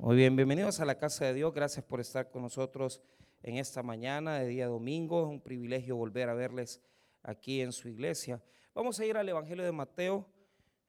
Muy 0.00 0.14
bien, 0.14 0.36
bienvenidos 0.36 0.78
a 0.78 0.84
la 0.84 0.96
casa 0.96 1.24
de 1.24 1.34
Dios. 1.34 1.52
Gracias 1.52 1.84
por 1.84 1.98
estar 1.98 2.30
con 2.30 2.42
nosotros 2.42 3.02
en 3.42 3.56
esta 3.56 3.82
mañana 3.82 4.38
de 4.38 4.46
día 4.46 4.68
domingo. 4.68 5.22
Es 5.22 5.28
un 5.28 5.40
privilegio 5.40 5.96
volver 5.96 6.28
a 6.28 6.34
verles 6.34 6.80
aquí 7.24 7.60
en 7.60 7.72
su 7.72 7.88
iglesia. 7.88 8.40
Vamos 8.74 9.00
a 9.00 9.04
ir 9.04 9.16
al 9.16 9.28
Evangelio 9.28 9.64
de 9.64 9.72
Mateo 9.72 10.24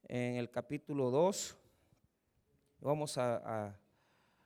en 0.04 0.36
el 0.36 0.52
capítulo 0.52 1.10
2. 1.10 1.58
Vamos 2.82 3.18
a, 3.18 3.76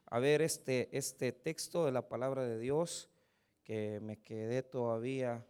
a 0.06 0.20
ver 0.20 0.42
este, 0.42 0.88
este 0.98 1.34
texto 1.34 1.86
de 1.86 1.92
la 1.92 2.08
palabra 2.08 2.46
de 2.46 2.58
Dios 2.58 3.10
que 3.66 4.00
me 4.00 4.16
quedé 4.22 4.64
todavía 4.64 5.46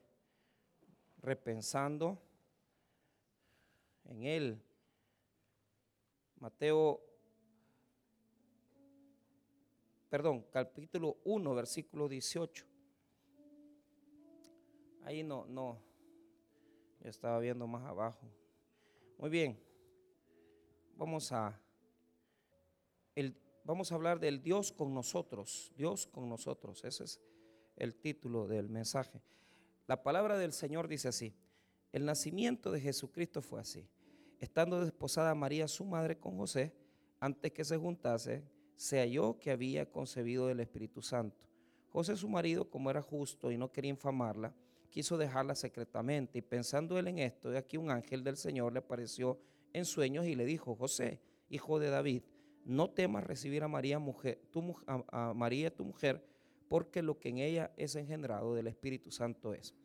repensando 1.21 2.20
en 4.05 4.23
él. 4.23 4.59
Mateo 6.39 7.12
perdón, 10.14 10.45
capítulo 10.52 11.17
1, 11.23 11.55
versículo 11.55 12.08
18. 12.08 12.67
Ahí 15.05 15.23
no, 15.23 15.48
no, 15.48 15.81
yo 17.02 17.09
estaba 17.09 17.40
viendo 17.40 17.66
más 17.66 17.84
abajo. 17.84 18.30
Muy 19.18 19.31
bien, 19.31 19.59
vamos 20.95 21.31
a, 21.31 21.59
el, 23.16 23.35
vamos 23.63 23.91
a 23.91 23.95
hablar 23.95 24.20
del 24.20 24.44
Dios 24.44 24.71
con 24.71 24.94
nosotros, 24.94 25.73
Dios 25.76 26.05
con 26.05 26.30
nosotros, 26.30 26.84
ese 26.84 27.05
es 27.05 27.20
el 27.76 27.95
título 27.95 28.45
del 28.45 28.70
mensaje. 28.70 29.20
La 29.88 30.04
palabra 30.04 30.38
del 30.38 30.54
Señor 30.54 30.88
dice 30.88 31.07
así, 31.07 31.34
el 31.91 32.05
nacimiento 32.05 32.71
de 32.71 32.82
Jesucristo 32.82 33.41
fue 33.41 33.62
así. 33.62 33.90
Estando 34.40 34.80
desposada 34.80 35.34
María, 35.34 35.68
su 35.68 35.84
madre, 35.85 36.20
con 36.20 36.38
José, 36.38 36.71
antes 37.20 37.52
que 37.52 37.66
se 37.66 37.77
juntase, 37.77 38.43
se 38.76 39.00
halló 39.00 39.38
que 39.40 39.52
había 39.52 39.90
concebido 39.90 40.48
del 40.48 40.59
Espíritu 40.59 41.02
Santo. 41.02 41.48
José 41.90 42.16
su 42.16 42.27
marido, 42.27 42.70
como 42.70 42.90
era 42.90 43.02
justo 43.02 43.52
y 43.52 43.57
no 43.57 43.71
quería 43.71 43.91
infamarla, 43.91 44.55
quiso 44.90 45.18
dejarla 45.18 45.55
secretamente. 45.55 46.40
Y 46.40 46.41
pensando 46.41 46.98
él 46.98 47.07
en 47.07 47.20
esto, 47.20 47.49
de 47.49 47.57
aquí 47.57 47.77
un 47.77 47.91
ángel 47.91 48.24
del 48.24 48.38
Señor 48.38 48.74
le 48.74 48.80
apareció 48.80 49.40
en 49.74 49.85
sueños 49.85 50.26
y 50.26 50.35
le 50.35 50.46
dijo, 50.46 50.76
José, 50.76 51.21
hijo 51.49 51.80
de 51.80 51.90
David, 51.90 52.24
no 52.65 52.90
temas 52.90 53.24
recibir 53.24 53.63
a 53.63 53.68
María, 53.68 53.99
mujer, 53.99 54.41
tu, 54.52 54.76
a 54.87 55.34
María 55.34 55.76
tu 55.76 55.85
mujer, 55.85 56.26
porque 56.70 57.02
lo 57.02 57.20
que 57.20 57.30
en 57.30 57.40
ella 57.40 57.71
es 57.77 57.96
engendrado 57.96 58.55
del 58.55 58.68
Espíritu 58.68 59.12
Santo 59.12 59.54
es. 59.54 59.76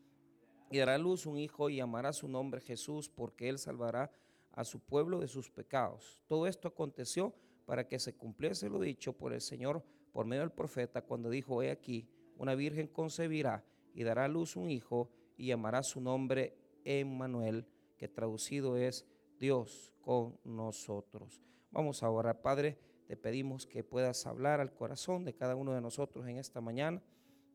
Y 0.70 0.78
dará 0.78 0.94
a 0.94 0.98
luz 0.98 1.26
un 1.26 1.38
hijo 1.38 1.70
y 1.70 1.76
llamará 1.76 2.12
su 2.12 2.28
nombre 2.28 2.60
Jesús, 2.60 3.08
porque 3.08 3.48
él 3.48 3.58
salvará 3.58 4.10
a 4.52 4.64
su 4.64 4.80
pueblo 4.80 5.20
de 5.20 5.28
sus 5.28 5.50
pecados. 5.50 6.20
Todo 6.26 6.46
esto 6.46 6.68
aconteció 6.68 7.34
para 7.68 7.86
que 7.86 7.98
se 7.98 8.14
cumpliese 8.14 8.70
lo 8.70 8.80
dicho 8.80 9.12
por 9.12 9.34
el 9.34 9.42
Señor 9.42 9.84
por 10.14 10.24
medio 10.24 10.40
del 10.40 10.50
profeta 10.50 11.02
cuando 11.02 11.28
dijo, 11.28 11.62
he 11.62 11.70
aquí, 11.70 12.08
una 12.38 12.54
virgen 12.54 12.86
concebirá 12.86 13.62
y 13.92 14.04
dará 14.04 14.24
a 14.24 14.28
luz 14.28 14.56
un 14.56 14.70
hijo 14.70 15.10
y 15.36 15.48
llamará 15.48 15.82
su 15.82 16.00
nombre 16.00 16.56
Emmanuel, 16.86 17.66
que 17.98 18.08
traducido 18.08 18.78
es 18.78 19.04
Dios 19.38 19.92
con 20.00 20.38
nosotros. 20.44 21.42
Vamos 21.70 22.02
a 22.02 22.08
orar, 22.08 22.40
Padre, 22.40 22.78
te 23.06 23.18
pedimos 23.18 23.66
que 23.66 23.84
puedas 23.84 24.26
hablar 24.26 24.62
al 24.62 24.72
corazón 24.72 25.26
de 25.26 25.34
cada 25.34 25.54
uno 25.54 25.74
de 25.74 25.82
nosotros 25.82 26.26
en 26.26 26.38
esta 26.38 26.62
mañana. 26.62 27.02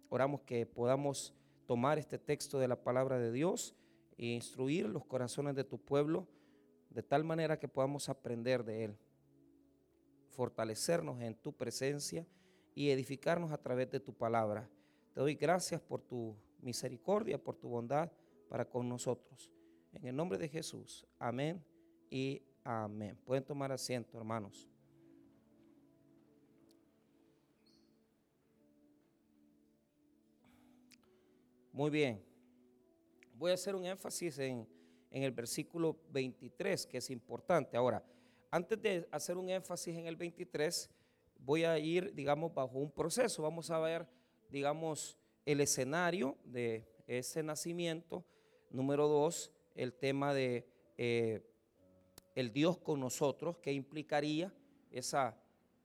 Oramos 0.09 0.41
que 0.41 0.67
podamos 0.67 1.34
tomar 1.66 1.97
este 1.97 2.19
texto 2.19 2.59
de 2.59 2.67
la 2.67 2.84
palabra 2.84 3.17
de 3.17 3.31
Dios 3.31 3.73
e 4.19 4.28
instruir 4.28 4.88
los 4.88 5.06
corazones 5.06 5.56
de 5.56 5.64
tu 5.64 5.80
pueblo 5.80 6.28
de 6.91 7.02
tal 7.02 7.23
manera 7.23 7.58
que 7.58 7.67
podamos 7.67 8.09
aprender 8.09 8.64
de 8.64 8.84
él 8.84 8.97
fortalecernos 10.34 11.22
en 11.22 11.36
tu 11.36 11.53
presencia 11.53 12.26
y 12.76 12.89
edificarnos 12.89 13.52
a 13.52 13.58
través 13.58 13.89
de 13.92 14.00
tu 14.00 14.14
palabra. 14.14 14.70
Te 15.14 15.20
doy 15.20 15.36
gracias 15.36 15.80
por 15.80 16.02
tu 16.02 16.36
misericordia, 16.62 17.38
por 17.38 17.56
tu 17.56 17.70
bondad 17.70 18.12
para 18.50 18.66
con 18.66 18.90
nosotros. 18.90 19.52
En 19.94 20.07
el 20.07 20.16
nombre 20.16 20.38
de 20.38 20.50
Jesús, 20.50 21.06
amén 21.19 21.63
y 22.09 22.41
amén. 22.63 23.18
Pueden 23.24 23.44
tomar 23.44 23.72
asiento, 23.72 24.18
hermanos. 24.18 24.68
Muy 31.72 31.90
bien. 31.90 32.24
Voy 33.36 33.52
a 33.52 33.56
hacer 33.56 33.75
un 33.75 33.86
énfasis 33.86 34.38
en, 34.40 34.68
en 35.09 35.24
el 35.24 35.31
versículo 35.31 35.97
23, 36.12 36.86
que 36.86 36.97
es 36.97 37.09
importante. 37.09 37.75
Ahora, 37.78 38.03
antes 38.53 38.80
de 38.84 39.08
hacer 39.09 39.36
un 39.36 39.50
énfasis 39.50 39.97
en 39.97 40.06
el 40.06 40.16
23, 40.16 40.88
voy 41.40 41.64
a 41.64 41.80
ir, 41.80 42.14
digamos, 42.14 42.53
bajo 42.53 42.78
un 42.78 42.91
proceso. 42.91 43.41
Vamos 43.41 43.72
a 43.72 43.80
ver, 43.80 44.08
digamos, 44.47 45.18
el 45.44 45.59
escenario 45.59 46.38
de 46.44 46.88
ese 47.08 47.42
nacimiento. 47.42 48.24
Número 48.69 49.08
dos, 49.08 49.52
el 49.74 49.92
tema 49.92 50.36
de 50.36 50.68
eh, 51.00 51.42
el 52.36 52.53
Dios 52.53 52.78
con 52.78 53.00
nosotros, 53.00 53.58
que 53.58 53.74
implicaría 53.74 54.53
esa 54.92 55.36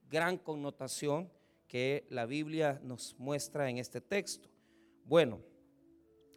gran 0.07 0.37
connotación 0.37 1.31
que 1.67 2.05
la 2.11 2.27
Biblia 2.27 2.79
nos 2.83 3.17
muestra 3.17 3.67
en 3.71 3.79
este 3.79 3.99
texto. 3.99 4.47
Bueno, 5.05 5.41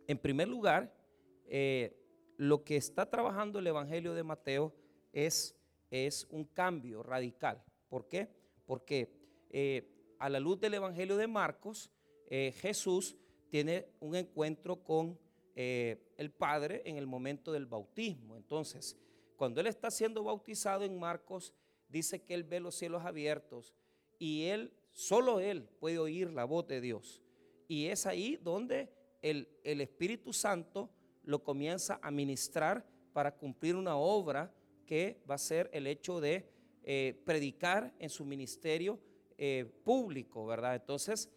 en 0.06 0.16
primer 0.16 0.48
lugar, 0.48 0.96
eh, 1.44 1.94
lo 2.38 2.64
que 2.64 2.76
está 2.76 3.04
trabajando 3.04 3.58
el 3.58 3.66
Evangelio 3.66 4.14
de 4.14 4.22
Mateo 4.22 4.72
es 5.12 5.54
es 5.92 6.26
un 6.30 6.46
cambio 6.46 7.02
radical. 7.02 7.62
¿Por 7.90 8.08
qué? 8.08 8.28
Porque 8.64 9.12
eh, 9.50 10.14
a 10.18 10.30
la 10.30 10.40
luz 10.40 10.58
del 10.58 10.74
Evangelio 10.74 11.18
de 11.18 11.26
Marcos, 11.26 11.90
eh, 12.28 12.52
Jesús 12.56 13.14
tiene 13.50 13.86
un 14.00 14.16
encuentro 14.16 14.82
con 14.82 15.18
eh, 15.54 16.14
el 16.16 16.30
Padre 16.30 16.80
en 16.86 16.96
el 16.96 17.06
momento 17.06 17.52
del 17.52 17.66
bautismo. 17.66 18.36
Entonces, 18.36 18.98
cuando 19.36 19.60
Él 19.60 19.66
está 19.66 19.90
siendo 19.90 20.24
bautizado 20.24 20.84
en 20.84 20.98
Marcos, 20.98 21.52
dice 21.88 22.22
que 22.22 22.32
Él 22.32 22.44
ve 22.44 22.58
los 22.58 22.74
cielos 22.74 23.04
abiertos 23.04 23.74
y 24.18 24.44
Él, 24.44 24.72
solo 24.92 25.40
Él 25.40 25.68
puede 25.78 25.98
oír 25.98 26.32
la 26.32 26.46
voz 26.46 26.66
de 26.66 26.80
Dios. 26.80 27.20
Y 27.68 27.88
es 27.88 28.06
ahí 28.06 28.38
donde 28.42 28.90
el, 29.20 29.46
el 29.62 29.82
Espíritu 29.82 30.32
Santo 30.32 30.88
lo 31.22 31.44
comienza 31.44 32.00
a 32.02 32.10
ministrar 32.10 32.86
para 33.12 33.36
cumplir 33.36 33.76
una 33.76 33.96
obra 33.96 34.50
que 34.92 35.16
va 35.30 35.36
a 35.36 35.38
ser 35.38 35.70
el 35.72 35.86
hecho 35.86 36.20
de 36.20 36.46
eh, 36.84 37.18
predicar 37.24 37.94
en 37.98 38.10
su 38.10 38.26
ministerio 38.26 39.00
eh, 39.38 39.64
público, 39.84 40.44
¿verdad? 40.44 40.74
Entonces, 40.74 41.30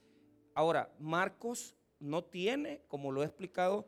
ahora, 0.53 0.93
Marcos 0.99 1.73
no 1.97 2.21
tiene, 2.21 2.81
como 2.89 3.13
lo 3.13 3.23
he 3.23 3.25
explicado 3.25 3.87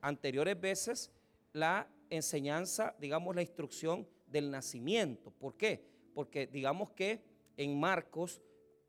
anteriores 0.00 0.60
veces, 0.60 1.10
la 1.52 1.88
enseñanza, 2.08 2.94
digamos, 3.00 3.34
la 3.34 3.42
instrucción 3.42 4.06
del 4.28 4.48
nacimiento. 4.48 5.32
¿Por 5.32 5.56
qué? 5.56 5.84
Porque 6.14 6.46
digamos 6.46 6.92
que 6.92 7.20
en 7.56 7.80
Marcos 7.80 8.40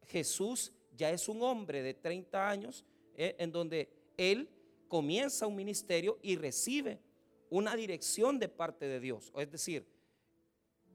Jesús 0.05 0.71
ya 0.95 1.09
es 1.09 1.27
un 1.29 1.41
hombre 1.41 1.81
de 1.81 1.95
30 1.95 2.47
años 2.47 2.85
eh, 3.15 3.35
en 3.39 3.51
donde 3.51 3.89
él 4.17 4.47
comienza 4.87 5.47
un 5.47 5.55
ministerio 5.55 6.19
y 6.21 6.35
recibe 6.35 6.99
una 7.49 7.75
dirección 7.75 8.37
de 8.37 8.49
parte 8.49 8.85
de 8.85 8.99
Dios. 8.99 9.33
Es 9.35 9.51
decir, 9.51 9.83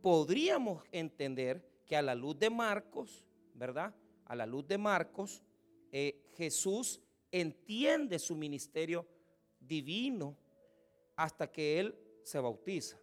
podríamos 0.02 0.84
entender 0.92 1.66
que 1.86 1.96
a 1.96 2.02
la 2.02 2.14
luz 2.14 2.38
de 2.38 2.50
Marcos, 2.50 3.24
¿verdad? 3.54 3.94
A 4.24 4.34
la 4.34 4.46
luz 4.46 4.66
de 4.66 4.78
Marcos, 4.78 5.42
eh, 5.92 6.20
Jesús 6.36 7.00
entiende 7.30 8.18
su 8.18 8.34
ministerio 8.34 9.06
divino 9.60 10.36
hasta 11.14 11.50
que 11.50 11.80
Él 11.80 11.98
se 12.22 12.38
bautiza. 12.38 12.98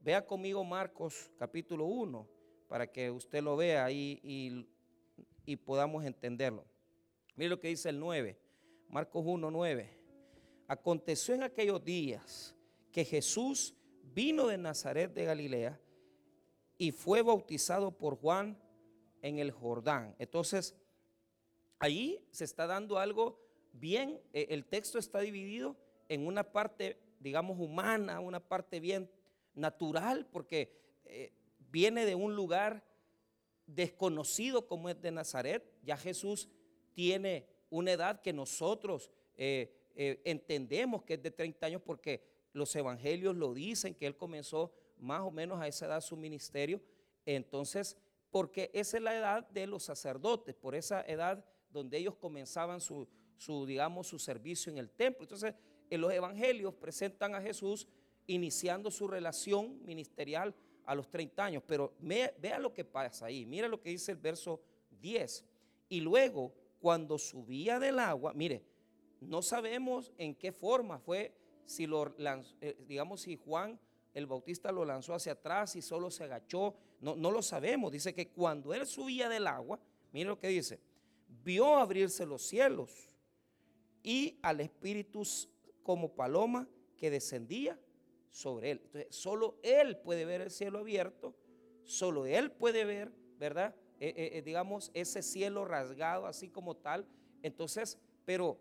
Vea 0.00 0.26
conmigo 0.26 0.64
Marcos 0.64 1.30
capítulo 1.38 1.86
1 1.86 2.28
para 2.68 2.86
que 2.90 3.10
usted 3.10 3.42
lo 3.42 3.56
vea 3.56 3.90
y, 3.90 4.66
y 5.44 5.56
podamos 5.56 6.04
entenderlo. 6.04 6.64
Mire 7.36 7.50
lo 7.50 7.60
que 7.60 7.68
dice 7.68 7.88
el 7.88 7.98
9, 7.98 8.38
Marcos 8.88 9.24
1, 9.26 9.50
9. 9.50 9.98
Aconteció 10.68 11.34
en 11.34 11.42
aquellos 11.42 11.84
días 11.84 12.54
que 12.92 13.04
Jesús 13.04 13.74
vino 14.14 14.46
de 14.46 14.58
Nazaret 14.58 15.12
de 15.12 15.24
Galilea 15.24 15.80
y 16.80 16.92
fue 16.92 17.20
bautizado 17.20 17.90
por 17.90 18.16
Juan 18.16 18.58
en 19.20 19.38
el 19.38 19.50
Jordán. 19.50 20.16
Entonces, 20.18 20.74
ahí 21.78 22.26
se 22.30 22.44
está 22.44 22.66
dando 22.66 22.98
algo 22.98 23.38
bien, 23.74 24.18
eh, 24.32 24.46
el 24.48 24.64
texto 24.64 24.98
está 24.98 25.20
dividido 25.20 25.76
en 26.08 26.26
una 26.26 26.42
parte, 26.42 26.96
digamos, 27.18 27.60
humana, 27.60 28.20
una 28.20 28.40
parte 28.40 28.80
bien 28.80 29.10
natural, 29.54 30.26
porque 30.32 30.72
eh, 31.04 31.34
viene 31.70 32.06
de 32.06 32.14
un 32.14 32.34
lugar 32.34 32.82
desconocido 33.66 34.66
como 34.66 34.88
es 34.88 34.98
de 35.02 35.10
Nazaret. 35.10 35.62
Ya 35.82 35.98
Jesús 35.98 36.48
tiene 36.94 37.46
una 37.68 37.92
edad 37.92 38.22
que 38.22 38.32
nosotros 38.32 39.10
eh, 39.36 39.70
entendemos 40.24 41.02
que 41.02 41.14
es 41.14 41.22
de 41.22 41.30
30 41.30 41.66
años 41.66 41.82
porque 41.84 42.24
los 42.54 42.74
evangelios 42.74 43.36
lo 43.36 43.52
dicen, 43.52 43.94
que 43.94 44.06
él 44.06 44.16
comenzó 44.16 44.72
más 45.00 45.22
o 45.22 45.30
menos 45.30 45.60
a 45.60 45.66
esa 45.66 45.86
edad 45.86 46.00
su 46.00 46.16
ministerio. 46.16 46.80
Entonces, 47.24 47.96
porque 48.30 48.70
esa 48.74 48.96
es 48.96 49.02
la 49.02 49.16
edad 49.16 49.48
de 49.48 49.66
los 49.66 49.82
sacerdotes, 49.82 50.54
por 50.54 50.74
esa 50.74 51.02
edad 51.02 51.44
donde 51.70 51.98
ellos 51.98 52.16
comenzaban 52.16 52.80
su, 52.80 53.08
su, 53.36 53.66
digamos, 53.66 54.06
su 54.06 54.18
servicio 54.18 54.70
en 54.70 54.78
el 54.78 54.90
templo. 54.90 55.24
Entonces, 55.24 55.54
en 55.88 56.00
los 56.00 56.12
evangelios 56.12 56.74
presentan 56.74 57.34
a 57.34 57.40
Jesús 57.40 57.88
iniciando 58.26 58.90
su 58.90 59.08
relación 59.08 59.84
ministerial 59.84 60.54
a 60.84 60.94
los 60.94 61.08
30 61.10 61.44
años, 61.44 61.62
pero 61.66 61.94
vea 62.00 62.58
lo 62.58 62.72
que 62.72 62.84
pasa 62.84 63.26
ahí, 63.26 63.44
mira 63.46 63.68
lo 63.68 63.80
que 63.80 63.90
dice 63.90 64.12
el 64.12 64.18
verso 64.18 64.60
10. 65.00 65.44
Y 65.88 66.00
luego, 66.00 66.54
cuando 66.80 67.18
subía 67.18 67.78
del 67.78 67.98
agua, 67.98 68.32
mire, 68.34 68.62
no 69.20 69.42
sabemos 69.42 70.12
en 70.16 70.34
qué 70.34 70.52
forma 70.52 70.98
fue, 70.98 71.34
si 71.64 71.86
lo 71.86 72.14
eh, 72.18 72.76
digamos, 72.86 73.22
si 73.22 73.36
Juan 73.36 73.78
el 74.14 74.26
Bautista 74.26 74.72
lo 74.72 74.84
lanzó 74.84 75.14
hacia 75.14 75.32
atrás 75.32 75.76
y 75.76 75.82
solo 75.82 76.10
se 76.10 76.24
agachó, 76.24 76.74
no, 77.00 77.16
no 77.16 77.30
lo 77.30 77.42
sabemos. 77.42 77.92
Dice 77.92 78.14
que 78.14 78.28
cuando 78.28 78.74
él 78.74 78.86
subía 78.86 79.28
del 79.28 79.46
agua, 79.46 79.78
mire 80.12 80.28
lo 80.28 80.38
que 80.38 80.48
dice, 80.48 80.80
vio 81.44 81.76
abrirse 81.76 82.26
los 82.26 82.42
cielos 82.42 83.08
y 84.02 84.38
al 84.42 84.60
Espíritu 84.60 85.22
como 85.82 86.14
paloma 86.14 86.68
que 86.96 87.10
descendía 87.10 87.78
sobre 88.30 88.72
él. 88.72 88.80
Entonces, 88.84 89.14
solo 89.14 89.58
él 89.62 89.96
puede 89.98 90.24
ver 90.24 90.40
el 90.40 90.50
cielo 90.50 90.78
abierto, 90.78 91.34
solo 91.84 92.26
él 92.26 92.50
puede 92.52 92.84
ver, 92.84 93.12
¿verdad? 93.38 93.74
Eh, 93.98 94.14
eh, 94.16 94.30
eh, 94.38 94.42
digamos, 94.42 94.90
ese 94.94 95.22
cielo 95.22 95.64
rasgado 95.64 96.26
así 96.26 96.48
como 96.48 96.76
tal. 96.76 97.06
Entonces, 97.42 97.98
pero 98.24 98.58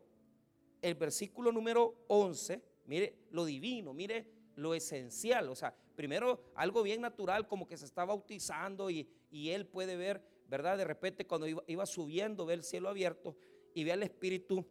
el 0.81 0.95
versículo 0.95 1.51
número 1.51 1.95
11, 2.07 2.61
mire 2.85 3.15
lo 3.31 3.45
divino, 3.45 3.93
mire 3.93 4.38
lo 4.59 4.73
esencial. 4.73 5.49
O 5.49 5.55
sea, 5.55 5.75
primero 5.95 6.41
algo 6.55 6.83
bien 6.83 7.01
natural 7.01 7.47
como 7.47 7.67
que 7.67 7.77
se 7.77 7.85
está 7.85 8.05
bautizando 8.05 8.89
y, 8.89 9.07
él 9.31 9.65
puede 9.65 9.95
ver, 9.95 10.21
¿verdad? 10.47 10.77
De 10.77 10.85
repente 10.85 11.25
cuando 11.25 11.47
iba, 11.47 11.85
subiendo, 11.85 12.45
ve 12.45 12.55
el 12.55 12.63
cielo 12.63 12.89
abierto 12.89 13.35
y 13.73 13.83
ve 13.83 13.91
al 13.91 14.03
Espíritu 14.03 14.65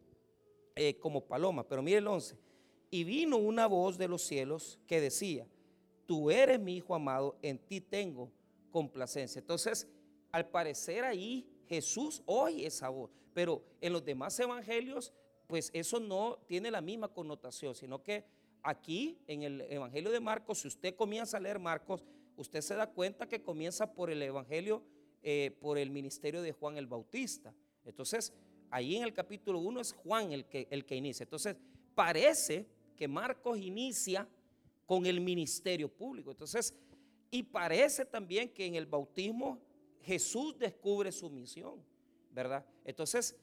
como 0.99 1.25
paloma. 1.25 1.67
Pero 1.67 1.81
mire 1.81 1.97
el 1.97 2.07
11. 2.07 2.37
Y 2.91 3.03
vino 3.03 3.37
una 3.37 3.67
voz 3.67 3.97
de 3.97 4.07
los 4.07 4.23
cielos 4.23 4.79
que 4.87 4.99
decía, 4.99 5.47
tú 6.05 6.31
eres 6.31 6.59
mi 6.59 6.77
hijo 6.77 6.95
amado, 6.95 7.37
en 7.41 7.59
ti 7.59 7.81
tengo 7.81 8.31
complacencia. 8.71 9.39
Entonces, 9.39 9.87
al 10.31 10.49
parecer 10.49 11.03
ahí 11.03 11.47
Jesús 11.67 12.23
oye 12.25 12.65
esa 12.65 12.89
voz, 12.89 13.11
pero 13.33 13.63
en 13.79 13.93
los 13.93 14.03
demás 14.03 14.39
evangelios, 14.39 15.13
pues 15.47 15.69
eso 15.73 15.99
no 15.99 16.39
tiene 16.47 16.71
la 16.71 16.81
misma 16.81 17.07
connotación, 17.07 17.75
sino 17.75 18.03
que 18.03 18.25
aquí 18.63 19.17
en 19.27 19.43
el 19.43 19.61
Evangelio 19.61 20.11
de 20.11 20.19
Marcos, 20.19 20.59
si 20.59 20.67
usted 20.67 20.95
comienza 20.95 21.37
a 21.37 21.39
leer 21.39 21.59
Marcos, 21.59 22.03
usted 22.35 22.61
se 22.61 22.75
da 22.75 22.87
cuenta 22.87 23.27
que 23.27 23.41
comienza 23.41 23.93
por 23.93 24.09
el 24.09 24.21
Evangelio, 24.21 24.83
eh, 25.21 25.55
por 25.59 25.77
el 25.77 25.89
ministerio 25.89 26.41
de 26.41 26.51
Juan 26.51 26.77
el 26.77 26.87
Bautista. 26.87 27.53
Entonces, 27.85 28.33
ahí 28.69 28.95
en 28.95 29.03
el 29.03 29.13
capítulo 29.13 29.59
1 29.59 29.81
es 29.81 29.93
Juan 29.93 30.31
el 30.31 30.45
que, 30.45 30.67
el 30.69 30.85
que 30.85 30.95
inicia. 30.95 31.23
Entonces, 31.23 31.55
parece 31.95 32.65
que 32.95 33.07
Marcos 33.07 33.57
inicia 33.59 34.27
con 34.85 35.05
el 35.05 35.21
ministerio 35.21 35.89
público. 35.89 36.31
Entonces, 36.31 36.73
y 37.31 37.43
parece 37.43 38.05
también 38.05 38.49
que 38.49 38.65
en 38.65 38.75
el 38.75 38.85
bautismo 38.85 39.59
Jesús 40.01 40.57
descubre 40.57 41.11
su 41.11 41.29
misión, 41.29 41.83
¿verdad? 42.31 42.65
Entonces, 42.83 43.35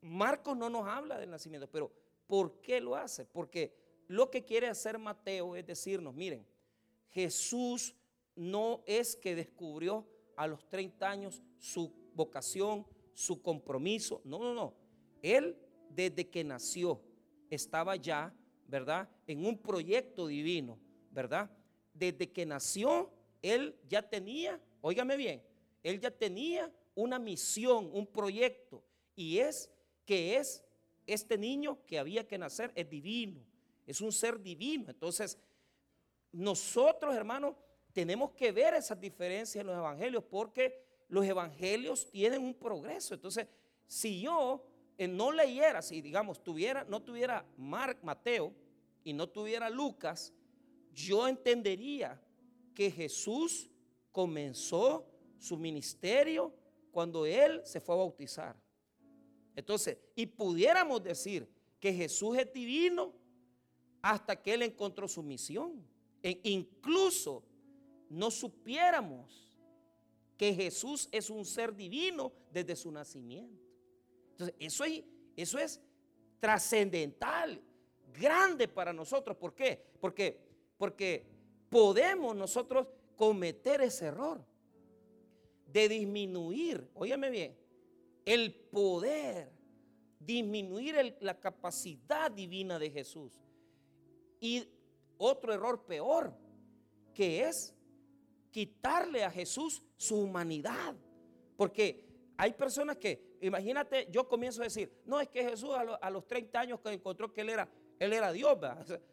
Marcos 0.00 0.56
no 0.56 0.70
nos 0.70 0.86
habla 0.86 1.18
del 1.18 1.30
nacimiento, 1.30 1.68
pero 1.68 1.90
¿por 2.26 2.60
qué 2.60 2.80
lo 2.80 2.94
hace? 2.94 3.24
Porque 3.24 3.74
lo 4.08 4.30
que 4.30 4.44
quiere 4.44 4.68
hacer 4.68 4.98
Mateo 4.98 5.56
es 5.56 5.66
decirnos, 5.66 6.14
miren, 6.14 6.46
Jesús 7.10 7.94
no 8.34 8.82
es 8.86 9.16
que 9.16 9.34
descubrió 9.34 10.06
a 10.36 10.46
los 10.46 10.68
30 10.68 11.08
años 11.08 11.42
su 11.58 11.92
vocación, 12.14 12.86
su 13.14 13.40
compromiso, 13.40 14.20
no, 14.24 14.38
no, 14.38 14.54
no. 14.54 14.74
Él 15.22 15.56
desde 15.90 16.28
que 16.28 16.44
nació 16.44 17.00
estaba 17.50 17.96
ya, 17.96 18.34
¿verdad? 18.68 19.08
En 19.26 19.46
un 19.46 19.58
proyecto 19.58 20.26
divino, 20.26 20.78
¿verdad? 21.10 21.50
Desde 21.94 22.30
que 22.30 22.44
nació, 22.44 23.10
él 23.40 23.74
ya 23.88 24.02
tenía, 24.02 24.60
óigame 24.82 25.16
bien, 25.16 25.42
él 25.82 26.00
ya 26.00 26.10
tenía 26.10 26.70
una 26.94 27.18
misión, 27.18 27.90
un 27.92 28.06
proyecto, 28.06 28.82
y 29.14 29.38
es 29.38 29.70
que 30.04 30.36
es 30.36 30.62
este 31.06 31.38
niño 31.38 31.78
que 31.86 31.98
había 31.98 32.26
que 32.26 32.36
nacer, 32.36 32.72
es 32.74 32.90
divino, 32.90 33.45
es 33.86 34.00
un 34.00 34.12
ser 34.12 34.40
divino. 34.42 34.90
Entonces, 34.90 35.38
nosotros, 36.32 37.14
hermanos, 37.14 37.54
tenemos 37.92 38.32
que 38.32 38.52
ver 38.52 38.74
esas 38.74 39.00
diferencias 39.00 39.60
en 39.60 39.68
los 39.68 39.76
evangelios 39.76 40.24
porque 40.24 40.84
los 41.08 41.24
evangelios 41.24 42.10
tienen 42.10 42.42
un 42.42 42.54
progreso. 42.54 43.14
Entonces, 43.14 43.46
si 43.86 44.20
yo 44.20 44.66
eh, 44.98 45.08
no 45.08 45.30
leyera, 45.30 45.80
si 45.80 46.00
digamos, 46.02 46.42
tuviera, 46.42 46.84
no 46.84 47.00
tuviera 47.00 47.46
Mark, 47.56 47.98
Mateo 48.02 48.52
y 49.04 49.12
no 49.12 49.28
tuviera 49.28 49.70
Lucas, 49.70 50.32
yo 50.92 51.28
entendería 51.28 52.20
que 52.74 52.90
Jesús 52.90 53.70
comenzó 54.10 55.06
su 55.38 55.56
ministerio 55.56 56.52
cuando 56.90 57.24
él 57.24 57.60
se 57.64 57.80
fue 57.80 57.94
a 57.94 57.98
bautizar. 57.98 58.56
Entonces, 59.54 59.98
y 60.14 60.26
pudiéramos 60.26 61.02
decir 61.02 61.48
que 61.78 61.92
Jesús 61.92 62.36
es 62.36 62.52
divino 62.52 63.14
hasta 64.06 64.40
que 64.40 64.54
él 64.54 64.62
encontró 64.62 65.08
su 65.08 65.20
misión. 65.20 65.84
E 66.22 66.40
incluso 66.44 67.42
no 68.08 68.30
supiéramos 68.30 69.52
que 70.36 70.54
Jesús 70.54 71.08
es 71.10 71.28
un 71.28 71.44
ser 71.44 71.74
divino 71.74 72.32
desde 72.52 72.76
su 72.76 72.92
nacimiento. 72.92 73.60
Entonces, 74.30 74.54
eso 74.60 74.84
es, 74.84 75.02
eso 75.36 75.58
es 75.58 75.80
trascendental, 76.38 77.60
grande 78.14 78.68
para 78.68 78.92
nosotros. 78.92 79.36
¿Por 79.36 79.56
qué? 79.56 79.84
Porque, 80.00 80.38
porque 80.78 81.26
podemos 81.68 82.36
nosotros 82.36 82.86
cometer 83.16 83.80
ese 83.80 84.06
error 84.06 84.44
de 85.66 85.88
disminuir, 85.88 86.88
óyeme 86.94 87.28
bien, 87.28 87.56
el 88.24 88.54
poder, 88.54 89.50
disminuir 90.20 91.16
la 91.20 91.40
capacidad 91.40 92.30
divina 92.30 92.78
de 92.78 92.90
Jesús. 92.90 93.40
Y 94.40 94.68
otro 95.18 95.52
error 95.52 95.84
peor, 95.84 96.34
que 97.14 97.42
es 97.42 97.74
quitarle 98.50 99.24
a 99.24 99.30
Jesús 99.30 99.82
su 99.96 100.20
humanidad. 100.20 100.94
Porque 101.56 102.04
hay 102.36 102.52
personas 102.52 102.96
que, 102.96 103.36
imagínate, 103.40 104.08
yo 104.10 104.28
comienzo 104.28 104.60
a 104.60 104.64
decir, 104.64 104.92
no, 105.04 105.20
es 105.20 105.28
que 105.28 105.42
Jesús 105.42 105.70
a, 105.74 106.10
los 106.10 106.26
30 106.26 106.60
años 106.60 106.80
que 106.80 106.90
encontró 106.90 107.32
que 107.32 107.40
él 107.40 107.50
era, 107.50 107.68
él 107.98 108.12
era 108.12 108.32
Dios. 108.32 108.58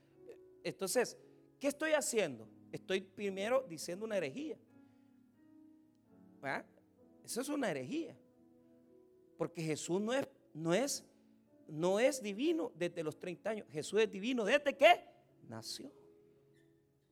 Entonces, 0.63 1.17
¿qué 1.59 1.67
estoy 1.67 1.91
haciendo? 1.91 2.47
Estoy 2.71 3.01
primero 3.01 3.65
diciendo 3.67 4.05
una 4.05 4.17
herejía. 4.17 4.57
Eso 7.23 7.41
es 7.41 7.49
una 7.49 7.71
herejía. 7.71 8.17
Porque 9.37 9.61
Jesús 9.61 10.01
no 10.01 10.13
es, 10.13 10.27
no 10.53 10.73
es, 10.73 11.05
no 11.67 11.99
es 11.99 12.21
divino 12.21 12.71
desde 12.75 13.03
los 13.03 13.19
30 13.19 13.49
años. 13.49 13.67
Jesús 13.71 14.01
es 14.01 14.11
divino 14.11 14.43
desde 14.43 14.75
que 14.75 15.12
nació. 15.53 15.91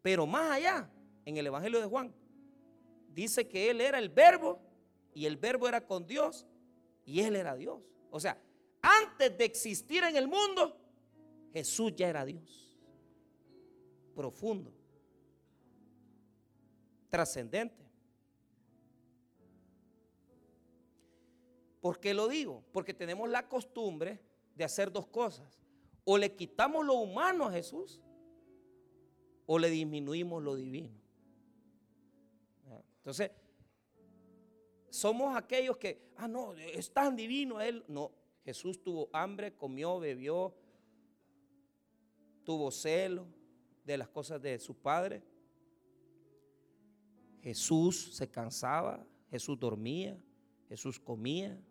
Pero 0.02 0.26
más 0.26 0.52
allá, 0.52 0.90
en 1.26 1.38
el 1.38 1.46
Evangelio 1.46 1.80
de 1.80 1.86
Juan, 1.86 2.12
dice 3.10 3.48
que 3.48 3.70
Él 3.70 3.80
era 3.82 4.00
el 4.00 4.10
verbo 4.10 4.60
y 5.14 5.28
el 5.28 5.38
verbo 5.38 5.68
era 5.68 5.86
con 5.86 6.08
Dios 6.08 6.48
y 7.06 7.22
Él 7.22 7.36
era 7.36 7.56
Dios. 7.56 7.80
O 8.10 8.20
sea, 8.20 8.42
antes 8.82 9.38
de 9.38 9.46
existir 9.46 10.04
en 10.04 10.16
el 10.16 10.28
mundo, 10.28 10.76
Jesús 11.54 11.94
ya 11.96 12.10
era 12.10 12.26
Dios. 12.26 12.80
Profundo. 14.16 14.74
Trascendente. 17.10 17.86
¿Por 21.80 22.00
qué 22.00 22.16
lo 22.16 22.28
digo? 22.28 22.64
Porque 22.72 22.94
tenemos 22.94 23.30
la 23.30 23.48
costumbre 23.48 24.20
de 24.56 24.64
hacer 24.64 24.92
dos 24.92 25.06
cosas. 25.06 25.62
O 26.06 26.18
le 26.18 26.36
quitamos 26.36 26.84
lo 26.84 26.96
humano 26.96 27.46
a 27.46 27.52
Jesús 27.52 28.02
o 29.54 29.60
le 29.60 29.70
disminuimos 29.70 30.42
lo 30.42 30.56
divino. 30.56 30.98
Entonces, 33.00 33.32
somos 34.90 35.36
aquellos 35.36 35.76
que, 35.76 36.14
ah, 36.16 36.30
no, 36.30 36.54
es 36.54 36.94
tan 36.94 37.18
divino 37.18 37.60
Él. 37.60 37.84
No, 37.90 38.14
Jesús 38.46 38.82
tuvo 38.82 39.10
hambre, 39.12 39.54
comió, 39.54 40.00
bebió, 40.00 40.56
tuvo 42.46 42.72
celo 42.72 43.28
de 43.84 43.98
las 43.98 44.08
cosas 44.08 44.42
de 44.42 44.58
su 44.58 44.74
Padre. 44.74 45.22
Jesús 47.42 48.16
se 48.16 48.30
cansaba, 48.30 49.06
Jesús 49.30 49.60
dormía, 49.60 50.18
Jesús 50.70 50.98
comía. 50.98 51.62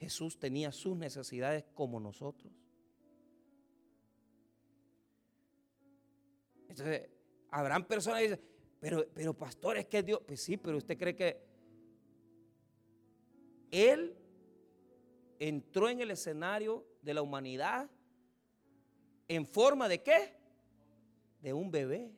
Jesús 0.00 0.40
tenía 0.40 0.72
sus 0.72 0.96
necesidades 0.96 1.62
como 1.72 2.00
nosotros. 2.00 2.52
Entonces, 6.70 7.08
habrán 7.50 7.84
personas 7.84 8.20
que 8.20 8.28
dicen, 8.28 8.40
Pero, 8.80 9.06
pero 9.12 9.34
pastor, 9.34 9.76
es 9.76 9.86
que 9.86 10.02
Dios, 10.02 10.20
pues 10.26 10.40
sí, 10.40 10.56
pero 10.56 10.78
usted 10.78 10.96
cree 10.96 11.14
que 11.14 11.42
Él 13.70 14.16
entró 15.38 15.88
en 15.88 16.00
el 16.00 16.12
escenario 16.12 16.86
de 17.02 17.12
la 17.12 17.22
humanidad 17.22 17.90
en 19.26 19.46
forma 19.46 19.88
de 19.88 20.02
qué? 20.02 20.36
De 21.42 21.52
un 21.52 21.70
bebé. 21.70 22.12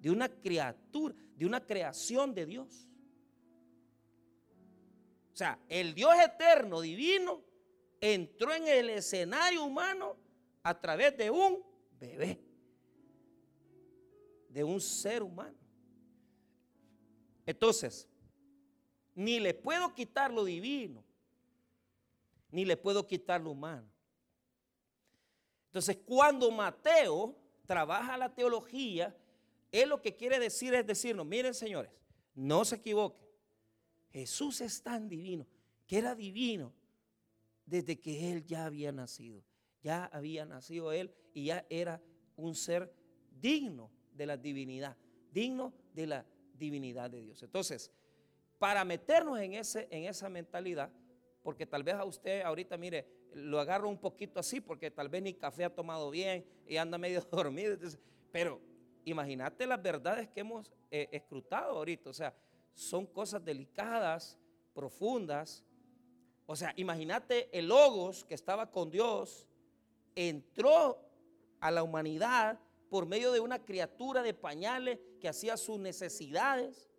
De 0.00 0.10
una 0.10 0.28
criatura, 0.28 1.14
de 1.36 1.44
una 1.44 1.64
creación 1.64 2.34
de 2.34 2.46
Dios. 2.46 2.88
O 5.32 5.36
sea, 5.36 5.58
el 5.68 5.94
Dios 5.94 6.12
eterno, 6.24 6.80
divino, 6.80 7.42
entró 8.00 8.54
en 8.54 8.68
el 8.68 8.90
escenario 8.90 9.64
humano 9.64 10.16
a 10.62 10.78
través 10.78 11.16
de 11.16 11.30
un 11.30 11.71
bebé, 12.02 12.40
de 14.48 14.64
un 14.64 14.80
ser 14.80 15.22
humano. 15.22 15.56
Entonces, 17.46 18.08
ni 19.14 19.38
le 19.38 19.54
puedo 19.54 19.94
quitar 19.94 20.32
lo 20.32 20.44
divino, 20.44 21.04
ni 22.50 22.64
le 22.64 22.76
puedo 22.76 23.06
quitar 23.06 23.40
lo 23.40 23.52
humano. 23.52 23.88
Entonces, 25.66 25.98
cuando 26.04 26.50
Mateo 26.50 27.36
trabaja 27.66 28.16
la 28.16 28.34
teología, 28.34 29.16
él 29.70 29.88
lo 29.88 30.02
que 30.02 30.16
quiere 30.16 30.38
decir 30.38 30.74
es 30.74 30.86
decirnos, 30.86 31.24
miren 31.24 31.54
señores, 31.54 31.90
no 32.34 32.64
se 32.64 32.76
equivoquen. 32.76 33.26
Jesús 34.10 34.60
es 34.60 34.82
tan 34.82 35.08
divino, 35.08 35.46
que 35.86 35.98
era 35.98 36.14
divino 36.14 36.74
desde 37.64 37.98
que 37.98 38.32
él 38.32 38.44
ya 38.44 38.66
había 38.66 38.92
nacido. 38.92 39.42
Ya 39.82 40.06
había 40.06 40.44
nacido 40.44 40.92
él 40.92 41.14
y 41.34 41.46
ya 41.46 41.66
era 41.68 42.00
un 42.36 42.54
ser 42.54 42.92
digno 43.40 43.90
de 44.12 44.26
la 44.26 44.36
divinidad, 44.36 44.96
digno 45.32 45.72
de 45.92 46.06
la 46.06 46.26
divinidad 46.54 47.10
de 47.10 47.20
Dios. 47.20 47.42
Entonces, 47.42 47.90
para 48.58 48.84
meternos 48.84 49.40
en, 49.40 49.54
ese, 49.54 49.88
en 49.90 50.04
esa 50.04 50.28
mentalidad, 50.28 50.90
porque 51.42 51.66
tal 51.66 51.82
vez 51.82 51.94
a 51.94 52.04
usted 52.04 52.42
ahorita, 52.42 52.76
mire, 52.76 53.06
lo 53.34 53.58
agarro 53.58 53.88
un 53.88 53.98
poquito 53.98 54.38
así, 54.38 54.60
porque 54.60 54.90
tal 54.90 55.08
vez 55.08 55.22
ni 55.22 55.34
café 55.34 55.64
ha 55.64 55.74
tomado 55.74 56.10
bien 56.10 56.44
y 56.66 56.76
anda 56.76 56.98
medio 56.98 57.20
dormido. 57.30 57.76
pero 58.30 58.60
imagínate 59.04 59.66
las 59.66 59.82
verdades 59.82 60.28
que 60.28 60.40
hemos 60.40 60.70
eh, 60.90 61.08
escrutado 61.10 61.78
ahorita. 61.78 62.10
O 62.10 62.12
sea, 62.12 62.34
son 62.74 63.06
cosas 63.06 63.44
delicadas, 63.44 64.38
profundas. 64.74 65.64
O 66.46 66.54
sea, 66.56 66.72
imagínate 66.76 67.48
el 67.56 67.68
Logos 67.68 68.24
que 68.24 68.34
estaba 68.34 68.70
con 68.70 68.90
Dios, 68.90 69.48
entró 70.14 70.98
a 71.60 71.70
la 71.70 71.82
humanidad 71.82 72.58
por 72.90 73.06
medio 73.06 73.32
de 73.32 73.40
una 73.40 73.64
criatura 73.64 74.22
de 74.22 74.34
pañales 74.34 74.98
que 75.20 75.28
hacía 75.28 75.56
sus 75.56 75.78
necesidades, 75.78 76.90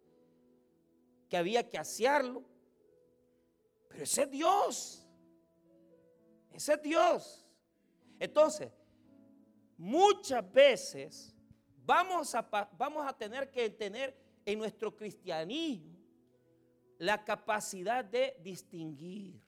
que 1.30 1.38
había 1.38 1.70
que 1.70 1.78
asearlo. 1.78 2.44
Pero 3.90 4.04
ese 4.04 4.24
es 4.24 4.32
Dios. 4.32 5.08
Ese 6.52 6.74
es 6.74 6.82
Dios. 6.82 7.46
Entonces, 8.20 8.72
muchas 9.78 10.52
veces 10.52 11.36
vamos 11.86 12.34
a, 12.34 12.42
vamos 12.78 13.06
a 13.06 13.14
tener 13.14 13.52
que 13.52 13.70
tener 13.70 14.18
en 14.46 14.60
nuestro 14.60 14.96
cristianismo 14.96 15.94
la 16.98 17.24
capacidad 17.24 18.04
de 18.06 18.38
distinguir 18.42 19.42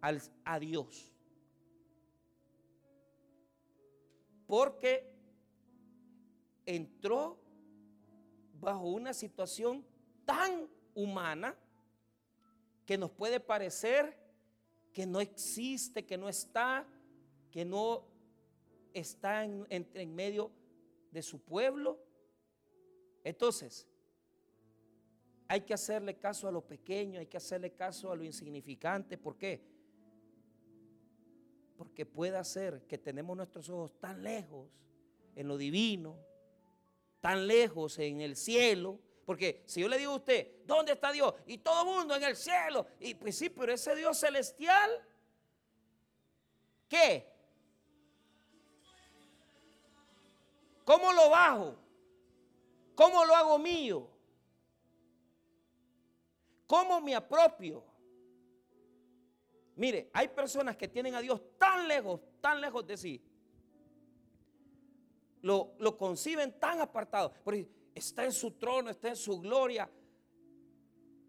a 0.00 0.58
Dios. 0.58 1.17
Porque 4.48 5.08
entró 6.66 7.38
bajo 8.54 8.88
una 8.88 9.14
situación 9.14 9.86
tan 10.24 10.68
humana 10.94 11.56
que 12.84 12.98
nos 12.98 13.12
puede 13.12 13.38
parecer 13.38 14.18
que 14.92 15.06
no 15.06 15.20
existe, 15.20 16.04
que 16.04 16.18
no 16.18 16.28
está, 16.28 16.84
que 17.52 17.64
no 17.64 18.04
está 18.92 19.44
en, 19.44 19.64
en 19.70 20.14
medio 20.16 20.50
de 21.12 21.22
su 21.22 21.38
pueblo, 21.40 22.00
entonces, 23.24 23.86
hay 25.48 25.60
que 25.60 25.74
hacerle 25.74 26.16
caso 26.16 26.48
a 26.48 26.52
lo 26.52 26.66
pequeño, 26.66 27.20
hay 27.20 27.26
que 27.26 27.36
hacerle 27.36 27.72
caso 27.74 28.10
a 28.10 28.16
lo 28.16 28.24
insignificante. 28.24 29.18
¿Por 29.18 29.36
qué? 29.36 29.77
Porque 31.78 32.04
puede 32.04 32.42
ser 32.44 32.82
que 32.88 32.98
tenemos 32.98 33.36
nuestros 33.36 33.70
ojos 33.70 33.98
tan 34.00 34.22
lejos 34.22 34.68
en 35.36 35.46
lo 35.46 35.56
divino, 35.56 36.18
tan 37.20 37.46
lejos 37.46 38.00
en 38.00 38.20
el 38.20 38.34
cielo. 38.34 38.98
Porque 39.24 39.62
si 39.64 39.80
yo 39.80 39.88
le 39.88 39.96
digo 39.96 40.12
a 40.12 40.16
usted, 40.16 40.64
¿dónde 40.66 40.92
está 40.92 41.12
Dios? 41.12 41.32
Y 41.46 41.58
todo 41.58 41.82
el 41.82 41.96
mundo 41.96 42.16
en 42.16 42.24
el 42.24 42.34
cielo. 42.34 42.84
Y 42.98 43.14
pues 43.14 43.38
sí, 43.38 43.48
pero 43.48 43.72
ese 43.72 43.94
Dios 43.94 44.18
celestial, 44.18 44.90
¿qué? 46.88 47.32
¿Cómo 50.84 51.12
lo 51.12 51.30
bajo? 51.30 51.76
¿Cómo 52.96 53.24
lo 53.24 53.36
hago 53.36 53.56
mío? 53.56 54.08
¿Cómo 56.66 57.00
me 57.00 57.14
apropio? 57.14 57.87
Mire, 59.78 60.10
hay 60.12 60.28
personas 60.28 60.76
que 60.76 60.88
tienen 60.88 61.14
a 61.14 61.20
Dios 61.20 61.40
tan 61.56 61.88
lejos, 61.88 62.20
tan 62.40 62.60
lejos 62.60 62.86
de 62.86 62.96
sí. 62.96 63.22
Lo, 65.40 65.72
lo 65.78 65.96
conciben 65.96 66.58
tan 66.58 66.80
apartado. 66.80 67.32
Porque 67.44 67.66
está 67.94 68.24
en 68.24 68.32
su 68.32 68.50
trono, 68.50 68.90
está 68.90 69.08
en 69.08 69.16
su 69.16 69.40
gloria. 69.40 69.88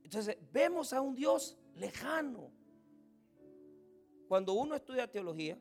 Entonces, 0.04 0.36
vemos 0.52 0.92
a 0.92 1.00
un 1.00 1.16
Dios 1.16 1.56
lejano. 1.76 2.52
Cuando 4.28 4.54
uno 4.54 4.76
estudia 4.76 5.10
teología, 5.10 5.58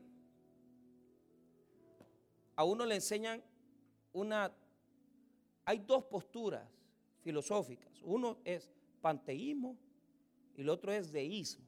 a 2.57 2.64
uno 2.64 2.85
le 2.87 2.97
enseñan 2.97 3.45
una 4.12 4.52
hay 5.68 5.80
dos 5.80 6.04
posturas 6.04 6.66
filosóficas. 7.21 8.00
Uno 8.02 8.38
es 8.42 8.71
panteísmo 9.02 9.76
y 10.57 10.62
el 10.62 10.71
otro 10.71 10.90
es 10.90 11.12
deísmo. 11.12 11.67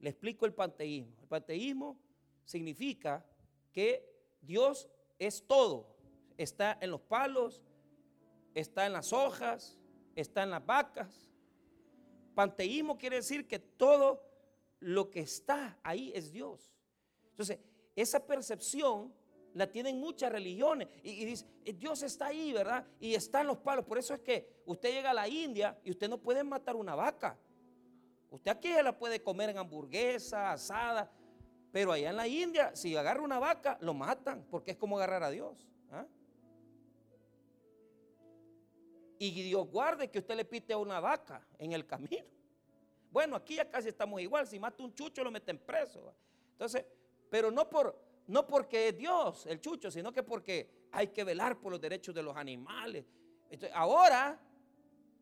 Le 0.00 0.10
explico 0.10 0.46
el 0.46 0.54
panteísmo. 0.54 1.16
El 1.20 1.28
panteísmo 1.28 1.98
significa 2.44 3.24
que 3.72 4.08
Dios 4.40 4.88
es 5.18 5.44
todo. 5.46 5.96
Está 6.36 6.78
en 6.80 6.90
los 6.90 7.00
palos, 7.00 7.62
está 8.54 8.86
en 8.86 8.92
las 8.92 9.12
hojas, 9.12 9.78
está 10.14 10.42
en 10.42 10.50
las 10.50 10.64
vacas. 10.64 11.30
Panteísmo 12.34 12.96
quiere 12.96 13.16
decir 13.16 13.46
que 13.46 13.58
todo 13.58 14.22
lo 14.80 15.10
que 15.10 15.20
está 15.20 15.78
ahí 15.82 16.12
es 16.14 16.32
Dios. 16.32 16.72
Entonces, 17.30 17.58
esa 17.96 18.24
percepción 18.24 19.12
la 19.54 19.70
tienen 19.70 19.98
muchas 19.98 20.30
religiones. 20.30 20.88
Y, 21.02 21.24
dice, 21.24 21.46
eh, 21.64 21.72
Dios 21.72 22.02
está 22.02 22.26
ahí, 22.26 22.52
¿verdad? 22.52 22.86
Y 23.00 23.14
están 23.14 23.46
los 23.46 23.58
palos. 23.58 23.84
Por 23.84 23.98
eso 23.98 24.14
es 24.14 24.20
que 24.20 24.62
usted 24.66 24.92
llega 24.92 25.10
a 25.10 25.14
la 25.14 25.28
India 25.28 25.78
y 25.84 25.90
usted 25.90 26.08
no 26.08 26.18
puede 26.18 26.44
matar 26.44 26.76
una 26.76 26.94
vaca. 26.94 27.36
Usted 28.30 28.50
aquí 28.50 28.72
la 28.82 28.96
puede 28.96 29.22
comer 29.22 29.50
en 29.50 29.58
hamburguesa, 29.58 30.52
asada. 30.52 31.10
Pero 31.72 31.92
allá 31.92 32.10
en 32.10 32.16
la 32.16 32.26
India, 32.26 32.74
si 32.74 32.96
agarra 32.96 33.22
una 33.22 33.38
vaca, 33.38 33.78
lo 33.80 33.94
matan, 33.94 34.46
porque 34.50 34.72
es 34.72 34.76
como 34.76 34.96
agarrar 34.96 35.22
a 35.22 35.30
Dios. 35.30 35.68
¿ah? 35.90 36.06
Y 39.18 39.42
Dios 39.42 39.66
guarde 39.68 40.10
que 40.10 40.18
usted 40.18 40.36
le 40.36 40.44
pite 40.44 40.72
a 40.72 40.78
una 40.78 41.00
vaca 41.00 41.46
en 41.58 41.72
el 41.72 41.86
camino. 41.86 42.26
Bueno, 43.10 43.36
aquí 43.36 43.56
ya 43.56 43.68
casi 43.68 43.88
estamos 43.88 44.20
igual. 44.20 44.46
Si 44.46 44.58
mata 44.58 44.82
un 44.82 44.94
chucho, 44.94 45.24
lo 45.24 45.30
meten 45.30 45.58
preso. 45.58 46.14
Entonces, 46.52 46.84
pero 47.30 47.50
no 47.50 47.68
por, 47.68 47.98
no 48.26 48.46
porque 48.46 48.88
es 48.88 48.96
Dios 48.96 49.46
el 49.46 49.60
chucho, 49.60 49.90
sino 49.90 50.12
que 50.12 50.22
porque 50.22 50.70
hay 50.92 51.08
que 51.08 51.24
velar 51.24 51.58
por 51.58 51.72
los 51.72 51.80
derechos 51.80 52.14
de 52.14 52.22
los 52.22 52.36
animales. 52.36 53.04
ahora 53.74 54.38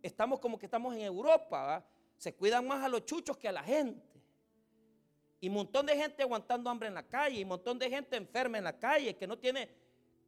estamos 0.03 0.41
como 0.41 0.59
que 0.59 0.67
estamos 0.67 0.95
en 0.95 1.03
Europa, 1.03 1.85
se 2.17 2.35
cuidan 2.35 2.67
más 2.67 2.85
a 2.85 2.89
los 2.89 3.05
chuchos 3.05 3.37
que 3.37 3.49
a 3.49 3.53
la 3.53 3.63
gente. 3.63 4.21
Y 5.41 5.49
un 5.49 5.55
montón 5.55 5.87
de 5.87 5.97
gente 5.97 6.23
aguantando 6.23 6.71
hambre 6.71 6.89
en 6.89 6.95
la 6.95 7.03
calle, 7.03 7.41
y 7.41 7.43
un 7.43 7.51
montón 7.51 7.79
de 7.79 7.91
gente 7.91 8.17
enferma 8.17 8.59
en 8.59 8.65
la 8.65 8.79
calle, 8.79 9.17
que 9.17 9.27
no 9.27 9.39
tiene 9.39 9.69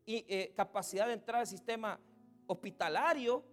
eh, 0.06 0.52
capacidad 0.54 1.06
de 1.06 1.14
entrar 1.14 1.40
al 1.40 1.46
sistema 1.46 1.98
hospitalario. 2.46 3.44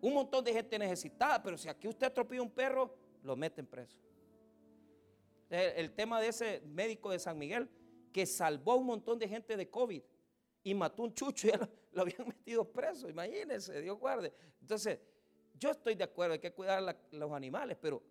Un 0.00 0.14
montón 0.14 0.44
de 0.44 0.52
gente 0.52 0.78
necesitada, 0.78 1.42
pero 1.42 1.56
si 1.56 1.68
aquí 1.68 1.88
usted 1.88 2.06
atropella 2.06 2.42
un 2.42 2.50
perro, 2.50 2.94
lo 3.22 3.36
meten 3.36 3.66
preso. 3.66 3.96
el 5.48 5.92
tema 5.92 6.20
de 6.20 6.28
ese 6.28 6.60
médico 6.66 7.10
de 7.10 7.18
San 7.18 7.38
Miguel 7.38 7.68
que 8.12 8.26
salvó 8.26 8.72
a 8.72 8.76
un 8.76 8.86
montón 8.86 9.18
de 9.18 9.28
gente 9.28 9.56
de 9.56 9.68
COVID 9.68 10.02
y 10.62 10.72
mató 10.72 11.02
un 11.02 11.12
chucho 11.12 11.48
y 11.48 11.50
ya 11.52 11.68
lo, 11.92 12.02
habían 12.02 12.28
metido 12.28 12.64
preso. 12.64 13.08
Imagínense, 13.08 13.80
Dios 13.80 13.98
guarde. 13.98 14.32
Entonces, 14.60 15.00
yo 15.54 15.70
estoy 15.70 15.94
de 15.94 16.04
acuerdo, 16.04 16.34
hay 16.34 16.40
que 16.40 16.52
cuidar 16.52 16.82
a 16.86 16.96
los 17.12 17.32
animales, 17.32 17.78
pero, 17.80 18.02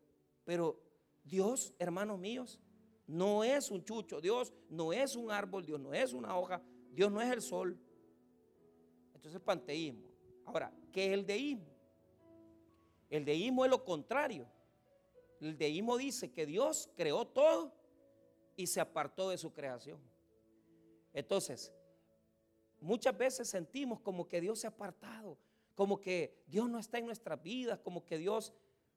pero 0.44 0.80
Dios, 1.24 1.74
hermanos 1.78 2.20
míos, 2.20 2.60
no 3.08 3.44
es 3.44 3.70
un 3.70 3.84
chucho, 3.84 4.22
Dios 4.22 4.54
no 4.70 4.94
es 4.94 5.16
un 5.16 5.32
árbol, 5.32 5.66
Dios 5.66 5.80
no 5.80 5.94
es 5.94 6.14
una 6.14 6.38
hoja, 6.38 6.62
Dios 6.92 7.12
no 7.12 7.22
es 7.22 7.32
el 7.32 7.42
sol, 7.42 7.78
Entonces, 9.14 9.42
panteísmo. 9.42 10.04
Ahora, 10.46 10.72
¿qué 10.92 11.08
es 11.08 11.14
el 11.14 11.26
deísmo? 11.26 11.74
El 13.10 13.26
deísmo 13.26 13.64
es 13.64 13.72
lo 13.72 13.84
contrario. 13.84 14.48
El 15.40 15.58
deísmo 15.58 15.98
dice 15.98 16.32
que 16.32 16.46
Dios 16.46 16.90
creó 16.96 17.26
todo 17.26 17.74
y 18.56 18.68
se 18.68 18.80
apartó 18.80 19.30
de 19.30 19.38
su 19.38 19.52
creación. 19.52 20.00
Entonces, 21.14 21.72
muchas 22.80 23.18
veces 23.18 23.50
sentimos 23.50 24.00
como 24.00 24.28
que 24.28 24.42
Dios 24.42 24.60
se 24.60 24.68
ha 24.68 24.72
apartado, 24.72 25.38
como 25.76 26.00
que 26.00 26.44
Dios 26.48 26.70
no 26.70 26.80
está 26.80 26.98
en 26.98 27.06
nuestras 27.06 27.42
vidas, 27.42 27.80
como 27.80 28.06
que 28.06 28.18
Dios 28.18 28.54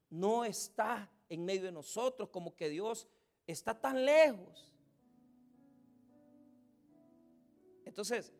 no 0.09 0.45
está 0.45 1.11
en 1.29 1.43
medio 1.43 1.63
de 1.63 1.71
nosotros, 1.71 2.29
como 2.29 2.55
que 2.55 2.69
Dios 2.69 3.07
está 3.45 3.79
tan 3.79 4.05
lejos. 4.05 4.73
Entonces, 7.85 8.33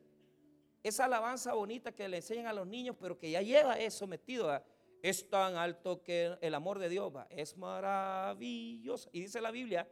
esa 0.84 1.06
alabanza 1.06 1.54
bonita 1.54 1.92
que 1.92 2.08
le 2.08 2.18
enseñan 2.18 2.48
a 2.48 2.54
los 2.54 2.68
niños, 2.68 2.96
pero 3.00 3.18
que 3.18 3.32
ya 3.32 3.42
lleva 3.42 3.78
eso 3.80 4.08
metido, 4.08 4.64
es 5.02 5.30
tan 5.30 5.56
alto 5.56 6.02
que 6.04 6.38
el 6.42 6.54
amor 6.54 6.80
de 6.80 6.90
Dios 6.90 7.14
es 7.30 7.58
maravilloso. 7.58 9.10
Y 9.12 9.22
dice 9.22 9.42
la 9.42 9.52
Biblia 9.52 9.90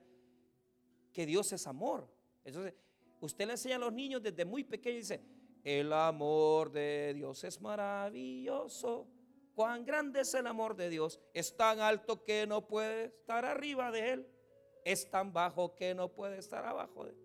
que 1.11 1.25
Dios 1.25 1.51
es 1.53 1.65
amor. 1.67 2.07
Entonces, 2.43 2.73
usted 3.21 3.45
le 3.45 3.53
enseña 3.53 3.77
a 3.77 3.79
los 3.79 3.93
niños 3.93 4.21
desde 4.21 4.45
muy 4.45 4.63
pequeños 4.63 4.95
y 4.95 4.99
dice, 4.99 5.34
el 5.65 5.91
amor 5.91 6.71
de 6.71 7.13
Dios 7.15 7.43
es 7.43 7.59
maravilloso. 7.59 9.07
Cuán 9.55 9.83
grande 9.83 10.21
es 10.21 10.33
el 10.35 10.45
amor 10.45 10.75
de 10.75 10.89
Dios. 10.89 11.19
Es 11.33 11.57
tan 11.57 11.79
alto 11.79 12.23
que 12.23 12.45
no 12.45 12.67
puede 12.67 13.05
estar 13.05 13.43
arriba 13.43 13.91
de 13.91 14.13
él. 14.13 14.27
Es 14.83 15.09
tan 15.09 15.33
bajo 15.33 15.73
que 15.73 15.95
no 15.95 16.13
puede 16.13 16.37
estar 16.37 16.63
abajo 16.63 17.05
de 17.05 17.09
él. 17.09 17.17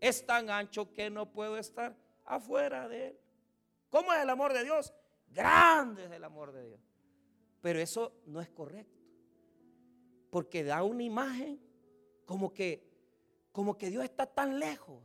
Es 0.00 0.24
tan 0.24 0.48
ancho 0.48 0.92
que 0.92 1.10
no 1.10 1.32
puede 1.32 1.58
estar 1.58 1.96
afuera 2.24 2.88
de 2.88 3.08
él. 3.08 3.20
¿Cómo 3.90 4.12
es 4.12 4.22
el 4.22 4.30
amor 4.30 4.52
de 4.52 4.62
Dios? 4.62 4.94
Grande 5.26 6.04
es 6.04 6.12
el 6.12 6.22
amor 6.22 6.52
de 6.52 6.66
Dios. 6.68 6.80
Pero 7.60 7.80
eso 7.80 8.12
no 8.26 8.40
es 8.40 8.48
correcto. 8.48 9.02
Porque 10.30 10.62
da 10.62 10.84
una 10.84 11.02
imagen 11.02 11.60
como 12.24 12.54
que 12.54 12.86
como 13.50 13.76
que 13.76 13.90
Dios 13.90 14.04
está 14.04 14.24
tan 14.24 14.60
lejos. 14.60 15.02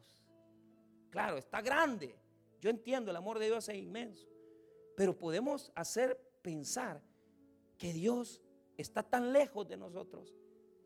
Claro, 1.10 1.38
está 1.38 1.60
grande. 1.60 2.23
Yo 2.64 2.70
entiendo, 2.70 3.12
el 3.12 3.18
amor 3.18 3.40
de 3.40 3.48
Dios 3.48 3.68
es 3.68 3.76
inmenso. 3.76 4.26
Pero 4.96 5.18
podemos 5.18 5.70
hacer 5.76 6.18
pensar 6.42 7.02
que 7.78 7.92
Dios 7.92 8.42
está 8.78 9.04
tan 9.04 9.34
lejos 9.34 9.68
de 9.68 9.76
nosotros 9.76 10.34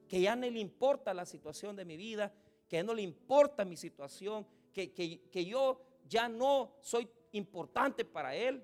que 0.08 0.20
ya 0.20 0.36
no 0.36 0.50
le 0.50 0.60
importa 0.60 1.14
la 1.14 1.24
situación 1.24 1.76
de 1.76 1.86
mi 1.86 1.96
vida, 1.96 2.34
que 2.68 2.82
no 2.82 2.96
le 2.96 3.04
importa 3.04 3.64
mi 3.64 3.78
situación, 3.78 4.48
que, 4.74 4.92
que 4.92 5.46
yo 5.46 5.80
ya 6.10 6.28
no 6.28 6.74
soy 6.82 7.08
importante 7.34 8.04
para 8.04 8.36
Él. 8.36 8.64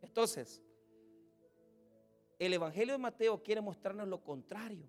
Entonces, 0.00 0.62
el 2.38 2.52
Evangelio 2.52 2.94
de 2.94 2.98
Mateo 2.98 3.42
quiere 3.42 3.60
mostrarnos 3.60 4.06
lo 4.06 4.22
contrario. 4.22 4.88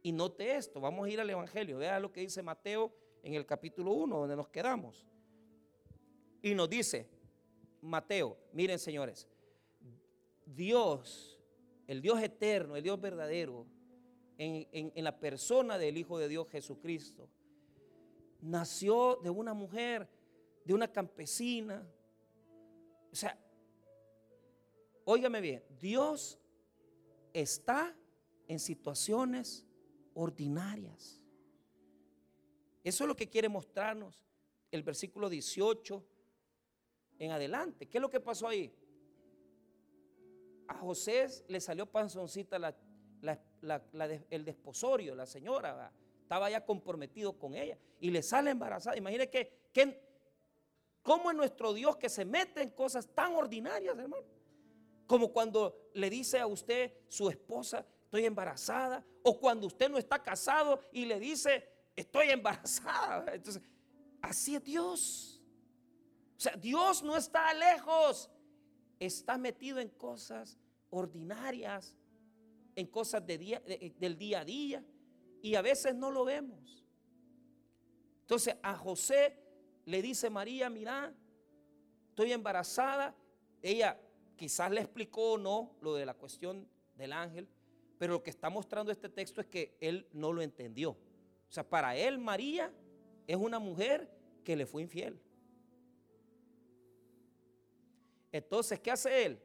Y 0.00 0.12
note 0.12 0.54
esto, 0.54 0.80
vamos 0.80 1.08
a 1.08 1.10
ir 1.10 1.20
al 1.20 1.28
Evangelio, 1.28 1.78
vea 1.78 1.98
lo 1.98 2.12
que 2.12 2.20
dice 2.20 2.40
Mateo 2.40 2.94
en 3.20 3.34
el 3.34 3.44
capítulo 3.44 3.94
1, 3.94 4.16
donde 4.16 4.36
nos 4.36 4.48
quedamos. 4.48 5.09
Y 6.42 6.54
nos 6.54 6.70
dice, 6.70 7.06
Mateo, 7.82 8.36
miren 8.52 8.78
señores, 8.78 9.28
Dios, 10.46 11.38
el 11.86 12.00
Dios 12.00 12.22
eterno, 12.22 12.76
el 12.76 12.82
Dios 12.82 13.00
verdadero, 13.00 13.66
en, 14.38 14.66
en 14.72 15.04
la 15.04 15.18
persona 15.18 15.76
del 15.76 15.98
Hijo 15.98 16.18
de 16.18 16.28
Dios 16.28 16.48
Jesucristo, 16.48 17.28
nació 18.40 19.16
de 19.22 19.28
una 19.28 19.52
mujer, 19.52 20.08
de 20.64 20.72
una 20.72 20.90
campesina. 20.90 21.86
O 23.12 23.14
sea, 23.16 23.38
óigame 25.04 25.40
bien, 25.40 25.62
Dios 25.78 26.38
está 27.32 27.94
en 28.48 28.58
situaciones 28.58 29.66
ordinarias. 30.14 31.20
Eso 32.82 33.04
es 33.04 33.08
lo 33.08 33.16
que 33.16 33.28
quiere 33.28 33.48
mostrarnos 33.48 34.24
el 34.70 34.82
versículo 34.82 35.28
18 35.28 36.02
en 37.20 37.30
adelante. 37.30 37.86
¿Qué 37.86 37.98
es 37.98 38.02
lo 38.02 38.10
que 38.10 38.18
pasó 38.18 38.48
ahí? 38.48 38.74
A 40.66 40.74
José 40.74 41.28
le 41.48 41.60
salió 41.60 41.86
panzoncita 41.86 42.56
el 44.30 44.44
desposorio, 44.44 45.14
la 45.14 45.26
señora, 45.26 45.92
estaba 46.22 46.50
ya 46.50 46.64
comprometido 46.64 47.38
con 47.38 47.54
ella 47.54 47.78
y 48.00 48.10
le 48.10 48.22
sale 48.22 48.50
embarazada. 48.50 48.96
Imagínese 48.96 49.30
que, 49.30 49.68
que, 49.72 50.00
cómo 51.02 51.30
es 51.30 51.36
nuestro 51.36 51.74
Dios 51.74 51.96
que 51.96 52.08
se 52.08 52.24
mete 52.24 52.62
en 52.62 52.70
cosas 52.70 53.06
tan 53.08 53.34
ordinarias, 53.34 53.96
hermano. 53.98 54.24
Como 55.06 55.32
cuando 55.32 55.90
le 55.94 56.08
dice 56.08 56.38
a 56.38 56.46
usted, 56.46 56.92
su 57.08 57.28
esposa, 57.28 57.84
estoy 58.04 58.24
embarazada. 58.24 59.04
O 59.22 59.38
cuando 59.38 59.66
usted 59.66 59.90
no 59.90 59.98
está 59.98 60.22
casado 60.22 60.80
y 60.92 61.04
le 61.04 61.20
dice, 61.20 61.68
estoy 61.96 62.30
embarazada. 62.30 63.34
Entonces, 63.34 63.60
así 64.22 64.54
es 64.54 64.64
Dios. 64.64 65.39
O 66.40 66.42
sea, 66.42 66.56
Dios 66.56 67.02
no 67.02 67.18
está 67.18 67.52
lejos. 67.52 68.30
Está 68.98 69.36
metido 69.36 69.78
en 69.78 69.90
cosas 69.90 70.58
ordinarias, 70.88 71.94
en 72.74 72.86
cosas 72.86 73.26
de 73.26 73.92
del 73.98 74.16
día 74.16 74.40
a 74.40 74.44
día. 74.46 74.82
Y 75.42 75.54
a 75.54 75.60
veces 75.60 75.94
no 75.94 76.10
lo 76.10 76.24
vemos. 76.24 76.82
Entonces 78.22 78.56
a 78.62 78.74
José 78.74 79.38
le 79.84 80.00
dice 80.00 80.30
María, 80.30 80.70
mira, 80.70 81.14
estoy 82.08 82.32
embarazada. 82.32 83.14
Ella 83.60 84.00
Quizás 84.40 84.70
le 84.70 84.80
explicó 84.80 85.32
o 85.32 85.36
no 85.36 85.76
lo 85.82 85.94
de 85.94 86.06
la 86.06 86.14
cuestión 86.14 86.66
del 86.96 87.12
ángel, 87.12 87.46
pero 87.98 88.14
lo 88.14 88.22
que 88.22 88.30
está 88.30 88.48
mostrando 88.48 88.90
este 88.90 89.10
texto 89.10 89.42
es 89.42 89.46
que 89.46 89.76
él 89.82 90.08
no 90.14 90.32
lo 90.32 90.40
entendió. 90.40 90.92
O 90.92 91.52
sea, 91.52 91.68
para 91.68 91.94
él 91.94 92.16
María 92.16 92.72
es 93.26 93.36
una 93.36 93.58
mujer 93.58 94.10
que 94.42 94.56
le 94.56 94.64
fue 94.64 94.80
infiel. 94.80 95.20
Entonces, 98.32 98.80
¿qué 98.80 98.90
hace 98.90 99.26
él? 99.26 99.42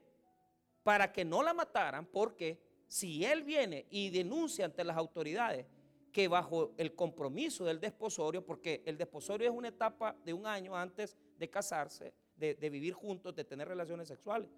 Para 0.84 1.12
que 1.12 1.26
no 1.26 1.42
la 1.42 1.54
mataran, 1.54 2.06
porque 2.06 2.60
si 2.88 3.26
él 3.26 3.44
viene 3.44 3.88
y 3.90 4.10
denuncia 4.10 4.66
ante 4.66 4.84
las 4.84 4.98
autoridades 4.98 5.66
que 6.12 6.28
bajo 6.28 6.74
el 6.78 6.96
compromiso 6.96 7.66
del 7.66 7.80
desposorio, 7.80 8.46
porque 8.46 8.82
el 8.86 8.98
desposorio 8.98 9.50
es 9.50 9.54
una 9.54 9.68
etapa 9.68 10.16
de 10.24 10.34
un 10.34 10.46
año 10.46 10.76
antes 10.76 11.18
de 11.38 11.50
casarse, 11.50 12.14
de, 12.38 12.70
vivir 12.70 12.94
juntos, 12.94 13.36
de 13.36 13.44
tener 13.44 13.68
relaciones 13.68 14.08
sexuales. 14.08 14.50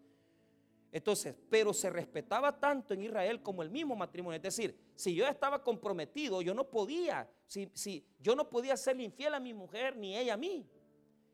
Entonces, 0.91 1.35
pero 1.49 1.73
se 1.73 1.89
respetaba 1.89 2.59
tanto 2.59 2.93
en 2.93 3.01
Israel 3.01 3.41
como 3.41 3.63
el 3.63 3.69
mismo 3.69 3.95
matrimonio. 3.95 4.37
Es 4.37 4.43
decir, 4.43 4.77
si 4.95 5.15
yo 5.15 5.27
estaba 5.27 5.63
comprometido, 5.63 6.41
yo 6.41 6.53
no 6.53 6.69
podía, 6.69 7.27
si, 7.47 7.69
si 7.73 8.05
yo 8.19 8.35
no 8.35 8.49
podía 8.49 8.77
ser 8.77 8.99
infiel 9.01 9.33
a 9.33 9.39
mi 9.39 9.53
mujer 9.53 9.97
ni 9.97 10.15
ella 10.15 10.35
a 10.35 10.37
mí. 10.37 10.69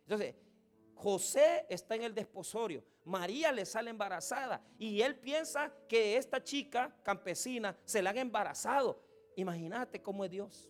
Entonces, 0.03 0.35
José 0.95 1.65
está 1.69 1.95
en 1.95 2.03
el 2.03 2.13
desposorio, 2.13 2.83
María 3.05 3.51
le 3.51 3.65
sale 3.65 3.89
embarazada 3.89 4.63
y 4.77 5.01
él 5.01 5.15
piensa 5.15 5.73
que 5.87 6.17
esta 6.17 6.43
chica 6.43 6.95
campesina 7.03 7.77
se 7.83 8.01
la 8.01 8.11
han 8.11 8.17
embarazado. 8.17 9.01
Imagínate 9.35 10.01
cómo 10.01 10.23
es 10.23 10.31
Dios. 10.31 10.69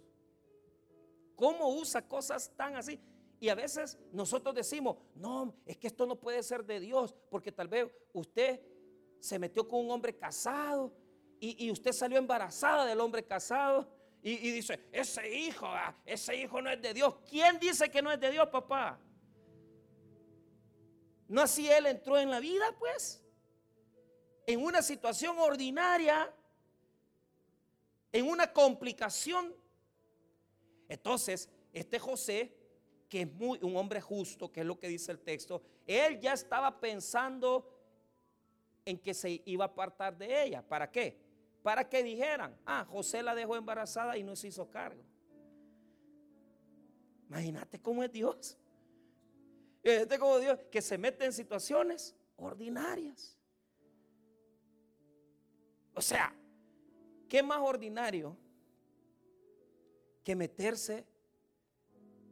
¿Cómo 1.35 1.69
usa 1.69 2.07
cosas 2.07 2.51
tan 2.55 2.75
así? 2.75 2.99
Y 3.39 3.49
a 3.49 3.55
veces 3.55 3.97
nosotros 4.11 4.55
decimos, 4.55 4.97
no, 5.15 5.53
es 5.65 5.77
que 5.77 5.87
esto 5.87 6.05
no 6.05 6.15
puede 6.15 6.41
ser 6.43 6.63
de 6.63 6.79
Dios, 6.79 7.13
porque 7.29 7.51
tal 7.51 7.67
vez 7.67 7.91
usted 8.13 8.61
se 9.19 9.37
metió 9.37 9.67
con 9.67 9.81
un 9.81 9.91
hombre 9.91 10.15
casado 10.15 10.93
y, 11.39 11.69
usted 11.69 11.91
salió 11.91 12.17
embarazada 12.17 12.85
del 12.85 13.01
hombre 13.01 13.25
casado 13.25 13.85
y, 14.21 14.51
dice, 14.51 14.79
ese 14.93 15.29
hijo, 15.29 15.65
ah, 15.65 15.93
ese 16.05 16.37
hijo 16.37 16.61
no 16.61 16.69
es 16.69 16.81
de 16.81 16.93
Dios. 16.93 17.15
¿Quién 17.29 17.59
dice 17.59 17.91
que 17.91 18.01
no 18.01 18.09
es 18.09 18.19
de 18.21 18.31
Dios, 18.31 18.47
papá? 18.47 18.97
¿No 21.27 21.41
así 21.41 21.69
él 21.69 21.85
entró 21.85 22.17
en 22.17 22.29
la 22.29 22.39
vida, 22.39 22.75
pues? 22.77 23.21
En 24.45 24.61
una 24.61 24.81
situación 24.81 25.37
ordinaria, 25.39 26.33
en 28.11 28.27
una 28.27 28.51
complicación. 28.51 29.53
Entonces, 30.87 31.49
este 31.71 31.97
José, 31.99 32.55
que 33.09 33.21
es 33.21 33.33
muy, 33.33 33.59
un 33.61 33.75
hombre 33.77 34.01
justo, 34.01 34.51
que 34.51 34.61
es 34.61 34.65
lo 34.65 34.79
que 34.79 34.87
dice 34.87 35.11
el 35.11 35.19
texto, 35.19 35.61
él 35.87 36.19
ya 36.19 36.33
estaba 36.33 36.79
pensando 36.79 37.69
en 38.85 38.99
que 38.99 39.13
se 39.13 39.41
iba 39.45 39.65
a 39.65 39.67
apartar 39.67 40.17
de 40.17 40.43
ella. 40.43 40.61
¿Para 40.61 40.91
qué? 40.91 41.17
Para 41.61 41.87
que 41.87 42.03
dijeran, 42.03 42.55
ah, 42.65 42.85
José 42.89 43.23
la 43.23 43.33
dejó 43.33 43.55
embarazada 43.55 44.17
y 44.17 44.23
no 44.23 44.35
se 44.35 44.49
hizo 44.49 44.69
cargo. 44.69 45.01
Imagínate 47.29 47.81
cómo 47.81 48.03
es 48.03 48.11
Dios. 48.11 48.57
Imagínate 49.83 50.19
cómo 50.19 50.39
Dios 50.39 50.59
que 50.71 50.81
se 50.81 50.97
mete 50.97 51.25
en 51.25 51.33
situaciones 51.33 52.15
ordinarias. 52.37 53.37
O 55.93 56.01
sea, 56.01 56.35
¿qué 57.27 57.43
más 57.43 57.59
ordinario 57.59 58.37
que 60.23 60.35
meterse 60.35 61.05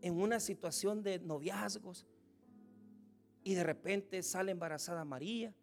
en 0.01 0.19
una 0.19 0.39
situación 0.39 1.03
de 1.03 1.19
noviazgos, 1.19 2.07
y 3.43 3.53
de 3.55 3.63
repente 3.63 4.21
sale 4.23 4.51
embarazada 4.51 5.05
María. 5.05 5.53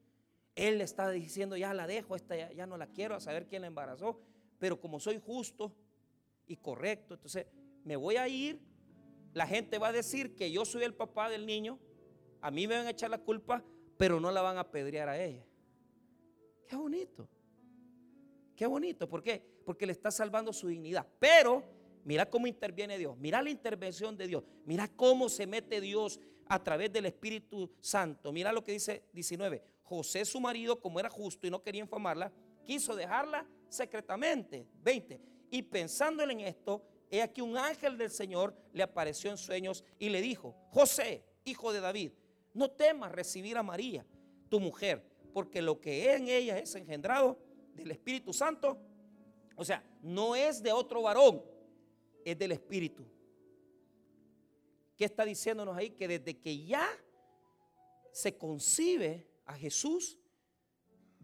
Él 0.54 0.78
le 0.78 0.84
está 0.84 1.10
diciendo, 1.10 1.56
ya 1.56 1.72
la 1.74 1.86
dejo, 1.86 2.16
esta 2.16 2.36
ya, 2.36 2.52
ya 2.52 2.66
no 2.66 2.76
la 2.76 2.88
quiero, 2.88 3.14
a 3.14 3.20
saber 3.20 3.46
quién 3.46 3.62
la 3.62 3.68
embarazó. 3.68 4.20
Pero 4.58 4.80
como 4.80 4.98
soy 4.98 5.20
justo 5.24 5.72
y 6.46 6.56
correcto, 6.56 7.14
entonces 7.14 7.46
me 7.84 7.96
voy 7.96 8.16
a 8.16 8.26
ir. 8.26 8.60
La 9.34 9.46
gente 9.46 9.78
va 9.78 9.88
a 9.88 9.92
decir 9.92 10.34
que 10.34 10.50
yo 10.50 10.64
soy 10.64 10.84
el 10.84 10.94
papá 10.94 11.28
del 11.28 11.46
niño. 11.46 11.78
A 12.40 12.50
mí 12.50 12.66
me 12.66 12.76
van 12.76 12.86
a 12.86 12.90
echar 12.90 13.10
la 13.10 13.18
culpa, 13.18 13.64
pero 13.96 14.20
no 14.20 14.30
la 14.30 14.42
van 14.42 14.56
a 14.56 14.60
apedrear 14.60 15.08
a 15.08 15.22
ella. 15.22 15.44
Qué 16.66 16.76
bonito. 16.76 17.28
Qué 18.54 18.66
bonito. 18.66 19.08
¿Por 19.08 19.22
qué? 19.22 19.42
Porque 19.64 19.86
le 19.86 19.92
está 19.92 20.10
salvando 20.10 20.52
su 20.52 20.68
dignidad. 20.68 21.06
Pero 21.18 21.64
mira 22.04 22.28
cómo 22.28 22.46
interviene 22.46 22.98
Dios. 22.98 23.16
Mira 23.18 23.42
la 23.42 23.50
intervención 23.50 24.16
de 24.16 24.26
Dios. 24.26 24.44
Mira 24.64 24.88
cómo 24.88 25.28
se 25.28 25.46
mete 25.46 25.80
Dios 25.80 26.20
a 26.48 26.62
través 26.62 26.92
del 26.92 27.06
Espíritu 27.06 27.70
Santo. 27.80 28.32
Mira 28.32 28.52
lo 28.52 28.64
que 28.64 28.72
dice 28.72 29.04
19. 29.12 29.62
José, 29.82 30.24
su 30.24 30.40
marido, 30.40 30.80
como 30.80 31.00
era 31.00 31.08
justo 31.08 31.46
y 31.46 31.50
no 31.50 31.62
quería 31.62 31.82
infamarla, 31.82 32.32
quiso 32.64 32.94
dejarla 32.94 33.46
secretamente. 33.68 34.66
20. 34.82 35.20
Y 35.50 35.62
pensando 35.62 36.22
en 36.22 36.40
esto, 36.40 36.82
he 37.10 37.22
aquí 37.22 37.40
un 37.40 37.56
ángel 37.56 37.96
del 37.96 38.10
Señor 38.10 38.54
le 38.72 38.82
apareció 38.82 39.30
en 39.30 39.38
sueños 39.38 39.84
y 39.98 40.08
le 40.08 40.20
dijo, 40.20 40.54
José, 40.70 41.24
hijo 41.44 41.72
de 41.72 41.80
David, 41.80 42.12
no 42.54 42.70
temas 42.70 43.12
recibir 43.12 43.56
a 43.56 43.62
María, 43.62 44.04
tu 44.48 44.60
mujer, 44.60 45.04
porque 45.32 45.62
lo 45.62 45.80
que 45.80 46.12
en 46.14 46.28
ella 46.28 46.58
es 46.58 46.74
engendrado 46.74 47.38
del 47.74 47.90
Espíritu 47.90 48.32
Santo, 48.32 48.78
o 49.56 49.64
sea, 49.64 49.84
no 50.02 50.36
es 50.36 50.62
de 50.62 50.72
otro 50.72 51.02
varón, 51.02 51.42
es 52.24 52.38
del 52.38 52.52
Espíritu. 52.52 53.04
¿Qué 54.96 55.04
está 55.04 55.24
diciéndonos 55.24 55.76
ahí? 55.76 55.90
Que 55.90 56.08
desde 56.08 56.38
que 56.38 56.64
ya 56.64 56.88
se 58.12 58.36
concibe 58.36 59.28
a 59.46 59.54
Jesús, 59.54 60.18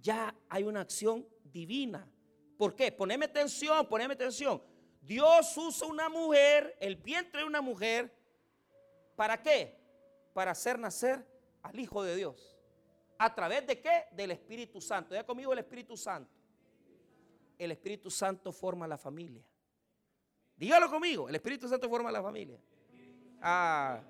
ya 0.00 0.34
hay 0.48 0.62
una 0.62 0.80
acción 0.80 1.26
divina. 1.42 2.08
¿Por 2.56 2.74
qué? 2.74 2.92
Poneme 2.92 3.24
atención, 3.24 3.86
poneme 3.88 4.14
atención. 4.14 4.62
Dios 5.06 5.54
usa 5.56 5.86
una 5.86 6.08
mujer, 6.08 6.76
el 6.80 6.96
vientre 6.96 7.40
de 7.40 7.46
una 7.46 7.60
mujer, 7.60 8.10
¿para 9.14 9.40
qué? 9.40 9.76
Para 10.32 10.52
hacer 10.52 10.78
nacer 10.78 11.26
al 11.62 11.78
Hijo 11.78 12.02
de 12.02 12.16
Dios. 12.16 12.56
¿A 13.18 13.34
través 13.34 13.66
de 13.66 13.80
qué? 13.80 14.06
Del 14.12 14.30
Espíritu 14.30 14.80
Santo. 14.80 15.14
Ya 15.14 15.24
conmigo 15.24 15.52
el 15.52 15.58
Espíritu 15.58 15.96
Santo. 15.96 16.30
El 17.58 17.70
Espíritu 17.70 18.10
Santo 18.10 18.50
forma 18.50 18.88
la 18.88 18.96
familia. 18.96 19.44
Dígalo 20.56 20.88
conmigo, 20.88 21.28
el 21.28 21.34
Espíritu 21.34 21.68
Santo 21.68 21.88
forma 21.88 22.10
la 22.10 22.22
familia. 22.22 22.58
Ah, 23.42 24.00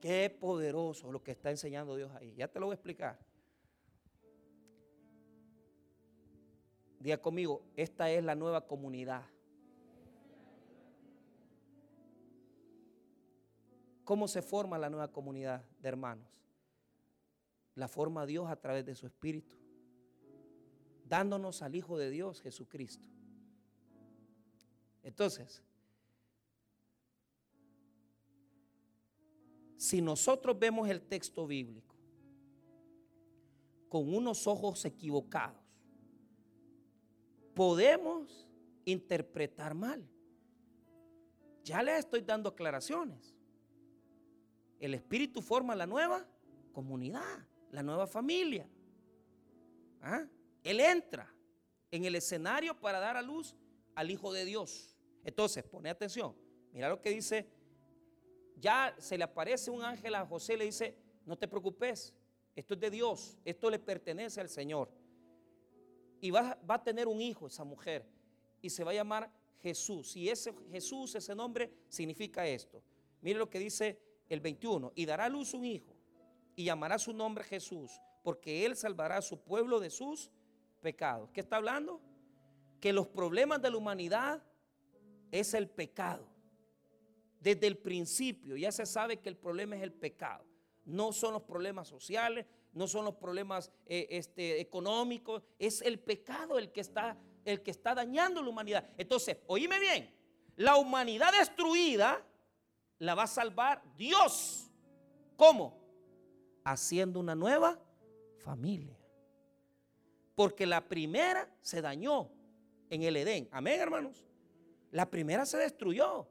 qué 0.00 0.30
poderoso 0.30 1.12
lo 1.12 1.22
que 1.22 1.32
está 1.32 1.50
enseñando 1.50 1.94
Dios 1.94 2.10
ahí. 2.14 2.34
Ya 2.34 2.48
te 2.48 2.58
lo 2.58 2.66
voy 2.66 2.72
a 2.72 2.76
explicar. 2.76 3.18
Diga 6.98 7.18
conmigo, 7.18 7.62
esta 7.76 8.10
es 8.10 8.24
la 8.24 8.34
nueva 8.34 8.66
comunidad. 8.66 9.24
¿Cómo 14.10 14.26
se 14.26 14.42
forma 14.42 14.76
la 14.76 14.90
nueva 14.90 15.12
comunidad 15.12 15.64
de 15.78 15.88
hermanos? 15.88 16.26
La 17.76 17.86
forma 17.86 18.26
Dios 18.26 18.50
a 18.50 18.56
través 18.56 18.84
de 18.84 18.96
su 18.96 19.06
Espíritu, 19.06 19.54
dándonos 21.04 21.62
al 21.62 21.76
Hijo 21.76 21.96
de 21.96 22.10
Dios, 22.10 22.40
Jesucristo. 22.40 23.06
Entonces, 25.04 25.62
si 29.76 30.02
nosotros 30.02 30.58
vemos 30.58 30.88
el 30.88 31.02
texto 31.02 31.46
bíblico 31.46 31.94
con 33.88 34.12
unos 34.12 34.48
ojos 34.48 34.84
equivocados, 34.86 35.62
podemos 37.54 38.48
interpretar 38.84 39.72
mal. 39.72 40.04
Ya 41.62 41.80
les 41.80 42.00
estoy 42.00 42.22
dando 42.22 42.48
aclaraciones. 42.48 43.39
El 44.80 44.94
Espíritu 44.94 45.42
forma 45.42 45.76
la 45.76 45.86
nueva 45.86 46.26
comunidad, 46.72 47.46
la 47.70 47.82
nueva 47.82 48.06
familia. 48.06 48.66
¿Ah? 50.00 50.26
Él 50.64 50.80
entra 50.80 51.32
en 51.90 52.04
el 52.06 52.16
escenario 52.16 52.74
para 52.80 52.98
dar 52.98 53.16
a 53.16 53.22
luz 53.22 53.54
al 53.94 54.10
Hijo 54.10 54.32
de 54.32 54.44
Dios. 54.46 54.96
Entonces, 55.22 55.62
pone 55.64 55.90
atención. 55.90 56.34
Mira 56.72 56.88
lo 56.88 57.00
que 57.00 57.10
dice. 57.10 57.46
Ya 58.56 58.94
se 58.98 59.16
le 59.16 59.24
aparece 59.24 59.70
un 59.70 59.82
ángel 59.82 60.14
a 60.14 60.26
José 60.26 60.54
y 60.54 60.56
le 60.56 60.64
dice, 60.64 60.96
no 61.24 61.36
te 61.36 61.48
preocupes, 61.48 62.14
esto 62.54 62.74
es 62.74 62.80
de 62.80 62.90
Dios, 62.90 63.38
esto 63.44 63.70
le 63.70 63.78
pertenece 63.78 64.40
al 64.40 64.48
Señor. 64.48 64.90
Y 66.20 66.30
va, 66.30 66.58
a 66.68 66.84
tener 66.84 67.08
un 67.08 67.20
hijo 67.22 67.46
esa 67.46 67.64
mujer 67.64 68.06
y 68.60 68.68
se 68.68 68.84
va 68.84 68.90
a 68.90 68.94
llamar 68.94 69.32
Jesús. 69.62 70.14
Y 70.16 70.28
ese 70.28 70.54
Jesús, 70.70 71.14
ese 71.14 71.34
nombre, 71.34 71.72
significa 71.88 72.46
esto. 72.46 72.82
Mire 73.22 73.38
lo 73.38 73.48
que 73.48 73.58
dice 73.58 73.98
el 74.30 74.40
21, 74.40 74.92
y 74.94 75.04
dará 75.04 75.26
a 75.26 75.28
luz 75.28 75.52
un 75.52 75.64
hijo, 75.64 75.94
y 76.56 76.64
llamará 76.64 76.98
su 76.98 77.12
nombre 77.12 77.44
Jesús, 77.44 78.00
porque 78.22 78.64
él 78.64 78.76
salvará 78.76 79.18
a 79.18 79.22
su 79.22 79.40
pueblo 79.40 79.80
de 79.80 79.90
sus 79.90 80.30
pecados. 80.80 81.30
¿Qué 81.32 81.40
está 81.40 81.56
hablando? 81.56 82.00
Que 82.80 82.92
los 82.92 83.08
problemas 83.08 83.60
de 83.60 83.70
la 83.70 83.76
humanidad 83.76 84.42
es 85.30 85.54
el 85.54 85.68
pecado. 85.68 86.26
Desde 87.40 87.66
el 87.66 87.78
principio 87.78 88.56
ya 88.56 88.70
se 88.70 88.86
sabe 88.86 89.18
que 89.18 89.28
el 89.28 89.36
problema 89.36 89.76
es 89.76 89.82
el 89.82 89.92
pecado. 89.92 90.44
No 90.84 91.12
son 91.12 91.32
los 91.32 91.42
problemas 91.42 91.88
sociales, 91.88 92.46
no 92.72 92.86
son 92.86 93.04
los 93.04 93.14
problemas 93.14 93.70
eh, 93.86 94.06
este, 94.10 94.60
económicos, 94.60 95.42
es 95.58 95.82
el 95.82 95.98
pecado 95.98 96.58
el 96.58 96.70
que, 96.70 96.80
está, 96.80 97.16
el 97.44 97.62
que 97.62 97.70
está 97.70 97.94
dañando 97.94 98.42
la 98.42 98.48
humanidad. 98.48 98.88
Entonces, 98.96 99.38
oíme 99.46 99.80
bien, 99.80 100.14
la 100.56 100.76
humanidad 100.76 101.32
destruida 101.32 102.24
la 103.00 103.14
va 103.14 103.24
a 103.24 103.26
salvar 103.26 103.82
Dios. 103.96 104.70
¿Cómo? 105.36 105.80
Haciendo 106.64 107.18
una 107.18 107.34
nueva 107.34 107.80
familia. 108.38 108.96
Porque 110.34 110.66
la 110.66 110.86
primera 110.86 111.50
se 111.62 111.80
dañó 111.80 112.30
en 112.90 113.02
el 113.02 113.16
Edén. 113.16 113.48
Amén, 113.50 113.80
hermanos. 113.80 114.24
La 114.92 115.10
primera 115.10 115.46
se 115.46 115.56
destruyó. 115.56 116.28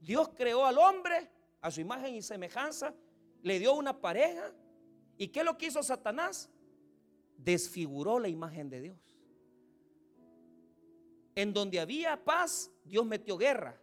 Dios 0.00 0.30
creó 0.36 0.66
al 0.66 0.78
hombre 0.78 1.30
a 1.60 1.70
su 1.70 1.80
imagen 1.80 2.14
y 2.14 2.22
semejanza, 2.22 2.94
le 3.42 3.58
dio 3.58 3.74
una 3.74 3.98
pareja. 4.00 4.52
¿Y 5.16 5.28
qué 5.28 5.44
lo 5.44 5.56
que 5.56 5.66
hizo 5.66 5.82
Satanás? 5.82 6.50
Desfiguró 7.38 8.18
la 8.18 8.28
imagen 8.28 8.68
de 8.68 8.80
Dios. 8.80 9.16
En 11.34 11.54
donde 11.54 11.80
había 11.80 12.22
paz, 12.22 12.70
Dios 12.84 13.06
metió 13.06 13.38
guerra 13.38 13.80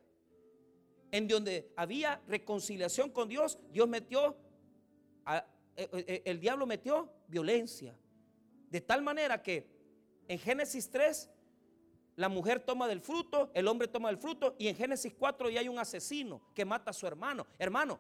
en 1.12 1.28
donde 1.28 1.72
había 1.76 2.22
reconciliación 2.28 3.10
con 3.10 3.30
Dios, 3.30 3.60
Dios 3.72 3.88
metió, 3.88 4.38
eh, 5.28 5.42
eh, 5.76 5.90
eh, 5.94 6.22
el 6.26 6.40
diablo 6.40 6.66
metió 6.66 7.12
violencia. 7.28 7.96
De 8.70 8.82
tal 8.82 9.02
manera 9.02 9.42
que 9.42 9.68
en 10.28 10.38
Génesis 10.38 10.90
3 10.90 11.30
la 12.16 12.30
mujer 12.30 12.60
toma 12.60 12.88
del 12.88 13.02
fruto, 13.02 13.50
el 13.54 13.68
hombre 13.68 13.88
toma 13.88 14.10
del 14.10 14.18
fruto 14.18 14.56
y 14.60 14.68
en 14.68 14.76
Génesis 14.76 15.14
4 15.18 15.50
ya 15.50 15.62
hay 15.62 15.70
un 15.70 15.80
asesino 15.80 16.42
que 16.54 16.66
mata 16.66 16.92
a 16.92 16.94
su 16.94 17.08
hermano. 17.08 17.48
Hermano, 17.58 18.00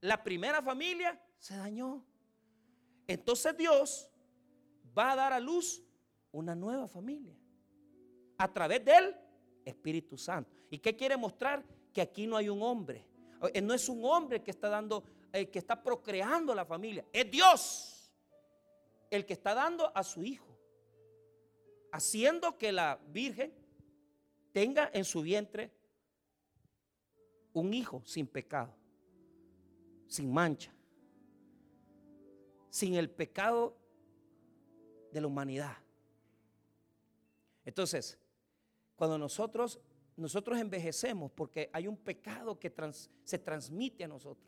la 0.00 0.22
primera 0.22 0.62
familia 0.62 1.20
se 1.38 1.56
dañó. 1.56 2.04
Entonces 3.06 3.56
Dios 3.56 4.10
va 4.96 5.12
a 5.12 5.16
dar 5.16 5.32
a 5.32 5.40
luz 5.40 5.82
una 6.32 6.54
nueva 6.54 6.88
familia 6.88 7.36
a 8.38 8.52
través 8.52 8.84
del 8.84 9.14
Espíritu 9.64 10.16
Santo. 10.16 10.56
¿Y 10.70 10.78
qué 10.78 10.96
quiere 10.96 11.16
mostrar? 11.16 11.64
Que 11.92 12.00
aquí 12.00 12.26
no 12.26 12.36
hay 12.36 12.48
un 12.48 12.62
hombre. 12.62 13.06
Eh, 13.52 13.60
no 13.60 13.74
es 13.74 13.88
un 13.88 14.04
hombre 14.04 14.42
que 14.42 14.50
está 14.50 14.68
dando, 14.68 15.04
que 15.32 15.58
está 15.58 15.82
procreando 15.82 16.54
la 16.54 16.64
familia. 16.64 17.04
Es 17.12 17.30
Dios 17.30 18.12
el 19.10 19.26
que 19.26 19.32
está 19.32 19.54
dando 19.54 19.90
a 19.94 20.02
su 20.04 20.22
hijo. 20.22 20.46
Haciendo 21.92 22.56
que 22.56 22.70
la 22.70 23.00
Virgen 23.08 23.52
tenga 24.52 24.90
en 24.92 25.04
su 25.04 25.22
vientre 25.22 25.72
un 27.52 27.74
hijo 27.74 28.02
sin 28.04 28.26
pecado, 28.26 28.74
sin 30.06 30.32
mancha, 30.32 30.72
sin 32.68 32.94
el 32.94 33.10
pecado 33.10 33.76
de 35.12 35.20
la 35.20 35.26
humanidad. 35.26 35.76
Entonces, 37.64 38.18
cuando 38.94 39.18
nosotros 39.18 39.80
nosotros 40.20 40.58
envejecemos 40.58 41.30
porque 41.32 41.70
hay 41.72 41.88
un 41.88 41.96
pecado 41.96 42.58
que 42.58 42.72
se 43.24 43.38
transmite 43.38 44.04
a 44.04 44.08
nosotros. 44.08 44.46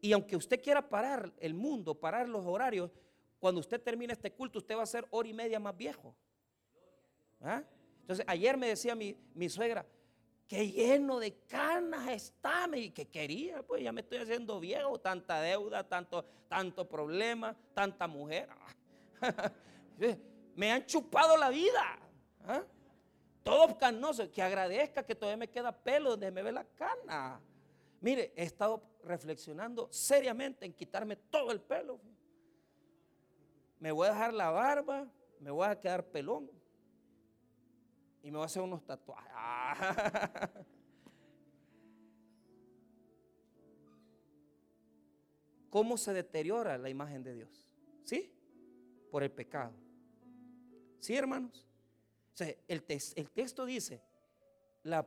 Y 0.00 0.12
aunque 0.12 0.36
usted 0.36 0.62
quiera 0.62 0.88
parar 0.88 1.32
el 1.38 1.52
mundo, 1.54 1.94
parar 1.94 2.28
los 2.28 2.46
horarios, 2.46 2.90
cuando 3.38 3.60
usted 3.60 3.80
termine 3.80 4.12
este 4.12 4.32
culto, 4.32 4.58
usted 4.58 4.76
va 4.76 4.82
a 4.82 4.86
ser 4.86 5.06
hora 5.10 5.28
y 5.28 5.34
media 5.34 5.60
más 5.60 5.76
viejo. 5.76 6.14
¿Ah? 7.42 7.62
Entonces, 8.00 8.24
ayer 8.26 8.56
me 8.56 8.68
decía 8.68 8.94
mi, 8.94 9.48
suegra, 9.48 9.86
qué 10.48 10.70
lleno 10.70 11.18
de 11.18 11.34
canas 11.46 12.08
está, 12.08 12.68
y 12.74 12.90
que 12.90 13.06
quería, 13.06 13.62
pues 13.62 13.82
ya 13.82 13.92
me 13.92 14.00
estoy 14.00 14.18
haciendo 14.18 14.58
viejo, 14.60 14.98
tanta 14.98 15.40
deuda, 15.40 15.86
tanto, 15.86 16.24
tanto 16.48 16.88
problema, 16.88 17.56
tanta 17.74 18.06
mujer. 18.06 18.48
me 20.56 20.72
han 20.72 20.86
chupado 20.86 21.36
la 21.36 21.50
vida. 21.50 21.98
¿ah? 22.46 22.64
Todo 23.50 23.76
canoso, 23.76 24.30
que 24.30 24.40
agradezca 24.40 25.02
que 25.02 25.16
todavía 25.16 25.36
me 25.36 25.50
queda 25.50 25.72
pelo 25.72 26.10
donde 26.10 26.30
me 26.30 26.40
ve 26.40 26.52
la 26.52 26.64
cana. 26.64 27.40
Mire, 28.00 28.32
he 28.36 28.44
estado 28.44 28.80
reflexionando 29.02 29.88
seriamente 29.90 30.64
en 30.64 30.72
quitarme 30.72 31.16
todo 31.16 31.50
el 31.50 31.60
pelo. 31.60 32.00
Me 33.80 33.90
voy 33.90 34.06
a 34.06 34.12
dejar 34.12 34.32
la 34.34 34.50
barba, 34.50 35.08
me 35.40 35.50
voy 35.50 35.66
a 35.66 35.80
quedar 35.80 36.04
pelón 36.04 36.48
y 38.22 38.30
me 38.30 38.36
voy 38.36 38.44
a 38.44 38.46
hacer 38.46 38.62
unos 38.62 38.84
tatuajes. 38.84 39.32
¿Cómo 45.70 45.96
se 45.96 46.12
deteriora 46.12 46.78
la 46.78 46.88
imagen 46.88 47.24
de 47.24 47.34
Dios? 47.34 47.68
¿Sí? 48.04 48.32
Por 49.10 49.24
el 49.24 49.32
pecado. 49.32 49.72
¿Sí, 51.00 51.16
hermanos? 51.16 51.69
El, 52.38 52.84
el, 53.16 53.30
texto 53.30 53.64
dice, 53.64 54.02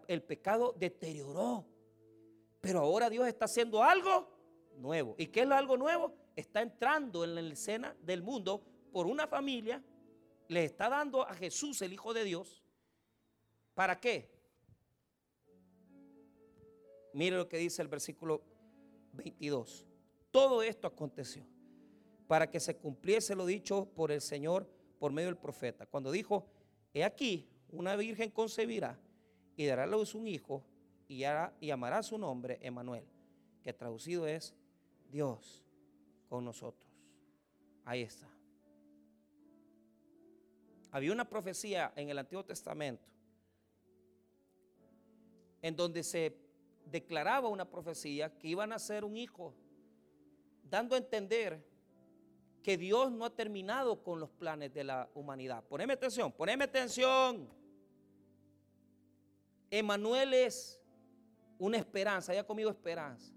el 0.07 0.23
pecado 0.23 0.75
deterioró, 0.77 1.65
pero 2.61 2.79
ahora 2.79 3.09
Dios 3.09 3.27
está 3.27 3.45
haciendo 3.45 3.83
algo 3.83 4.29
nuevo. 4.77 5.15
¿Y 5.17 5.27
qué 5.27 5.41
es 5.41 5.51
algo 5.51 5.77
nuevo? 5.77 6.13
Está 6.35 6.61
entrando 6.61 7.23
en 7.23 7.35
la 7.35 7.41
escena 7.41 7.95
del 8.01 8.21
mundo 8.21 8.63
por 8.91 9.07
una 9.07 9.27
familia, 9.27 9.83
le 10.47 10.65
está 10.65 10.89
dando 10.89 11.27
a 11.27 11.33
Jesús, 11.33 11.81
el 11.81 11.93
Hijo 11.93 12.13
de 12.13 12.23
Dios, 12.23 12.63
¿Para 13.73 13.99
qué? 13.99 14.29
Mire 17.13 17.37
lo 17.37 17.47
que 17.47 17.57
dice 17.57 17.81
el 17.81 17.87
versículo 17.87 18.43
22. 19.13 19.85
Todo 20.31 20.63
esto 20.63 20.87
aconteció 20.87 21.45
para 22.27 22.49
que 22.49 22.59
se 22.59 22.77
cumpliese 22.77 23.35
lo 23.35 23.45
dicho 23.45 23.85
por 23.95 24.11
el 24.11 24.21
Señor 24.21 24.67
por 24.99 25.11
medio 25.11 25.27
del 25.27 25.37
profeta. 25.37 25.85
Cuando 25.85 26.11
dijo, 26.11 26.47
he 26.93 27.03
aquí, 27.03 27.49
una 27.69 27.95
virgen 27.95 28.29
concebirá 28.29 28.99
y 29.55 29.65
dará 29.65 29.83
a 29.83 29.87
luz 29.87 30.15
un 30.15 30.27
hijo 30.27 30.63
y, 31.07 31.19
llamará 31.61 32.03
su 32.03 32.17
nombre 32.17 32.59
Emanuel, 32.61 33.05
que 33.61 33.73
traducido 33.73 34.27
es 34.27 34.53
Dios 35.09 35.63
con 36.29 36.45
nosotros. 36.45 36.91
Ahí 37.85 38.01
está. 38.01 38.29
Había 40.91 41.11
una 41.11 41.27
profecía 41.27 41.91
en 41.95 42.09
el 42.09 42.19
Antiguo 42.19 42.45
Testamento 42.45 43.13
en 45.61 45.75
donde 45.75 46.03
se 46.03 46.37
declaraba 46.85 47.47
una 47.47 47.67
profecía 47.69 48.37
que 48.37 48.49
iban 48.49 48.73
a 48.73 48.79
ser 48.79 49.05
un 49.05 49.15
hijo, 49.15 49.55
dando 50.63 50.93
a 50.95 50.97
entender 50.97 51.63
que 52.63 52.77
Dios 52.77 53.11
no 53.11 53.25
ha 53.25 53.29
terminado 53.29 54.01
con 54.01 54.19
los 54.19 54.29
planes 54.29 54.73
de 54.73 54.85
la 54.85 55.09
humanidad. 55.13 55.63
Poneme 55.65 55.93
atención, 55.93 56.31
poneme 56.31 56.63
atención. 56.63 57.49
Emanuel 59.69 60.33
es 60.33 60.79
una 61.59 61.77
esperanza, 61.77 62.31
haya 62.31 62.47
conmigo 62.47 62.69
esperanza. 62.69 63.33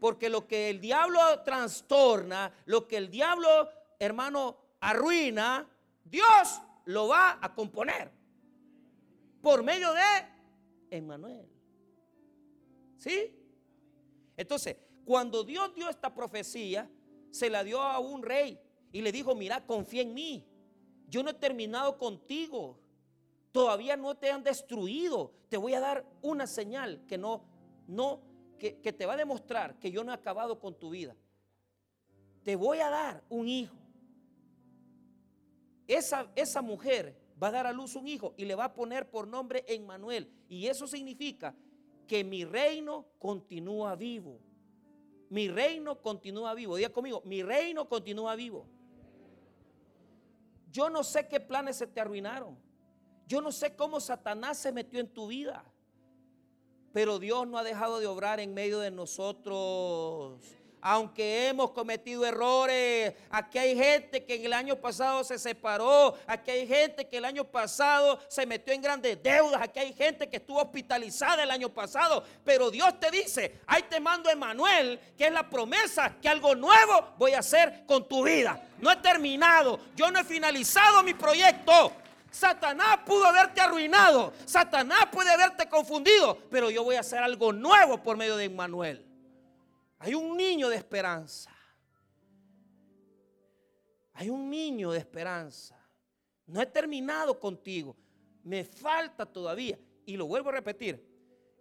Porque 0.00 0.28
lo 0.28 0.48
que 0.48 0.70
el 0.70 0.80
diablo 0.80 1.20
trastorna, 1.44 2.52
lo 2.66 2.88
que 2.88 2.96
el 2.96 3.08
diablo, 3.08 3.68
hermano, 4.00 4.56
arruina, 4.80 5.68
Dios 6.04 6.60
lo 6.86 7.08
va 7.08 7.38
a 7.40 7.54
componer. 7.54 8.10
Por 9.40 9.62
medio 9.62 9.92
de 9.92 10.02
Emmanuel. 10.90 11.48
¿Sí? 12.98 13.38
Entonces, 14.36 14.76
cuando 15.04 15.44
Dios 15.44 15.72
dio 15.74 15.88
esta 15.88 16.12
profecía, 16.12 16.88
se 17.32 17.50
la 17.50 17.64
dio 17.64 17.82
a 17.82 17.98
un 17.98 18.22
rey 18.22 18.60
y 18.92 19.00
le 19.00 19.10
dijo, 19.10 19.34
mira, 19.34 19.66
confía 19.66 20.02
en 20.02 20.14
mí. 20.14 20.46
Yo 21.08 21.22
no 21.22 21.30
he 21.30 21.34
terminado 21.34 21.98
contigo. 21.98 22.78
Todavía 23.50 23.96
no 23.96 24.14
te 24.14 24.30
han 24.30 24.44
destruido. 24.44 25.32
Te 25.48 25.56
voy 25.56 25.74
a 25.74 25.80
dar 25.80 26.06
una 26.20 26.46
señal 26.46 27.04
que 27.06 27.18
no, 27.18 27.42
no, 27.88 28.20
que, 28.58 28.80
que 28.80 28.92
te 28.92 29.06
va 29.06 29.14
a 29.14 29.16
demostrar 29.16 29.78
que 29.78 29.90
yo 29.90 30.04
no 30.04 30.12
he 30.12 30.14
acabado 30.14 30.60
con 30.60 30.78
tu 30.78 30.90
vida. 30.90 31.16
Te 32.44 32.54
voy 32.54 32.78
a 32.78 32.90
dar 32.90 33.24
un 33.28 33.48
hijo. 33.48 33.76
Esa, 35.88 36.30
esa 36.36 36.60
mujer 36.62 37.18
va 37.42 37.48
a 37.48 37.52
dar 37.52 37.66
a 37.66 37.72
luz 37.72 37.96
un 37.96 38.06
hijo 38.06 38.34
y 38.36 38.44
le 38.44 38.54
va 38.54 38.66
a 38.66 38.74
poner 38.74 39.10
por 39.10 39.26
nombre 39.26 39.64
Emmanuel. 39.66 40.30
Y 40.48 40.66
eso 40.66 40.86
significa 40.86 41.54
que 42.06 42.24
mi 42.24 42.44
reino 42.44 43.06
continúa 43.18 43.96
vivo. 43.96 44.38
Mi 45.32 45.48
reino 45.48 45.98
continúa 46.02 46.52
vivo. 46.52 46.76
Diga 46.76 46.90
conmigo, 46.90 47.22
mi 47.24 47.42
reino 47.42 47.88
continúa 47.88 48.36
vivo. 48.36 48.66
Yo 50.70 50.90
no 50.90 51.02
sé 51.02 51.26
qué 51.26 51.40
planes 51.40 51.76
se 51.76 51.86
te 51.86 52.02
arruinaron. 52.02 52.58
Yo 53.26 53.40
no 53.40 53.50
sé 53.50 53.74
cómo 53.74 53.98
Satanás 53.98 54.58
se 54.58 54.72
metió 54.72 55.00
en 55.00 55.08
tu 55.08 55.28
vida. 55.28 55.64
Pero 56.92 57.18
Dios 57.18 57.48
no 57.48 57.56
ha 57.56 57.62
dejado 57.62 57.98
de 57.98 58.06
obrar 58.06 58.40
en 58.40 58.52
medio 58.52 58.78
de 58.80 58.90
nosotros 58.90 60.38
aunque 60.82 61.48
hemos 61.48 61.70
cometido 61.70 62.26
errores. 62.26 63.14
Aquí 63.30 63.56
hay 63.56 63.76
gente 63.76 64.24
que 64.24 64.34
en 64.34 64.46
el 64.46 64.52
año 64.52 64.76
pasado 64.76 65.22
se 65.22 65.38
separó. 65.38 66.16
Aquí 66.26 66.50
hay 66.50 66.66
gente 66.66 67.06
que 67.06 67.18
el 67.18 67.24
año 67.24 67.44
pasado 67.44 68.20
se 68.28 68.44
metió 68.44 68.74
en 68.74 68.82
grandes 68.82 69.22
deudas. 69.22 69.62
Aquí 69.62 69.78
hay 69.78 69.94
gente 69.94 70.28
que 70.28 70.38
estuvo 70.38 70.60
hospitalizada 70.60 71.44
el 71.44 71.50
año 71.52 71.68
pasado. 71.68 72.24
Pero 72.44 72.70
Dios 72.70 72.98
te 72.98 73.12
dice, 73.12 73.60
ahí 73.66 73.84
te 73.84 74.00
mando 74.00 74.28
Emanuel, 74.28 74.98
que 75.16 75.26
es 75.26 75.32
la 75.32 75.48
promesa 75.48 76.16
que 76.20 76.28
algo 76.28 76.56
nuevo 76.56 77.14
voy 77.16 77.32
a 77.32 77.38
hacer 77.38 77.84
con 77.86 78.08
tu 78.08 78.24
vida. 78.24 78.60
No 78.80 78.90
he 78.90 78.96
terminado. 78.96 79.78
Yo 79.94 80.10
no 80.10 80.18
he 80.18 80.24
finalizado 80.24 81.04
mi 81.04 81.14
proyecto. 81.14 81.92
Satanás 82.32 82.98
pudo 83.06 83.26
haberte 83.26 83.60
arruinado. 83.60 84.32
Satanás 84.46 85.06
puede 85.12 85.30
haberte 85.30 85.68
confundido. 85.68 86.36
Pero 86.50 86.70
yo 86.70 86.82
voy 86.82 86.96
a 86.96 87.00
hacer 87.00 87.20
algo 87.20 87.52
nuevo 87.52 88.02
por 88.02 88.16
medio 88.16 88.36
de 88.36 88.46
Emmanuel. 88.46 89.11
Hay 90.02 90.14
un 90.14 90.36
niño 90.36 90.68
de 90.68 90.74
esperanza. 90.74 91.52
Hay 94.14 94.30
un 94.30 94.50
niño 94.50 94.90
de 94.90 94.98
esperanza. 94.98 95.78
No 96.44 96.60
he 96.60 96.66
terminado 96.66 97.38
contigo. 97.38 97.96
Me 98.42 98.64
falta 98.64 99.24
todavía. 99.24 99.78
Y 100.04 100.16
lo 100.16 100.26
vuelvo 100.26 100.48
a 100.48 100.54
repetir. 100.54 101.08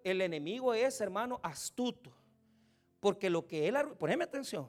El 0.03 0.21
enemigo 0.21 0.73
es, 0.73 0.99
hermano, 1.01 1.39
astuto. 1.43 2.11
Porque 2.99 3.29
lo 3.29 3.45
que 3.45 3.67
él... 3.67 3.75
Poneme 3.99 4.23
atención. 4.23 4.67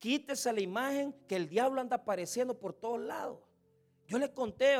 Quítese 0.00 0.52
la 0.52 0.60
imagen 0.60 1.12
que 1.28 1.36
el 1.36 1.48
diablo 1.48 1.80
anda 1.80 1.94
apareciendo 1.94 2.58
por 2.58 2.72
todos 2.72 3.00
lados. 3.00 3.38
Yo 4.08 4.18
les 4.18 4.30
conté, 4.30 4.74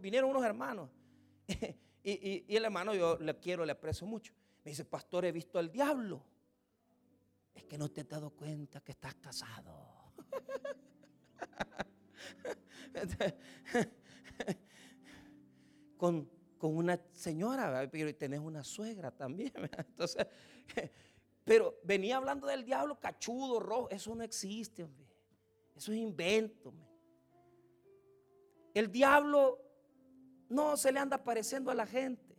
vinieron 0.00 0.30
unos 0.30 0.44
hermanos 0.44 0.88
Y, 2.04 2.44
el 2.54 2.64
hermano, 2.64 2.94
yo 2.94 3.16
le 3.18 3.38
quiero, 3.38 3.64
le 3.64 3.72
aprecio 3.72 4.06
mucho. 4.06 4.34
Me 4.64 4.70
dice, 4.70 4.84
pastor, 4.84 5.24
he 5.24 5.32
visto 5.32 5.58
al 5.58 5.70
diablo. 5.70 6.24
Es 7.54 7.64
que 7.64 7.78
no 7.78 7.90
te 7.90 8.00
has 8.00 8.08
dado 8.08 8.30
cuenta 8.30 8.80
que 8.80 8.92
estás 8.92 9.14
casado. 9.16 9.92
con, 15.96 16.30
una 16.60 17.00
señora, 17.12 17.88
pero 17.90 18.14
tenés 18.14 18.40
una 18.40 18.64
suegra 18.64 19.10
también. 19.10 19.52
Entonces, 19.78 20.26
pero 21.44 21.78
venía 21.84 22.16
hablando 22.16 22.46
del 22.46 22.64
diablo 22.64 22.98
cachudo, 22.98 23.60
rojo. 23.60 23.90
Eso 23.90 24.14
no 24.14 24.24
existe, 24.24 24.84
hombre. 24.84 25.06
Eso 25.74 25.92
es 25.92 25.98
invento. 25.98 26.72
El 28.74 28.90
diablo 28.90 29.61
no 30.52 30.76
se 30.76 30.92
le 30.92 31.00
anda 31.00 31.16
apareciendo 31.16 31.70
a 31.70 31.74
la 31.74 31.86
gente. 31.86 32.36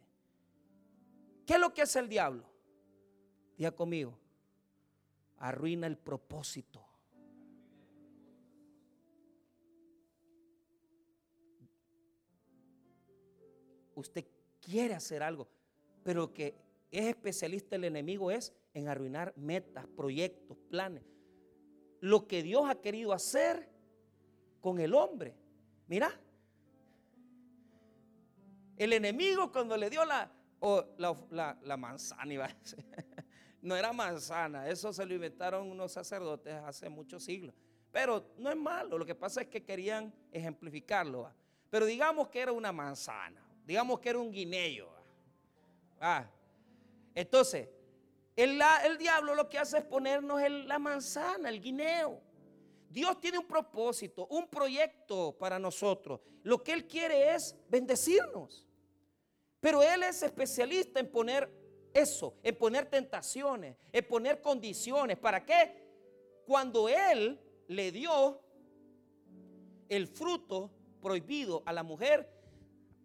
¿Qué 1.46 1.56
es 1.56 1.60
lo 1.60 1.74
que 1.74 1.82
es 1.82 1.96
el 1.96 2.08
diablo? 2.08 2.46
Diga 3.58 3.72
conmigo. 3.72 4.18
Arruina 5.38 5.88
el 5.88 5.98
propósito. 5.98 6.86
Usted 13.96 14.26
quiere 14.62 14.94
hacer 14.94 15.22
algo, 15.22 15.48
pero 16.04 16.34
que 16.34 16.56
es 16.92 17.06
especialista 17.06 17.76
el 17.76 17.84
enemigo 17.84 18.32
es 18.32 18.54
en 18.74 18.88
arruinar 18.88 19.34
metas, 19.36 19.88
proyectos, 19.88 20.58
planes. 20.70 21.04
Lo 22.00 22.28
que 22.28 22.44
Dios 22.44 22.70
ha 22.70 22.76
querido 22.76 23.12
hacer 23.12 23.70
con 24.62 24.80
el 24.80 24.94
hombre. 24.94 25.36
Mira, 25.88 26.20
el 28.78 28.94
enemigo 28.94 29.52
cuando 29.52 29.78
le 29.78 29.90
dio 29.90 30.04
la, 30.06 30.32
la, 31.62 31.78
manzana, 31.78 32.34
iba 32.34 32.50
no 33.62 33.76
era 33.76 33.94
manzana, 33.94 34.68
eso 34.68 34.92
se 34.94 35.06
lo 35.06 35.14
inventaron 35.14 35.70
unos 35.70 35.92
sacerdotes 35.92 36.54
hace 36.54 36.90
muchos 36.90 37.24
siglos. 37.24 37.54
Pero 37.92 38.34
no 38.38 38.50
es 38.50 38.58
malo, 38.58 38.98
lo 38.98 39.06
que 39.06 39.16
pasa 39.16 39.42
es 39.42 39.48
que 39.48 39.64
querían 39.64 40.14
ejemplificarlo. 40.32 41.32
pero 41.70 41.86
digamos 41.86 42.28
que 42.30 42.40
era 42.40 42.52
una 42.52 42.72
manzana, 42.72 43.42
digamos 43.66 44.00
que 44.00 44.10
era 44.10 44.20
un 44.20 44.32
guineo. 44.32 44.92
Ah, 46.00 46.26
entonces, 47.16 47.70
el, 48.36 48.60
el, 48.86 48.98
diablo 48.98 49.36
lo 49.36 49.48
que 49.48 49.60
hace 49.60 49.78
es 49.78 49.84
ponernos 49.84 50.42
la 50.50 50.80
manzana, 50.80 51.50
el 51.50 51.62
guineo. 51.62 52.20
Dios 52.94 53.20
tiene 53.20 53.40
un 53.40 53.48
propósito, 53.48 54.28
un 54.28 54.48
proyecto 54.48 55.36
para 55.40 55.58
nosotros. 55.58 56.22
Lo 56.44 56.64
que 56.64 56.74
Él 56.74 56.88
quiere 56.88 57.34
es 57.34 57.56
bendecirnos. 57.68 58.68
Pero 59.60 59.82
Él 59.82 60.04
es 60.04 60.22
especialista 60.22 61.00
en 61.00 61.10
poner 61.10 61.52
eso, 61.92 62.38
en 62.44 62.56
poner 62.56 62.86
tentaciones, 62.86 63.78
en 63.92 64.08
poner 64.08 64.42
condiciones. 64.42 65.18
¿Para 65.18 65.44
qué? 65.44 65.76
Cuando 66.46 66.88
Él 66.88 67.42
le 67.68 67.92
dio 67.92 68.40
el 69.90 70.08
fruto 70.08 70.70
prohibido 71.02 71.64
a 71.66 71.74
la 71.74 71.82
mujer, 71.82 72.30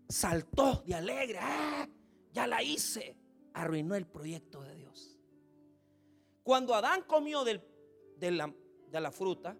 saltó 0.06 0.82
de 0.84 0.96
alegre. 0.96 1.38
¡Ah! 1.40 1.88
Ya 2.30 2.46
la 2.46 2.62
hice. 2.62 3.16
Arruinó 3.54 3.94
el 3.94 4.06
proyecto 4.06 4.60
de 4.60 4.74
Dios. 4.74 5.18
Cuando 6.42 6.74
Adán 6.74 7.04
comió 7.06 7.42
de, 7.42 7.62
la, 8.30 8.54
de 8.90 9.00
la 9.00 9.10
fruta, 9.10 9.56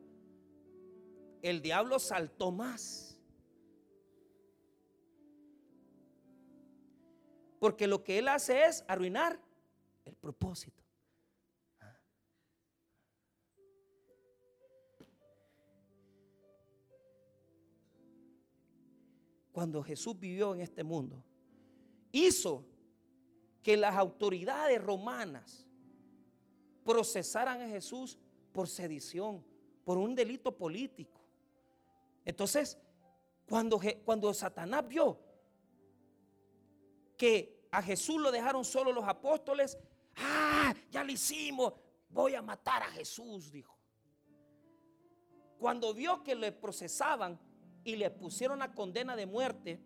el 1.42 1.62
diablo 1.62 1.98
saltó 1.98 2.50
más. 2.50 3.18
Porque 7.58 7.86
lo 7.86 8.04
que 8.04 8.18
él 8.18 8.28
hace 8.28 8.64
es 8.64 8.84
arruinar 8.86 9.40
el 10.04 10.14
propósito. 10.14 10.82
Cuando 19.52 19.82
Jesús 19.82 20.18
vivió 20.18 20.54
en 20.54 20.60
este 20.60 20.84
mundo, 20.84 21.24
hizo 22.12 22.64
que 23.60 23.76
las 23.76 23.96
autoridades 23.96 24.80
romanas 24.80 25.66
procesaran 26.84 27.60
a 27.60 27.68
Jesús 27.68 28.18
por 28.52 28.68
sedición, 28.68 29.44
por 29.84 29.98
un 29.98 30.14
delito 30.14 30.56
político. 30.56 31.17
Entonces, 32.28 32.76
cuando, 33.48 33.80
cuando 34.04 34.34
Satanás 34.34 34.86
vio 34.86 35.18
que 37.16 37.66
a 37.70 37.82
Jesús 37.82 38.20
lo 38.20 38.30
dejaron 38.30 38.66
solo 38.66 38.92
los 38.92 39.08
apóstoles, 39.08 39.78
ah, 40.16 40.74
ya 40.90 41.02
lo 41.04 41.10
hicimos, 41.10 41.72
voy 42.10 42.34
a 42.34 42.42
matar 42.42 42.82
a 42.82 42.90
Jesús, 42.90 43.50
dijo. 43.50 43.74
Cuando 45.58 45.94
vio 45.94 46.22
que 46.22 46.34
le 46.34 46.52
procesaban 46.52 47.40
y 47.82 47.96
le 47.96 48.10
pusieron 48.10 48.58
la 48.58 48.74
condena 48.74 49.16
de 49.16 49.24
muerte, 49.24 49.80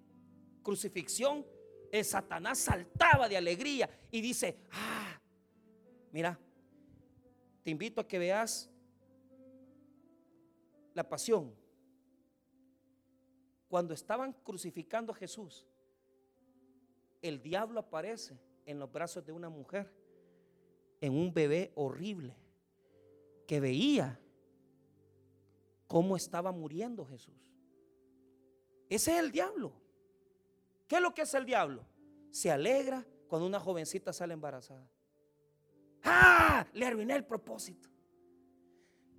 crucifixión, 0.65 1.47
el 1.93 2.05
Satanás 2.05 2.59
saltaba 2.59 3.29
de 3.29 3.37
alegría 3.37 3.89
y 4.11 4.21
dice, 4.21 4.59
ah, 4.73 5.17
mira, 6.11 6.37
te 7.63 7.71
invito 7.71 8.01
a 8.01 8.09
que 8.09 8.19
veas 8.19 8.69
la 10.93 11.09
pasión. 11.09 11.62
Cuando 13.73 13.95
estaban 13.95 14.35
crucificando 14.35 15.15
a 15.15 15.15
Jesús, 15.15 15.67
el 17.23 17.41
diablo 17.41 17.81
aparece 17.81 18.39
en 18.67 18.79
los 18.79 18.93
brazos 18.93 19.25
de 19.25 19.33
una 19.33 19.49
mujer, 19.49 19.91
en 21.01 21.15
un 21.15 21.33
bebé 21.33 21.73
horrible, 21.75 22.37
que 23.47 23.61
veía 23.61 24.21
cómo 25.87 26.17
estaba 26.17 26.53
muriendo 26.53 27.07
Jesús. 27.07 27.33
Ese 28.91 29.13
es 29.13 29.19
el 29.21 29.33
diablo. 29.33 29.73
¿Qué 30.87 30.97
es 30.97 31.01
lo 31.01 31.15
que 31.15 31.23
es 31.23 31.33
el 31.33 31.47
diablo? 31.47 31.83
Se 32.31 32.51
alegra 32.51 33.07
cuando 33.27 33.47
una 33.47 33.59
jovencita 33.59 34.13
sale 34.13 34.35
embarazada. 34.35 34.87
¡Ah! 36.05 36.67
Le 36.75 36.85
arruiné 36.85 37.17
el 37.17 37.25
propósito. 37.25 37.89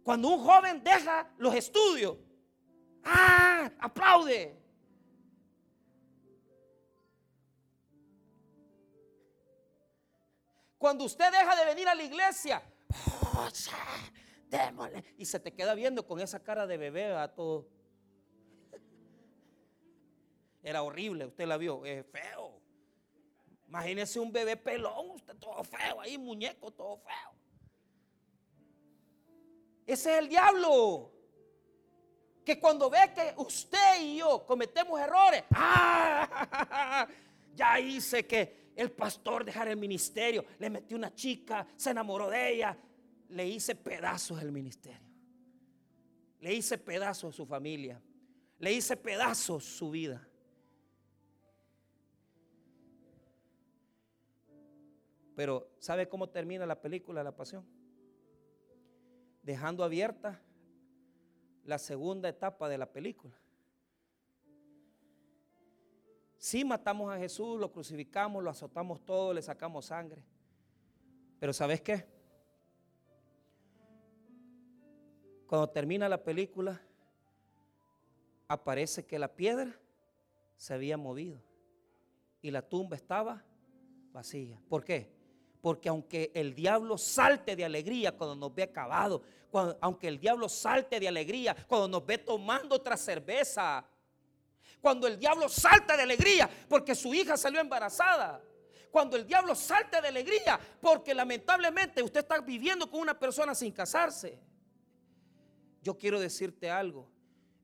Cuando 0.03 0.27
un 0.27 0.43
joven 0.43 0.83
deja 0.83 1.33
los 1.39 1.55
estudios, 1.55 2.17
¡ah! 3.03 3.71
Aplaude. 3.79 4.59
Cuando 10.77 11.05
usted 11.05 11.31
deja 11.31 11.55
de 11.55 11.65
venir 11.65 11.87
a 11.87 11.95
la 11.95 12.03
iglesia, 12.03 12.61
y 15.17 15.25
se 15.25 15.39
te 15.39 15.53
queda 15.53 15.73
viendo 15.75 16.05
con 16.05 16.19
esa 16.19 16.43
cara 16.43 16.67
de 16.67 16.77
bebé 16.77 17.15
a 17.15 17.33
todo. 17.33 17.67
Era 20.61 20.83
horrible, 20.83 21.25
usted 21.25 21.45
la 21.45 21.57
vio, 21.57 21.85
es 21.85 22.05
feo. 22.05 22.61
Imagínese 23.67 24.19
un 24.19 24.31
bebé 24.31 24.57
pelón, 24.57 25.11
usted 25.11 25.35
todo 25.37 25.63
feo 25.63 26.01
ahí, 26.01 26.17
muñeco 26.17 26.69
todo 26.71 26.97
feo. 26.97 27.33
Ese 29.85 30.13
es 30.13 30.19
el 30.19 30.27
diablo. 30.27 31.12
Que 32.43 32.59
cuando 32.59 32.89
ve 32.89 33.11
que 33.15 33.33
usted 33.37 34.01
y 34.01 34.17
yo 34.17 34.45
cometemos 34.45 34.99
errores, 34.99 35.43
¡ah! 35.51 37.07
ya 37.55 37.79
hice 37.79 38.25
que 38.25 38.71
el 38.75 38.91
pastor 38.91 39.45
dejara 39.45 39.71
el 39.71 39.77
ministerio, 39.77 40.45
le 40.59 40.69
metió 40.69 40.97
una 40.97 41.13
chica, 41.13 41.65
se 41.75 41.91
enamoró 41.91 42.29
de 42.29 42.53
ella, 42.53 42.77
le 43.29 43.47
hice 43.47 43.75
pedazos 43.75 44.41
el 44.41 44.51
ministerio. 44.51 44.99
Le 46.39 46.53
hice 46.53 46.77
pedazos 46.77 47.35
su 47.35 47.45
familia. 47.45 48.01
Le 48.59 48.73
hice 48.73 48.97
pedazos 48.97 49.63
su 49.63 49.89
vida. 49.89 50.27
Pero 55.35 55.69
¿sabe 55.79 56.07
cómo 56.07 56.29
termina 56.29 56.65
la 56.65 56.79
película 56.79 57.23
La 57.23 57.35
Pasión? 57.35 57.65
Dejando 59.41 59.83
abierta 59.83 60.41
la 61.63 61.77
segunda 61.77 62.29
etapa 62.29 62.67
de 62.69 62.77
la 62.77 62.91
película. 62.91 63.35
Sí 66.37 66.65
matamos 66.65 67.09
a 67.13 67.17
Jesús, 67.17 67.59
lo 67.59 67.71
crucificamos, 67.71 68.43
lo 68.43 68.49
azotamos 68.49 69.05
todo, 69.05 69.33
le 69.33 69.41
sacamos 69.41 69.85
sangre. 69.85 70.23
Pero 71.39 71.53
¿sabes 71.53 71.81
qué? 71.81 72.05
Cuando 75.47 75.69
termina 75.69 76.09
la 76.09 76.23
película, 76.23 76.81
aparece 78.47 79.05
que 79.05 79.19
la 79.19 79.33
piedra 79.33 79.79
se 80.57 80.73
había 80.73 80.97
movido 80.97 81.41
y 82.41 82.51
la 82.51 82.61
tumba 82.61 82.95
estaba 82.95 83.43
vacía. 84.11 84.59
¿Por 84.67 84.83
qué? 84.83 85.22
Porque 85.63 85.87
aunque 85.87 86.29
el 86.35 86.53
diablo 86.53 86.97
salte 86.97 87.55
de 87.55 87.63
alegría 87.63 88.11
cuando 88.11 88.35
nos 88.35 88.53
ve 88.53 88.63
acabado, 88.63 89.21
aunque 89.79 90.09
el 90.09 90.19
diablo 90.19 90.49
salte 90.49 90.99
de 90.99 91.07
alegría 91.07 91.55
cuando 91.69 91.87
nos 91.87 92.05
ve 92.05 92.17
tomando 92.17 92.75
otra 92.75 92.97
cerveza, 92.97 93.85
cuando 94.81 95.07
el 95.07 95.17
diablo 95.17 95.47
salta 95.47 95.95
de 95.95 96.03
alegría 96.03 96.49
porque 96.67 96.93
su 96.93 97.13
hija 97.13 97.37
salió 97.37 97.61
embarazada, 97.61 98.43
cuando 98.91 99.15
el 99.15 99.25
diablo 99.25 99.55
salta 99.55 100.01
de 100.01 100.09
alegría 100.09 100.59
porque 100.81 101.13
lamentablemente 101.13 102.03
usted 102.03 102.19
está 102.19 102.41
viviendo 102.41 102.91
con 102.91 102.99
una 102.99 103.17
persona 103.17 103.55
sin 103.55 103.71
casarse. 103.71 104.37
Yo 105.81 105.97
quiero 105.97 106.19
decirte 106.19 106.69
algo. 106.69 107.07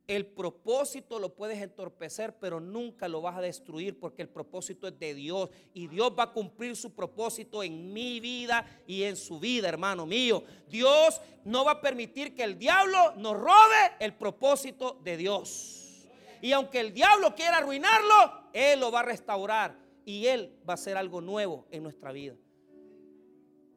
El 0.10 0.26
propósito 0.26 1.19
lo 1.19 1.36
puedes 1.36 1.62
entorpecer, 1.62 2.36
pero 2.39 2.60
nunca 2.60 3.08
lo 3.08 3.22
vas 3.22 3.38
a 3.38 3.41
destruir 3.41 4.00
porque 4.00 4.24
el 4.24 4.28
propósito 4.28 4.88
es 4.88 4.98
de 4.98 5.13
Dios 5.13 5.52
y 5.72 5.86
Dios 5.86 6.12
va 6.17 6.24
a 6.24 6.34
cumplir 6.34 6.76
su 6.76 6.95
propósito 6.95 7.62
en 7.62 7.93
mi 7.93 8.19
vida 8.19 8.65
y 8.88 9.04
en 9.04 9.15
su 9.15 9.39
vida, 9.39 9.69
hermano 9.69 10.08
mío. 10.08 10.43
Dios 10.67 11.22
no 11.45 11.63
va 11.63 11.74
a 11.74 11.82
permitir 11.82 12.34
que 12.34 12.43
el 12.43 12.58
diablo 12.58 13.13
nos 13.17 13.38
robe 13.38 13.91
el 14.00 14.15
propósito 14.15 15.00
de 15.04 15.15
Dios. 15.15 16.08
Y 16.41 16.54
aunque 16.54 16.80
el 16.80 16.91
diablo 16.91 17.36
quiera 17.36 17.58
arruinarlo, 17.58 18.50
Él 18.52 18.80
lo 18.80 18.91
va 18.91 19.02
a 19.02 19.04
restaurar 19.04 19.78
y 20.06 20.25
Él 20.25 20.58
va 20.67 20.73
a 20.73 20.81
hacer 20.81 20.98
algo 20.98 21.21
nuevo 21.21 21.67
en 21.69 21.83
nuestra 21.83 22.12
vida. 22.12 22.36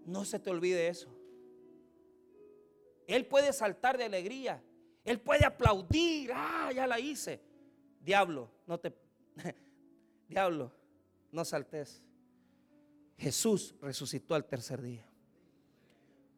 No 0.07 0.25
se 0.25 0.39
te 0.39 0.49
olvide 0.49 0.89
eso. 0.89 1.15
Él 3.07 3.27
puede 3.27 3.53
saltar 3.53 3.99
de 3.99 4.05
alegría 4.05 4.63
él 5.05 5.21
puede 5.21 5.45
aplaudir, 5.45 6.31
ah, 6.35 6.71
ya 6.75 6.87
la 6.87 7.01
hice. 7.01 7.41
Diablo, 8.01 8.51
no 8.67 8.79
te, 8.79 8.93
diablo, 10.29 10.73
no 11.31 11.45
saltes. 11.45 12.03
Jesús 13.19 13.75
resucitó 13.81 14.35
al 14.35 14.45
tercer 14.45 14.81
día. 14.81 15.09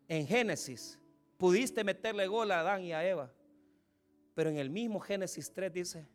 En 0.08 0.26
Génesis, 0.26 0.98
pudiste 1.36 1.84
meterle 1.84 2.26
gol 2.26 2.50
a 2.50 2.60
Adán 2.60 2.82
y 2.82 2.92
a 2.92 3.06
Eva, 3.06 3.32
pero 4.34 4.50
en 4.50 4.56
el 4.58 4.70
mismo 4.70 5.00
Génesis 5.00 5.52
3 5.52 5.72
dice 5.72 6.06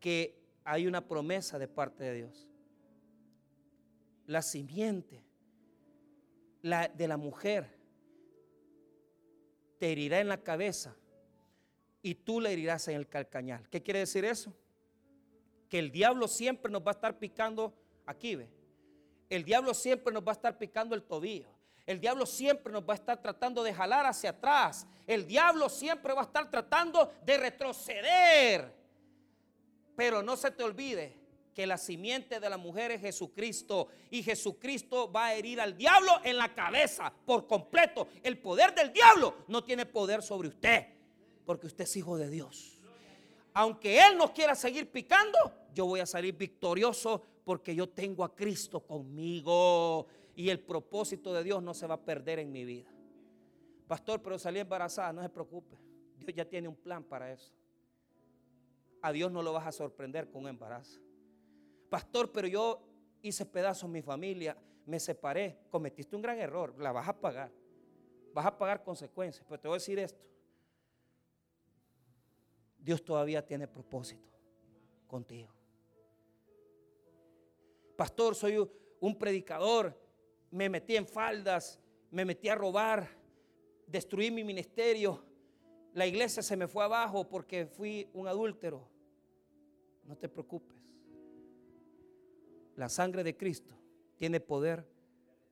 que 0.00 0.38
hay 0.64 0.86
una 0.86 1.06
promesa 1.06 1.58
de 1.58 1.68
parte 1.68 2.04
de 2.04 2.14
Dios. 2.14 2.48
La 4.26 4.42
simiente 4.42 5.22
la, 6.62 6.88
de 6.88 7.06
la 7.06 7.16
mujer 7.16 7.75
te 9.78 9.92
herirá 9.92 10.20
en 10.20 10.28
la 10.28 10.42
cabeza 10.42 10.94
y 12.02 12.14
tú 12.14 12.40
le 12.40 12.52
herirás 12.52 12.88
en 12.88 12.96
el 12.96 13.08
calcañal. 13.08 13.68
¿Qué 13.68 13.82
quiere 13.82 14.00
decir 14.00 14.24
eso? 14.24 14.54
Que 15.68 15.78
el 15.78 15.90
diablo 15.90 16.28
siempre 16.28 16.70
nos 16.70 16.82
va 16.82 16.92
a 16.92 16.94
estar 16.94 17.18
picando 17.18 17.74
aquí, 18.06 18.36
¿ve? 18.36 18.48
El 19.28 19.44
diablo 19.44 19.74
siempre 19.74 20.14
nos 20.14 20.22
va 20.22 20.30
a 20.30 20.34
estar 20.34 20.56
picando 20.56 20.94
el 20.94 21.02
tobillo. 21.02 21.50
El 21.84 22.00
diablo 22.00 22.26
siempre 22.26 22.72
nos 22.72 22.82
va 22.82 22.94
a 22.94 22.96
estar 22.96 23.20
tratando 23.20 23.62
de 23.62 23.74
jalar 23.74 24.06
hacia 24.06 24.30
atrás. 24.30 24.86
El 25.06 25.26
diablo 25.26 25.68
siempre 25.68 26.12
va 26.14 26.22
a 26.22 26.24
estar 26.24 26.50
tratando 26.50 27.12
de 27.24 27.36
retroceder. 27.36 28.72
Pero 29.96 30.22
no 30.22 30.36
se 30.36 30.50
te 30.50 30.62
olvide 30.62 31.25
que 31.56 31.66
la 31.66 31.78
simiente 31.78 32.38
de 32.38 32.50
la 32.50 32.58
mujer 32.58 32.90
es 32.90 33.00
Jesucristo 33.00 33.88
y 34.10 34.22
Jesucristo 34.22 35.10
va 35.10 35.28
a 35.28 35.34
herir 35.34 35.58
al 35.58 35.74
diablo 35.74 36.12
en 36.22 36.36
la 36.36 36.54
cabeza 36.54 37.10
por 37.24 37.46
completo. 37.46 38.08
El 38.22 38.36
poder 38.36 38.74
del 38.74 38.92
diablo 38.92 39.36
no 39.48 39.64
tiene 39.64 39.86
poder 39.86 40.20
sobre 40.20 40.48
usted 40.48 40.86
porque 41.46 41.66
usted 41.66 41.84
es 41.84 41.96
hijo 41.96 42.18
de 42.18 42.28
Dios. 42.28 42.78
Aunque 43.54 43.98
Él 43.98 44.18
nos 44.18 44.32
quiera 44.32 44.54
seguir 44.54 44.90
picando, 44.90 45.38
yo 45.72 45.86
voy 45.86 46.00
a 46.00 46.04
salir 46.04 46.36
victorioso 46.36 47.22
porque 47.42 47.74
yo 47.74 47.88
tengo 47.88 48.22
a 48.22 48.36
Cristo 48.36 48.80
conmigo 48.80 50.08
y 50.34 50.50
el 50.50 50.60
propósito 50.60 51.32
de 51.32 51.42
Dios 51.42 51.62
no 51.62 51.72
se 51.72 51.86
va 51.86 51.94
a 51.94 52.04
perder 52.04 52.38
en 52.38 52.52
mi 52.52 52.66
vida. 52.66 52.90
Pastor, 53.88 54.20
pero 54.20 54.38
salí 54.38 54.58
embarazada, 54.58 55.10
no 55.10 55.22
se 55.22 55.30
preocupe. 55.30 55.78
Dios 56.18 56.34
ya 56.34 56.44
tiene 56.44 56.68
un 56.68 56.76
plan 56.76 57.02
para 57.02 57.32
eso. 57.32 57.50
A 59.00 59.10
Dios 59.10 59.32
no 59.32 59.40
lo 59.40 59.54
vas 59.54 59.66
a 59.66 59.72
sorprender 59.72 60.28
con 60.28 60.42
un 60.42 60.48
embarazo. 60.50 61.05
Pastor, 61.88 62.32
pero 62.32 62.48
yo 62.48 62.82
hice 63.22 63.46
pedazos 63.46 63.88
mi 63.88 64.02
familia, 64.02 64.56
me 64.86 65.00
separé, 65.00 65.58
cometiste 65.70 66.16
un 66.16 66.22
gran 66.22 66.38
error, 66.38 66.74
la 66.78 66.92
vas 66.92 67.08
a 67.08 67.20
pagar. 67.20 67.52
Vas 68.32 68.46
a 68.46 68.56
pagar 68.56 68.82
consecuencias. 68.82 69.44
Pero 69.48 69.60
te 69.60 69.68
voy 69.68 69.76
a 69.76 69.78
decir 69.78 69.98
esto. 69.98 70.24
Dios 72.78 73.04
todavía 73.04 73.44
tiene 73.44 73.66
propósito 73.66 74.30
contigo. 75.06 75.48
Pastor, 77.96 78.34
soy 78.34 78.68
un 79.00 79.18
predicador, 79.18 79.98
me 80.50 80.68
metí 80.68 80.96
en 80.96 81.06
faldas, 81.06 81.80
me 82.10 82.24
metí 82.24 82.48
a 82.48 82.54
robar, 82.54 83.08
destruí 83.86 84.30
mi 84.30 84.44
ministerio, 84.44 85.24
la 85.94 86.06
iglesia 86.06 86.42
se 86.42 86.56
me 86.56 86.68
fue 86.68 86.84
abajo 86.84 87.26
porque 87.26 87.66
fui 87.66 88.08
un 88.12 88.28
adúltero. 88.28 88.86
No 90.04 90.16
te 90.16 90.28
preocupes 90.28 90.76
la 92.76 92.88
sangre 92.88 93.24
de 93.24 93.36
Cristo 93.36 93.74
tiene 94.16 94.38
poder 94.40 94.86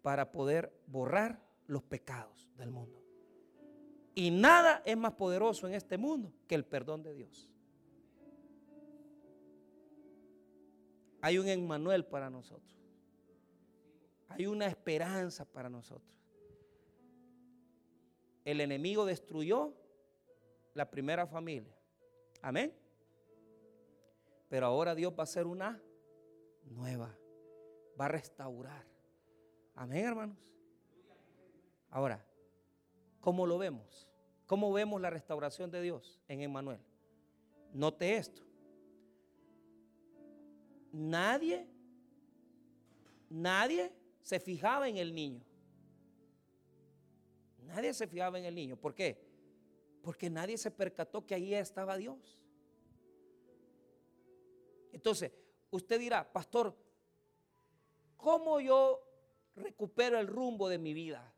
para 0.03 0.31
poder 0.31 0.73
borrar 0.87 1.43
los 1.67 1.83
pecados 1.83 2.51
del 2.57 2.71
mundo. 2.71 3.03
Y 4.15 4.31
nada 4.31 4.83
es 4.85 4.97
más 4.97 5.15
poderoso 5.15 5.67
en 5.67 5.75
este 5.75 5.99
mundo 5.99 6.33
que 6.47 6.55
el 6.55 6.65
perdón 6.65 7.03
de 7.03 7.15
Dios. 7.15 7.51
Hay 11.21 11.39
un 11.39 11.49
Emmanuel 11.49 12.05
para 12.05 12.29
nosotros. 12.31 12.79
Hay 14.29 14.47
una 14.47 14.67
esperanza 14.67 15.45
para 15.45 15.71
nosotros. 15.71 16.15
El 18.45 18.61
enemigo 18.61 19.07
destruyó 19.07 19.75
la 20.75 20.91
primera 20.91 21.27
familia. 21.27 21.75
Amén. 22.43 22.75
Pero 24.49 24.67
ahora 24.67 24.95
Dios 24.95 25.13
va 25.13 25.21
a 25.21 25.23
hacer 25.23 25.47
una 25.47 25.83
nueva. 26.65 27.17
Va 28.01 28.07
a 28.07 28.09
restaurar. 28.09 28.85
Amén, 29.75 30.05
hermanos. 30.05 30.51
Ahora, 31.91 32.25
¿cómo 33.21 33.47
lo 33.47 33.59
vemos? 33.59 34.09
¿Cómo 34.47 34.73
vemos 34.73 35.01
la 35.01 35.11
restauración 35.11 35.71
de 35.71 35.81
Dios 35.81 36.21
en 36.29 36.43
Emmanuel? 36.43 36.81
Note 37.73 38.17
esto. 38.17 38.43
Nadie, 40.93 41.67
nadie 43.29 43.93
se 44.23 44.39
fijaba 44.39 44.89
en 44.89 44.97
el 44.97 45.15
niño. 45.15 45.45
Nadie 47.63 47.93
se 47.95 48.07
fijaba 48.07 48.39
en 48.39 48.45
el 48.45 48.55
niño. 48.55 48.77
¿Por 48.77 48.95
qué? 48.95 49.21
Porque 50.03 50.31
nadie 50.31 50.59
se 50.59 50.71
percató 50.71 51.27
que 51.27 51.35
ahí 51.35 51.55
estaba 51.55 51.97
Dios. 51.97 52.39
Entonces, 54.93 55.33
Usted 55.75 55.99
dirá, 55.99 56.33
pastor, 56.33 56.73
¿cómo 58.17 58.61
yo 58.61 59.03
recupero 59.57 60.21
el 60.21 60.29
rumbo 60.29 60.69
de 60.69 60.79
mi 60.79 60.95
vida? 60.95 61.35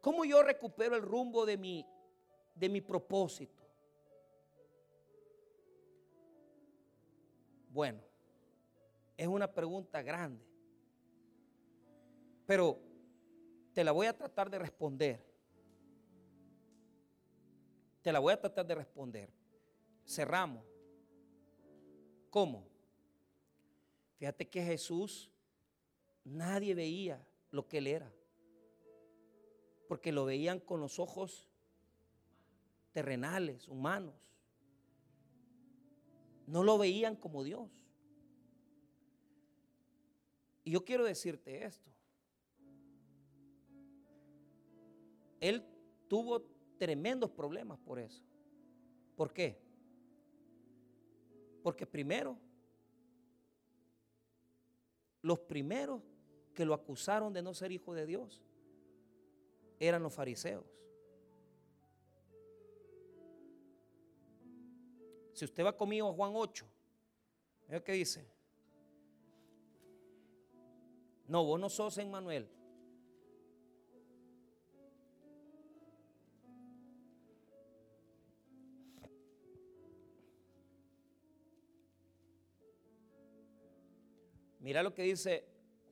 ¿Cómo 0.00 0.24
yo 0.24 0.42
recupero 0.42 0.96
el 0.96 1.02
rumbo 1.02 1.46
de 1.46 1.58
mi, 1.58 1.86
de 2.56 2.68
mi 2.68 2.80
propósito? 2.80 3.62
Bueno, 7.68 8.00
es 9.16 9.28
una 9.28 9.46
pregunta 9.46 10.02
grande, 10.02 10.44
pero 12.46 12.80
te 13.74 13.84
la 13.84 13.92
voy 13.92 14.08
a 14.08 14.18
tratar 14.18 14.50
de 14.50 14.58
responder. 14.58 15.24
Te 18.02 18.10
la 18.10 18.18
voy 18.18 18.32
a 18.32 18.40
tratar 18.40 18.66
de 18.66 18.74
responder. 18.74 19.30
Cerramos. 20.04 20.75
¿Cómo? 22.36 22.68
Fíjate 24.18 24.46
que 24.46 24.62
Jesús 24.62 25.30
nadie 26.22 26.74
veía 26.74 27.26
lo 27.50 27.66
que 27.66 27.78
él 27.78 27.86
era. 27.86 28.12
Porque 29.88 30.12
lo 30.12 30.26
veían 30.26 30.60
con 30.60 30.78
los 30.82 30.98
ojos 30.98 31.48
terrenales, 32.92 33.66
humanos. 33.68 34.12
No 36.46 36.62
lo 36.62 36.76
veían 36.76 37.16
como 37.16 37.42
Dios. 37.42 37.70
Y 40.62 40.72
yo 40.72 40.84
quiero 40.84 41.06
decirte 41.06 41.64
esto. 41.64 41.90
Él 45.40 45.64
tuvo 46.06 46.42
tremendos 46.76 47.30
problemas 47.30 47.78
por 47.78 47.98
eso. 47.98 48.22
¿Por 49.16 49.32
qué? 49.32 49.65
Porque 51.66 51.84
primero, 51.84 52.38
los 55.20 55.40
primeros 55.40 56.00
que 56.54 56.64
lo 56.64 56.72
acusaron 56.72 57.32
de 57.32 57.42
no 57.42 57.54
ser 57.54 57.72
hijo 57.72 57.92
de 57.92 58.06
Dios 58.06 58.40
eran 59.80 60.00
los 60.04 60.14
fariseos. 60.14 60.64
Si 65.32 65.44
usted 65.44 65.64
va 65.64 65.76
conmigo 65.76 66.08
a 66.08 66.12
Juan 66.12 66.30
8, 66.36 66.64
mira 67.66 67.82
qué 67.82 67.94
dice. 67.94 68.24
No, 71.26 71.44
vos 71.44 71.58
no 71.58 71.68
sos 71.68 71.98
Emmanuel. 71.98 72.48
Mira 84.66 84.82
lo 84.82 84.92
que 84.92 85.04
dice 85.04 85.44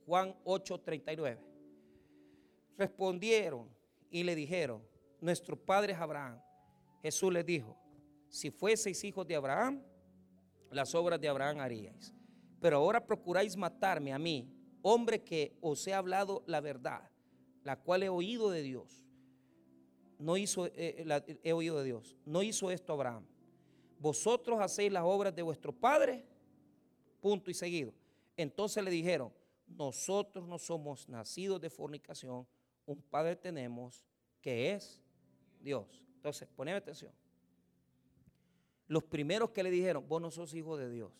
Juan 0.05 0.35
8:39. 0.43 1.39
Respondieron 2.77 3.69
y 4.09 4.21
le 4.23 4.35
dijeron, 4.35 4.83
nuestro 5.21 5.55
padre 5.55 5.93
es 5.93 5.99
Abraham. 5.99 6.41
Jesús 7.01 7.31
les 7.31 7.45
dijo, 7.45 7.77
si 8.27 8.51
fueseis 8.51 9.01
hijos 9.05 9.25
de 9.25 9.37
Abraham, 9.37 9.81
las 10.71 10.93
obras 10.93 11.21
de 11.21 11.29
Abraham 11.29 11.61
haríais. 11.61 12.13
Pero 12.59 12.75
ahora 12.75 12.99
procuráis 12.99 13.55
matarme 13.55 14.11
a 14.11 14.19
mí, 14.19 14.51
hombre 14.81 15.23
que 15.23 15.55
os 15.61 15.87
he 15.87 15.93
hablado 15.93 16.43
la 16.45 16.59
verdad, 16.59 17.09
la 17.63 17.77
cual 17.77 18.03
he 18.03 18.09
oído 18.09 18.49
de 18.49 18.61
Dios. 18.61 19.05
No 20.19 20.35
hizo, 20.35 20.65
eh, 20.65 21.05
he 21.43 21.53
oído 21.53 21.77
de 21.77 21.85
Dios. 21.85 22.17
No 22.25 22.43
hizo 22.43 22.69
esto 22.69 22.91
Abraham. 22.91 23.25
Vosotros 23.99 24.59
hacéis 24.59 24.91
las 24.91 25.05
obras 25.05 25.33
de 25.33 25.43
vuestro 25.43 25.71
padre. 25.71 26.25
Punto 27.21 27.49
y 27.49 27.53
seguido. 27.53 27.93
Entonces 28.37 28.83
le 28.83 28.91
dijeron, 28.91 29.31
nosotros 29.67 30.47
no 30.47 30.59
somos 30.59 31.07
nacidos 31.09 31.59
de 31.61 31.69
fornicación, 31.69 32.47
un 32.85 33.01
padre 33.01 33.35
tenemos 33.35 34.03
que 34.41 34.73
es 34.73 35.01
Dios. 35.59 36.03
Entonces, 36.15 36.47
poneme 36.55 36.77
atención. 36.77 37.11
Los 38.87 39.03
primeros 39.03 39.49
que 39.51 39.63
le 39.63 39.71
dijeron, 39.71 40.07
vos 40.07 40.21
no 40.21 40.29
sos 40.29 40.53
hijo 40.53 40.77
de 40.77 40.89
Dios, 40.89 41.11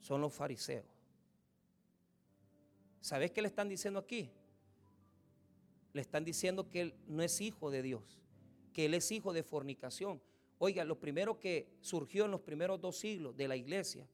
son 0.00 0.20
los 0.20 0.32
fariseos. 0.32 0.86
¿Sabes 3.00 3.30
qué 3.32 3.42
le 3.42 3.48
están 3.48 3.68
diciendo 3.68 3.98
aquí? 3.98 4.30
Le 5.92 6.00
están 6.00 6.24
diciendo 6.24 6.68
que 6.68 6.82
él 6.82 6.94
no 7.06 7.22
es 7.22 7.40
hijo 7.40 7.70
de 7.70 7.82
Dios, 7.82 8.20
que 8.72 8.84
él 8.84 8.94
es 8.94 9.10
hijo 9.10 9.32
de 9.32 9.42
fornicación. 9.42 10.22
Oiga, 10.58 10.84
lo 10.84 11.00
primero 11.00 11.40
que 11.40 11.76
surgió 11.80 12.26
en 12.26 12.30
los 12.30 12.42
primeros 12.42 12.80
dos 12.80 12.98
siglos 12.98 13.36
de 13.36 13.48
la 13.48 13.56
iglesia 13.56 14.06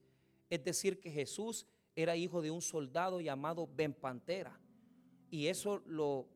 es 0.49 0.63
decir 0.63 0.99
que 0.99 1.11
Jesús 1.11 1.67
era 1.97 2.15
hijo 2.15 2.43
de 2.43 2.51
un 2.51 2.61
soldado 2.61 3.19
llamado 3.19 3.67
Ben 3.75 3.91
Pantera. 3.91 4.55
Y 5.31 5.47
eso 5.47 5.81
lo, 5.87 6.27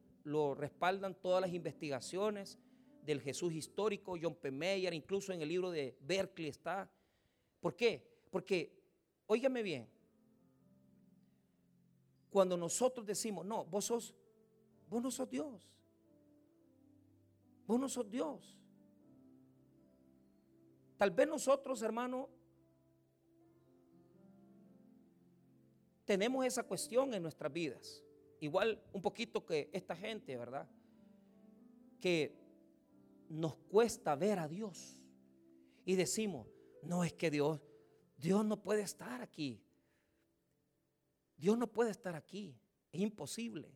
respaldan 0.55 1.14
todas 1.14 1.39
las 1.39 1.53
investigaciones 1.53 2.57
del 3.05 3.22
Jesús 3.22 3.53
histórico, 3.53 4.18
John 4.20 4.34
P. 4.34 4.49
Meyer, 4.49 4.91
incluso 4.91 5.32
en 5.32 5.41
el 5.41 5.47
libro 5.47 5.70
de 5.70 5.95
Berkeley 6.01 6.49
está. 6.49 6.89
¿Por 7.59 7.76
qué? 7.76 8.03
Porque, 8.32 8.76
óigame 9.28 9.62
bien, 9.62 9.88
cuando 12.32 12.57
nosotros 12.57 13.05
decimos, 13.05 13.45
no, 13.45 13.64
vos 13.64 14.16
vos 14.89 15.03
no 15.03 15.12
sos 15.12 15.30
Dios. 15.30 15.70
Vos 17.68 17.80
no 17.80 17.88
sos 17.88 18.09
Dios. 18.09 18.57
Tal 20.97 21.12
vez 21.12 21.28
nosotros, 21.28 21.84
hermano, 21.84 22.30
tenemos 26.12 26.45
esa 26.45 26.64
cuestión 26.64 27.14
en 27.14 27.24
nuestras 27.24 27.53
vidas. 27.53 28.03
Igual 28.41 28.84
un 28.91 29.01
poquito 29.01 29.45
que 29.45 29.70
esta 29.72 29.95
gente, 29.95 30.36
¿verdad? 30.36 30.68
Que 32.01 32.38
nos 33.30 33.55
cuesta 33.55 34.14
ver 34.18 34.38
a 34.38 34.49
Dios. 34.49 35.01
Y 35.86 35.95
decimos, 35.95 36.47
no 36.84 37.05
es 37.05 37.14
que 37.14 37.32
Dios, 37.32 37.62
Dios 38.18 38.43
no 38.43 38.62
puede 38.62 38.82
estar 38.82 39.22
aquí. 39.22 39.64
Dios 41.38 41.57
no 41.57 41.68
puede 41.68 41.91
estar 41.91 42.14
aquí. 42.14 42.59
Es 42.91 42.99
imposible. 42.99 43.72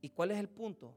¿Y 0.00 0.08
cuál 0.08 0.30
es 0.30 0.38
el 0.38 0.48
punto? 0.48 0.96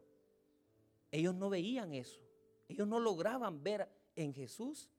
Ellos 1.12 1.36
no 1.36 1.50
veían 1.50 1.94
eso. 1.94 2.22
Ellos 2.70 2.88
no 2.88 3.02
lograban 3.02 3.62
ver 3.62 3.90
en 4.16 4.34
Jesús 4.34 4.90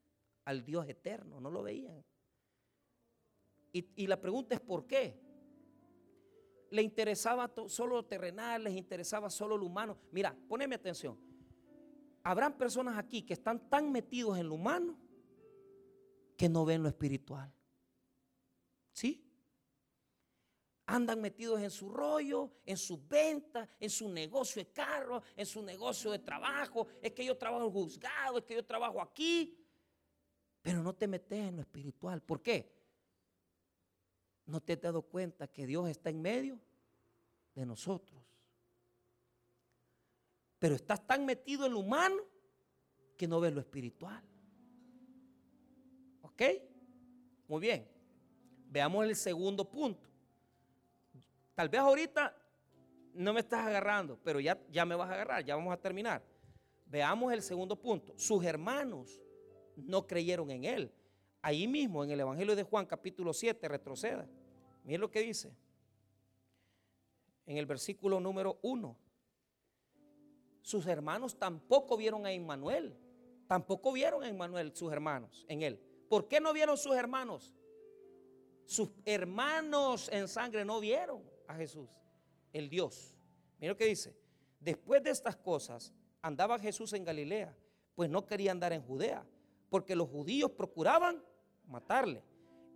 al 0.44 0.64
Dios 0.64 0.88
eterno. 0.88 1.40
No 1.40 1.50
lo 1.50 1.62
veían. 1.62 2.04
Y, 3.72 4.06
la 4.06 4.20
pregunta 4.20 4.54
es 4.54 4.60
¿por 4.60 4.86
qué? 4.86 5.18
Le 6.70 6.82
interesaba 6.82 7.50
solo 7.68 7.96
lo 7.96 8.04
terrenal, 8.04 8.64
les 8.64 8.74
interesaba 8.74 9.30
solo 9.30 9.56
lo 9.56 9.66
humano. 9.66 9.98
Mira, 10.10 10.36
poneme 10.48 10.74
atención. 10.74 11.18
Habrán 12.22 12.56
personas 12.56 12.98
aquí 12.98 13.22
que 13.22 13.32
están 13.32 13.68
tan 13.68 13.90
metidos 13.90 14.38
en 14.38 14.48
lo 14.48 14.54
humano 14.54 14.98
que 16.36 16.48
no 16.48 16.64
ven 16.64 16.82
lo 16.82 16.88
espiritual. 16.88 17.52
¿Sí? 18.92 19.26
Andan 20.86 21.20
metidos 21.20 21.60
en 21.60 21.70
su 21.70 21.88
rollo, 21.88 22.50
en 22.66 22.76
sus 22.76 23.06
ventas, 23.08 23.68
en 23.80 23.88
su 23.88 24.08
negocio 24.08 24.62
de 24.62 24.70
carro, 24.70 25.22
en 25.36 25.46
su 25.46 25.62
negocio 25.62 26.10
de 26.10 26.18
trabajo. 26.18 26.86
Es 27.00 27.12
que 27.12 27.24
yo 27.24 27.36
trabajo 27.36 27.70
juzgado, 27.70 28.38
es 28.38 28.44
que 28.44 28.54
yo 28.54 28.64
trabajo 28.64 29.00
aquí. 29.00 29.61
Pero 30.62 30.82
no 30.82 30.94
te 30.94 31.08
metes 31.08 31.48
en 31.48 31.56
lo 31.56 31.62
espiritual. 31.62 32.22
¿Por 32.22 32.40
qué? 32.40 32.72
No 34.46 34.60
te 34.60 34.74
has 34.74 34.80
dado 34.80 35.02
cuenta 35.02 35.48
que 35.48 35.66
Dios 35.66 35.88
está 35.88 36.10
en 36.10 36.22
medio 36.22 36.58
de 37.54 37.66
nosotros. 37.66 38.22
Pero 40.58 40.76
estás 40.76 41.04
tan 41.06 41.26
metido 41.26 41.66
en 41.66 41.72
lo 41.72 41.80
humano 41.80 42.22
que 43.16 43.26
no 43.26 43.40
ves 43.40 43.52
lo 43.52 43.60
espiritual. 43.60 44.22
¿Ok? 46.22 46.42
Muy 47.48 47.60
bien. 47.60 47.88
Veamos 48.70 49.04
el 49.04 49.16
segundo 49.16 49.68
punto. 49.68 50.08
Tal 51.54 51.68
vez 51.68 51.80
ahorita 51.80 52.34
no 53.14 53.32
me 53.32 53.40
estás 53.40 53.66
agarrando, 53.66 54.18
pero 54.24 54.40
ya, 54.40 54.58
ya 54.70 54.86
me 54.86 54.94
vas 54.94 55.10
a 55.10 55.14
agarrar, 55.14 55.44
ya 55.44 55.56
vamos 55.56 55.72
a 55.72 55.76
terminar. 55.76 56.22
Veamos 56.86 57.32
el 57.32 57.42
segundo 57.42 57.76
punto. 57.76 58.14
Sus 58.16 58.44
hermanos 58.44 59.21
no 59.76 60.06
creyeron 60.06 60.50
en 60.50 60.64
él. 60.64 60.92
Ahí 61.40 61.66
mismo 61.66 62.04
en 62.04 62.10
el 62.10 62.20
Evangelio 62.20 62.54
de 62.54 62.62
Juan 62.62 62.86
capítulo 62.86 63.32
7, 63.32 63.66
retroceda. 63.68 64.28
Miren 64.84 65.00
lo 65.00 65.10
que 65.10 65.20
dice. 65.20 65.54
En 67.46 67.56
el 67.56 67.66
versículo 67.66 68.20
número 68.20 68.58
1. 68.62 68.96
Sus 70.62 70.86
hermanos 70.86 71.36
tampoco 71.36 71.96
vieron 71.96 72.24
a 72.24 72.32
Emmanuel. 72.32 72.96
Tampoco 73.48 73.92
vieron 73.92 74.22
a 74.22 74.28
Emmanuel 74.28 74.72
sus 74.74 74.92
hermanos 74.92 75.44
en 75.48 75.62
él. 75.62 75.80
¿Por 76.08 76.28
qué 76.28 76.40
no 76.40 76.52
vieron 76.52 76.76
sus 76.76 76.94
hermanos? 76.94 77.52
Sus 78.64 78.90
hermanos 79.04 80.08
en 80.12 80.28
sangre 80.28 80.64
no 80.64 80.80
vieron 80.80 81.22
a 81.46 81.54
Jesús, 81.54 81.90
el 82.52 82.68
Dios. 82.68 83.14
Mira 83.58 83.72
lo 83.72 83.76
que 83.76 83.86
dice. 83.86 84.16
Después 84.60 85.02
de 85.02 85.10
estas 85.10 85.36
cosas, 85.36 85.92
andaba 86.22 86.58
Jesús 86.58 86.92
en 86.92 87.04
Galilea, 87.04 87.54
pues 87.94 88.08
no 88.08 88.24
quería 88.24 88.52
andar 88.52 88.72
en 88.72 88.82
Judea, 88.82 89.26
porque 89.72 89.96
los 89.96 90.10
judíos 90.10 90.50
procuraban 90.50 91.24
matarle. 91.66 92.22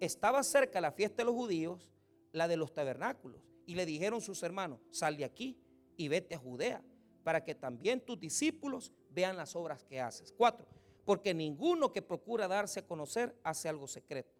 Estaba 0.01 0.43
cerca 0.43 0.81
la 0.81 0.93
fiesta 0.93 1.19
de 1.19 1.27
los 1.27 1.35
judíos, 1.35 1.93
la 2.33 2.49
de 2.49 2.57
los 2.57 2.73
tabernáculos, 2.73 3.43
y 3.67 3.75
le 3.75 3.85
dijeron 3.85 4.23
sus 4.23 4.43
hermanos, 4.43 4.81
sal 4.91 5.19
de 5.19 5.27
aquí 5.27 5.61
y 5.99 6.09
vete 6.09 6.35
a 6.35 6.39
Judea, 6.39 6.83
para 7.23 7.45
que 7.45 7.55
también 7.55 8.01
tus 8.01 8.19
discípulos 8.19 8.95
vean 9.11 9.37
las 9.37 9.55
obras 9.55 9.85
que 9.85 10.01
haces. 10.01 10.33
Cuatro, 10.33 10.67
porque 11.05 11.35
ninguno 11.35 11.93
que 11.93 12.01
procura 12.01 12.49
darse 12.49 12.81
a 12.81 12.87
conocer 12.87 13.39
hace 13.43 13.69
algo 13.69 13.87
secreto. 13.87 14.35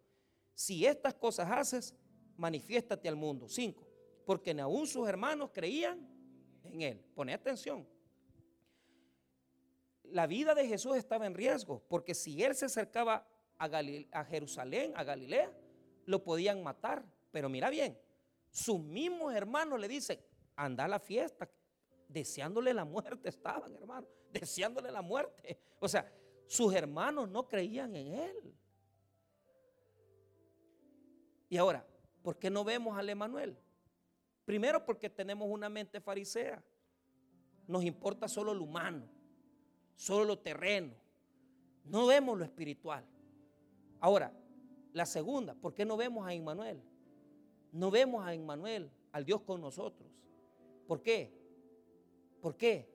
Si 0.55 0.83
estas 0.83 1.13
cosas 1.13 1.51
haces, 1.51 1.93
manifiéstate 2.37 3.07
al 3.07 3.17
mundo. 3.17 3.47
Cinco, 3.47 3.87
porque 4.25 4.55
ni 4.55 4.61
aún 4.61 4.87
sus 4.87 5.07
hermanos 5.07 5.51
creían 5.53 6.09
en 6.63 6.81
él. 6.81 7.05
Pone 7.13 7.35
atención. 7.35 7.87
La 10.11 10.27
vida 10.27 10.55
de 10.55 10.67
Jesús 10.67 10.95
estaba 10.95 11.25
en 11.25 11.33
riesgo, 11.33 11.83
porque 11.87 12.13
si 12.13 12.43
él 12.43 12.55
se 12.55 12.65
acercaba 12.65 13.27
a, 13.57 14.25
Jerusalén, 14.25 14.93
a 14.95 15.03
Galilea, 15.03 15.51
lo 16.05 16.23
podían 16.23 16.63
matar. 16.63 17.03
Pero 17.31 17.49
mira 17.49 17.69
bien, 17.69 17.97
sus 18.49 18.79
mismos 18.79 19.33
hermanos 19.33 19.79
le 19.79 19.87
dicen, 19.87 20.19
anda 20.55 20.85
a 20.85 20.87
la 20.87 20.99
fiesta, 20.99 21.49
deseándole 22.07 22.73
la 22.73 22.85
muerte 22.85 23.29
estaban, 23.29 23.75
hermano, 23.75 24.07
deseándole 24.31 24.91
la 24.91 25.01
muerte. 25.01 25.59
O 25.79 25.87
sea, 25.87 26.11
sus 26.45 26.73
hermanos 26.73 27.29
no 27.29 27.47
creían 27.47 27.95
en 27.95 28.13
él. 28.13 28.55
Y 31.49 31.57
ahora, 31.57 31.85
¿por 32.21 32.37
qué 32.37 32.49
no 32.49 32.63
vemos 32.63 32.97
al 32.97 33.09
Emanuel? 33.09 33.57
Primero 34.45 34.85
porque 34.85 35.09
tenemos 35.09 35.47
una 35.49 35.69
mente 35.69 35.99
farisea. 35.99 36.63
Nos 37.67 37.83
importa 37.83 38.27
solo 38.27 38.53
lo 38.53 38.63
humano, 38.63 39.09
solo 39.97 40.23
lo 40.23 40.39
terreno. 40.39 40.93
No 41.83 42.05
vemos 42.05 42.37
lo 42.37 42.45
espiritual. 42.45 43.03
Ahora, 43.99 44.31
la 44.93 45.05
segunda, 45.05 45.55
¿por 45.55 45.73
qué 45.73 45.83
no 45.83 45.97
vemos 45.97 46.25
a 46.25 46.33
Emmanuel? 46.33 46.81
No 47.73 47.91
vemos 47.91 48.25
a 48.25 48.33
Emmanuel, 48.33 48.89
al 49.11 49.25
Dios 49.25 49.41
con 49.41 49.59
nosotros. 49.59 50.09
¿Por 50.87 51.01
qué? 51.01 51.33
¿Por 52.41 52.55
qué? 52.55 52.87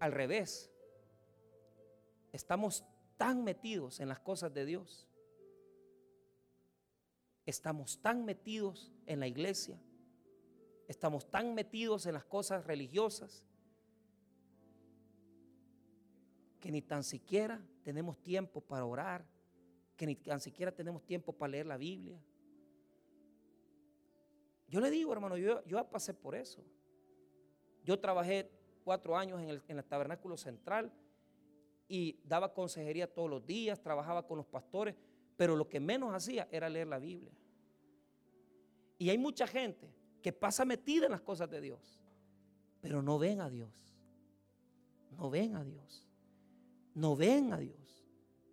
Al 0.00 0.12
revés. 0.12 0.70
Estamos 2.32 2.84
tan 3.16 3.44
metidos 3.44 4.00
en 4.00 4.08
las 4.08 4.20
cosas 4.20 4.52
de 4.52 4.66
Dios. 4.66 5.08
Estamos 7.46 8.02
tan 8.02 8.24
metidos 8.24 8.92
en 9.06 9.20
la 9.20 9.26
iglesia. 9.26 9.80
Estamos 10.88 11.30
tan 11.30 11.54
metidos 11.54 12.06
en 12.06 12.14
las 12.14 12.24
cosas 12.24 12.66
religiosas 12.66 13.47
que 16.60 16.70
ni 16.70 16.82
tan 16.82 17.02
siquiera 17.02 17.60
tenemos 17.82 18.18
tiempo 18.18 18.60
para 18.60 18.84
orar, 18.84 19.24
que 19.96 20.06
ni 20.06 20.16
tan 20.16 20.40
siquiera 20.40 20.72
tenemos 20.72 21.04
tiempo 21.04 21.32
para 21.32 21.52
leer 21.52 21.66
la 21.66 21.76
Biblia. 21.76 22.22
Yo 24.68 24.80
le 24.80 24.90
digo, 24.90 25.12
hermano, 25.12 25.36
yo, 25.36 25.64
yo 25.64 25.82
pasé 25.88 26.14
por 26.14 26.34
eso. 26.34 26.62
Yo 27.84 27.98
trabajé 27.98 28.50
cuatro 28.84 29.16
años 29.16 29.40
en 29.40 29.48
el, 29.48 29.62
en 29.66 29.78
el 29.78 29.84
tabernáculo 29.84 30.36
central 30.36 30.92
y 31.88 32.20
daba 32.24 32.52
consejería 32.52 33.12
todos 33.12 33.30
los 33.30 33.46
días, 33.46 33.80
trabajaba 33.80 34.26
con 34.26 34.36
los 34.36 34.46
pastores, 34.46 34.94
pero 35.36 35.56
lo 35.56 35.68
que 35.68 35.80
menos 35.80 36.12
hacía 36.12 36.48
era 36.50 36.68
leer 36.68 36.88
la 36.88 36.98
Biblia. 36.98 37.32
Y 38.98 39.10
hay 39.10 39.16
mucha 39.16 39.46
gente 39.46 39.94
que 40.20 40.32
pasa 40.32 40.64
metida 40.64 41.06
en 41.06 41.12
las 41.12 41.22
cosas 41.22 41.48
de 41.48 41.60
Dios, 41.60 42.02
pero 42.80 43.00
no 43.00 43.18
ven 43.18 43.40
a 43.40 43.48
Dios. 43.48 43.94
No 45.16 45.30
ven 45.30 45.54
a 45.56 45.64
Dios. 45.64 46.07
No 46.98 47.14
ven 47.14 47.52
a 47.52 47.58
Dios. 47.58 48.04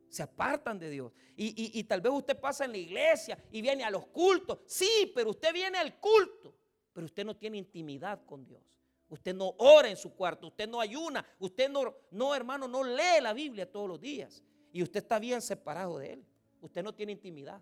Se 0.08 0.22
apartan 0.22 0.78
de 0.78 0.92
Dios. 0.92 1.12
Y, 1.36 1.80
y 1.80 1.84
tal 1.86 2.00
vez 2.00 2.14
usted 2.14 2.40
pasa 2.40 2.66
en 2.66 2.72
la 2.74 2.78
iglesia 2.78 3.44
y 3.52 3.60
viene 3.60 3.84
a 3.84 3.90
los 3.90 4.06
cultos. 4.06 4.60
Sí, 4.68 5.12
pero 5.16 5.32
usted 5.32 5.52
viene 5.52 5.80
al 5.80 6.00
culto, 6.00 6.54
pero 6.94 7.06
usted 7.06 7.26
no 7.26 7.36
tiene 7.36 7.58
intimidad 7.58 8.24
con 8.24 8.46
Dios. 8.46 8.62
Usted 9.10 9.34
no 9.34 9.56
ora 9.58 9.90
en 9.90 9.98
su 9.98 10.14
cuarto, 10.14 10.48
usted 10.48 10.70
no 10.70 10.80
ayuna, 10.80 11.26
usted 11.40 11.70
no, 11.70 11.96
no, 12.12 12.36
hermano, 12.36 12.68
no 12.68 12.84
lee 12.84 13.20
la 13.20 13.34
Biblia 13.34 13.70
todos 13.70 13.90
los 13.90 14.00
días. 14.00 14.44
Y 14.72 14.84
usted 14.84 15.00
está 15.00 15.18
bien 15.18 15.42
separado 15.42 15.98
de 15.98 16.14
él. 16.14 16.26
Usted 16.62 16.84
no 16.84 16.94
tiene 16.94 17.14
intimidad. 17.14 17.60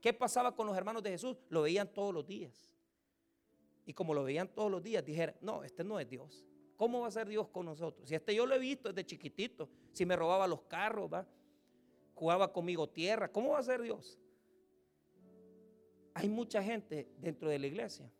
¿Qué 0.00 0.14
pasaba 0.14 0.56
con 0.56 0.66
los 0.66 0.76
hermanos 0.76 1.02
de 1.02 1.10
Jesús? 1.10 1.36
Lo 1.50 1.60
veían 1.60 1.92
todos 1.92 2.14
los 2.14 2.26
días. 2.26 2.70
Y 3.84 3.92
como 3.92 4.14
lo 4.14 4.24
veían 4.24 4.48
todos 4.48 4.70
los 4.70 4.82
días, 4.82 5.04
dijeron, 5.04 5.36
no, 5.42 5.62
este 5.62 5.84
no 5.84 6.00
es 6.00 6.08
Dios. 6.08 6.46
¿Cómo 6.82 7.02
va 7.02 7.06
a 7.06 7.12
ser 7.12 7.28
Dios 7.28 7.46
con 7.46 7.66
nosotros? 7.66 8.08
Si 8.08 8.16
este 8.16 8.34
yo 8.34 8.44
lo 8.44 8.56
he 8.56 8.58
visto 8.58 8.88
desde 8.88 9.06
chiquitito, 9.06 9.68
si 9.92 10.04
me 10.04 10.16
robaba 10.16 10.48
los 10.48 10.62
carros, 10.62 11.08
jugaba 12.12 12.52
conmigo 12.52 12.88
tierra, 12.88 13.30
¿cómo 13.30 13.50
va 13.50 13.60
a 13.60 13.62
ser 13.62 13.80
Dios? 13.82 14.18
Hay 16.12 16.28
mucha 16.28 16.60
gente 16.60 17.08
dentro 17.18 17.48
de 17.48 17.60
la 17.60 17.68
iglesia 17.68 18.10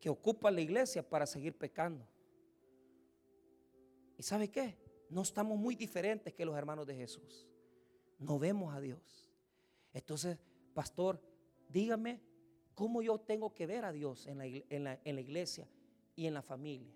que 0.00 0.08
ocupa 0.08 0.50
la 0.50 0.62
iglesia 0.62 1.06
para 1.06 1.26
seguir 1.26 1.54
pecando. 1.54 2.08
¿Y 4.16 4.22
sabe 4.22 4.50
qué? 4.50 4.78
No 5.10 5.20
estamos 5.20 5.58
muy 5.58 5.74
diferentes 5.74 6.32
que 6.32 6.46
los 6.46 6.56
hermanos 6.56 6.86
de 6.86 6.96
Jesús. 6.96 7.46
No 8.18 8.38
vemos 8.38 8.74
a 8.74 8.80
Dios. 8.80 9.30
Entonces, 9.92 10.38
pastor, 10.72 11.20
dígame 11.68 12.22
cómo 12.74 13.02
yo 13.02 13.18
tengo 13.20 13.52
que 13.52 13.66
ver 13.66 13.84
a 13.84 13.92
Dios 13.92 14.26
en 14.26 14.38
la, 14.38 14.46
en 15.04 15.14
la 15.14 15.20
iglesia 15.20 15.68
y 16.16 16.26
en 16.26 16.34
la 16.34 16.42
familia. 16.42 16.94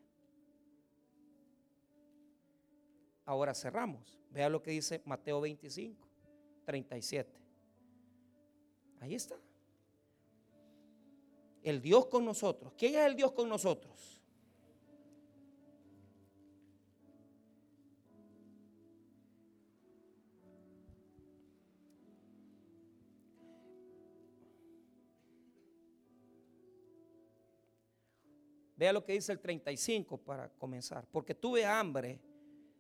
Ahora 3.25 3.55
cerramos. 3.55 4.19
Vea 4.31 4.49
lo 4.49 4.63
que 4.63 4.71
dice 4.71 5.03
Mateo 5.05 5.41
25, 5.41 6.09
37. 6.65 7.41
Ahí 9.01 9.15
está. 9.15 9.37
El 11.63 11.83
Dios 11.83 12.07
con 12.07 12.25
nosotros. 12.25 12.73
¿Quién 12.77 12.95
es 12.95 13.07
el 13.07 13.17
Dios 13.17 13.33
con 13.33 13.49
nosotros? 13.49 14.18
Vea 28.79 28.93
lo 28.93 29.05
que 29.05 29.13
dice 29.13 29.33
el 29.33 29.41
35 29.41 30.19
para 30.19 30.49
comenzar. 30.51 31.05
Porque 31.11 31.35
tuve 31.35 31.67
hambre 31.67 32.21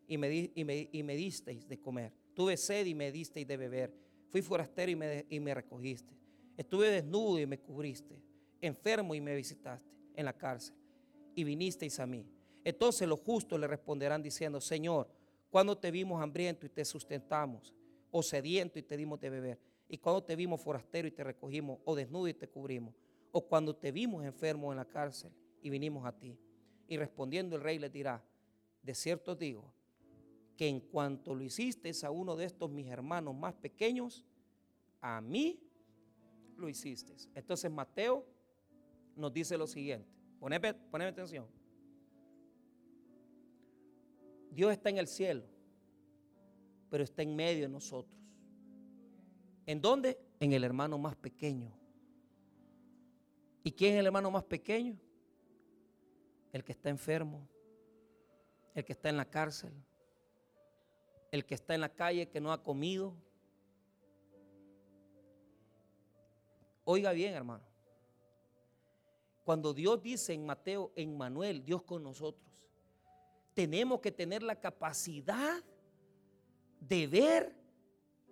y 0.07 0.17
me, 0.17 0.53
y 0.55 1.03
me, 1.03 1.17
disteis 1.17 1.67
de 1.67 1.81
comer. 1.81 2.13
Tuve 2.35 2.57
sed 2.57 2.87
y 2.87 2.95
me 2.95 3.11
disteis 3.11 3.49
de 3.49 3.57
beber. 3.57 3.93
Fui 4.29 4.41
forastero 4.41 4.93
y 4.93 4.97
me, 4.97 5.27
y 5.29 5.41
me 5.41 5.53
recogiste. 5.53 6.15
Estuve 6.57 6.91
desnudo 6.91 7.41
y 7.41 7.47
me 7.47 7.59
cubriste. 7.59 8.15
Enfermo 8.61 9.13
y 9.17 9.21
me 9.21 9.35
visitaste 9.35 9.91
en 10.15 10.25
la 10.25 10.33
cárcel. 10.33 10.77
Y 11.35 11.43
vinisteis 11.43 11.99
a 11.99 12.07
mí. 12.07 12.25
Entonces 12.63 13.09
los 13.09 13.19
justos 13.19 13.59
le 13.59 13.67
responderán 13.67 14.23
diciendo, 14.23 14.61
Señor, 14.61 15.09
cuando 15.51 15.77
te 15.77 15.91
vimos 15.91 16.23
hambriento 16.23 16.65
y 16.65 16.69
te 16.69 16.85
sustentamos, 16.85 17.75
o 18.13 18.23
sediento 18.23 18.79
y 18.79 18.83
te 18.83 18.97
dimos 18.97 19.19
de 19.21 19.31
beber, 19.31 19.59
y 19.89 19.99
cuando 19.99 20.23
te 20.23 20.37
vimos 20.37 20.61
forastero 20.61 21.09
y 21.09 21.11
te 21.11 21.25
recogimos, 21.25 21.81
o 21.85 21.95
desnudo 21.97 22.29
y 22.29 22.35
te 22.35 22.49
cubrimos, 22.49 22.95
o 23.33 23.47
cuando 23.47 23.75
te 23.75 23.91
vimos 23.91 24.25
enfermo 24.25 24.73
en 24.73 24.79
la 24.79 24.85
cárcel 24.85 25.33
y 25.63 25.71
vinimos 25.71 26.05
a 26.07 26.13
ti. 26.13 26.39
Y 26.87 26.97
respondiendo 26.97 27.57
el 27.57 27.63
rey 27.63 27.79
le 27.79 27.91
dirá, 27.91 28.23
de 28.83 28.95
cierto 28.95 29.35
digo, 29.35 29.73
que 30.57 30.67
en 30.67 30.81
cuanto 30.81 31.35
lo 31.35 31.43
hiciste 31.43 31.93
a 32.05 32.11
uno 32.11 32.37
de 32.37 32.45
estos 32.45 32.71
mis 32.71 32.89
hermanos 32.89 33.35
más 33.35 33.55
pequeños, 33.55 34.25
a 35.01 35.21
mí 35.21 35.61
lo 36.57 36.69
hiciste. 36.69 37.15
Entonces 37.35 37.71
Mateo 37.71 38.27
nos 39.15 39.33
dice 39.33 39.57
lo 39.57 39.67
siguiente. 39.67 40.09
Poneme, 40.41 40.75
poneme 40.75 41.11
atención. 41.11 41.47
Dios 44.51 44.73
está 44.73 44.91
en 44.91 44.99
el 44.99 45.07
cielo, 45.07 45.45
pero 46.91 47.05
está 47.05 47.23
en 47.23 47.37
medio 47.37 47.63
de 47.63 47.69
nosotros. 47.69 48.19
¿En 49.67 49.81
dónde? 49.81 50.19
En 50.41 50.53
el 50.53 50.65
hermano 50.65 50.99
más 50.99 51.15
pequeño. 51.15 51.73
¿Y 53.63 53.73
quién 53.73 53.95
es 53.95 54.01
el 54.01 54.07
hermano 54.07 54.31
más 54.31 54.45
pequeño? 54.45 54.99
El 56.53 56.65
que 56.65 56.73
está 56.73 56.89
enfermo, 56.89 57.47
el 58.75 58.85
que 58.85 58.93
está 58.93 59.09
en 59.09 59.17
la 59.17 59.25
cárcel, 59.25 59.73
el 61.31 61.45
que 61.45 61.55
está 61.55 61.75
en 61.75 61.83
la 61.83 61.89
calle 61.89 62.29
que 62.29 62.41
no 62.41 62.53
ha 62.53 62.63
comido. 62.63 63.15
Oiga 66.85 67.13
bien, 67.13 67.35
hermano. 67.35 67.65
Cuando 69.45 69.73
Dios 69.73 70.03
dice 70.03 70.33
en 70.33 70.45
Mateo, 70.45 70.93
en 70.95 71.17
Manuel, 71.17 71.65
Dios 71.65 71.83
con 71.83 72.03
nosotros, 72.03 72.45
tenemos 73.55 74.01
que 74.01 74.13
tener 74.13 74.43
la 74.43 74.61
capacidad 74.61 75.63
de 76.81 77.07
ver 77.07 77.57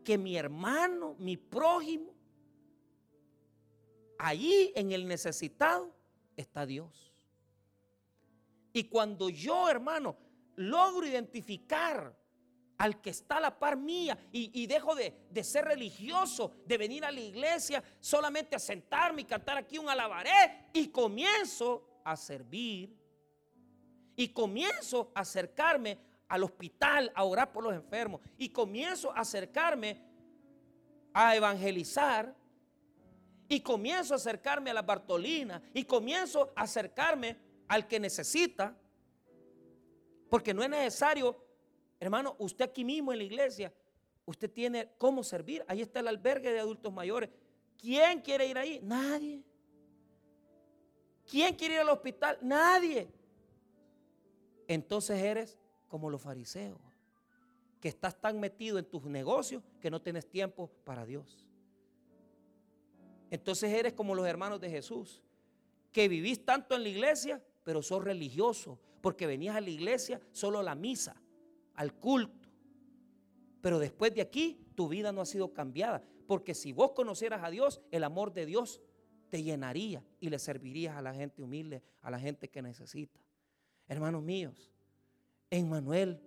que 0.05 0.17
mi 0.17 0.37
hermano, 0.37 1.17
mi 1.19 1.37
prójimo, 1.37 2.15
allí 4.19 4.73
en 4.77 4.93
el 4.93 5.09
necesitado 5.09 5.93
está 6.37 6.65
Dios. 6.65 7.16
Y 8.77 8.85
cuando 8.85 9.31
yo, 9.31 9.71
hermano, 9.71 10.15
logro 10.57 11.07
identificar 11.07 12.15
al 12.77 13.01
que 13.01 13.09
está 13.09 13.39
a 13.39 13.41
la 13.41 13.59
par 13.59 13.75
mía 13.75 14.19
y, 14.31 14.67
dejo 14.67 14.95
de, 14.95 15.17
de, 15.31 15.43
ser 15.43 15.65
religioso, 15.65 16.53
de 16.67 16.77
venir 16.77 17.03
a 17.07 17.11
la 17.11 17.23
iglesia 17.23 17.83
solamente 18.01 18.55
a 18.55 18.59
sentarme 18.59 19.23
y 19.23 19.25
cantar 19.25 19.57
aquí 19.57 19.79
un 19.79 19.89
alabaré 19.89 20.69
y 20.75 20.89
comienzo 20.89 22.03
a 22.05 22.17
servir 22.17 22.95
y 24.15 24.29
comienzo 24.29 25.11
a 25.15 25.21
acercarme 25.21 25.97
al 26.29 26.45
hospital 26.45 27.11
a 27.15 27.25
orar 27.25 27.51
por 27.53 27.65
los 27.65 27.73
enfermos 27.73 28.21
y 28.37 28.51
comienzo 28.51 29.11
a 29.11 29.21
acercarme 29.21 30.03
a 31.15 31.35
evangelizar 31.35 32.37
y 33.49 33.61
comienzo 33.61 34.13
a 34.13 34.17
acercarme 34.19 34.69
a 34.69 34.75
la 34.75 34.83
Bartolina 34.83 35.63
y 35.73 35.85
comienzo 35.85 36.53
a 36.55 36.65
acercarme 36.65 37.46
al 37.69 37.87
que 37.87 38.01
necesita 38.01 38.77
porque 40.29 40.53
no 40.53 40.63
es 40.63 40.69
necesario 40.69 41.47
Hermano, 41.99 42.37
usted 42.39 42.67
aquí 42.67 42.85
mismo 42.85 43.13
en 43.13 43.19
la 43.19 43.25
iglesia, 43.25 43.73
usted 44.27 44.51
tiene 44.51 44.91
cómo 44.99 45.23
servir. 45.23 45.65
Ahí 45.67 45.81
está 45.81 46.01
el 46.01 46.09
albergue 46.09 46.53
de 46.53 46.61
adultos 46.61 46.93
mayores. 46.93 47.31
¿Quién 47.79 48.21
quiere 48.21 48.47
ir 48.47 48.59
ahí? 48.59 48.81
Nadie. 48.83 49.43
¿Quién 51.29 51.55
quiere 51.55 51.75
ir 51.75 51.81
al 51.81 51.89
hospital? 51.89 52.39
Nadie. 52.43 53.09
Entonces 54.69 55.19
eres 55.21 55.59
como 55.89 56.11
los 56.11 56.21
fariseos, 56.21 56.79
que 57.81 57.89
estás 57.89 58.21
tan 58.21 58.41
metido 58.41 58.79
en 58.79 58.85
tus 58.85 59.05
negocios 59.05 59.63
que 59.81 59.91
no 59.91 60.03
tienes 60.03 60.27
tiempo 60.27 60.71
para 60.85 61.07
Dios. 61.07 61.47
Entonces 63.31 63.73
eres 63.73 63.93
como 63.93 64.15
los 64.15 64.27
hermanos 64.27 64.61
de 64.61 64.69
Jesús, 64.69 65.23
que 65.93 66.09
vivís 66.09 66.45
tanto 66.45 66.75
en 66.75 66.83
la 66.83 66.89
iglesia, 66.89 67.43
pero 67.67 67.83
sos 67.83 68.05
religioso, 68.05 68.79
porque 69.01 69.27
venías 69.27 69.57
a 69.57 69.61
la 69.61 69.71
iglesia 69.71 70.21
solo 70.31 70.61
a 70.61 70.63
la 70.63 70.77
misa 70.77 71.21
al 71.75 71.93
culto. 71.95 72.49
Pero 73.61 73.81
después 73.81 74.15
de 74.15 74.21
aquí, 74.21 74.65
tu 74.77 74.87
vida 74.87 75.11
no 75.11 75.21
ha 75.21 75.27
sido 75.27 75.53
cambiada. 75.53 76.01
Porque 76.29 76.55
si 76.55 76.73
vos 76.73 76.93
conocieras 76.93 77.43
a 77.43 77.51
Dios, 77.51 77.81
el 77.91 78.05
amor 78.05 78.33
de 78.33 78.47
Dios 78.47 78.81
te 79.31 79.43
llenaría 79.43 80.05
y 80.21 80.31
le 80.31 80.39
servirías 80.39 80.97
a 80.97 81.03
la 81.03 81.13
gente 81.13 81.43
humilde, 81.43 81.83
a 82.03 82.11
la 82.13 82.21
gente 82.21 82.49
que 82.49 82.63
necesita. 82.63 83.21
Hermanos 83.89 84.23
míos, 84.23 84.71
en 85.51 85.69
Manuel 85.69 86.21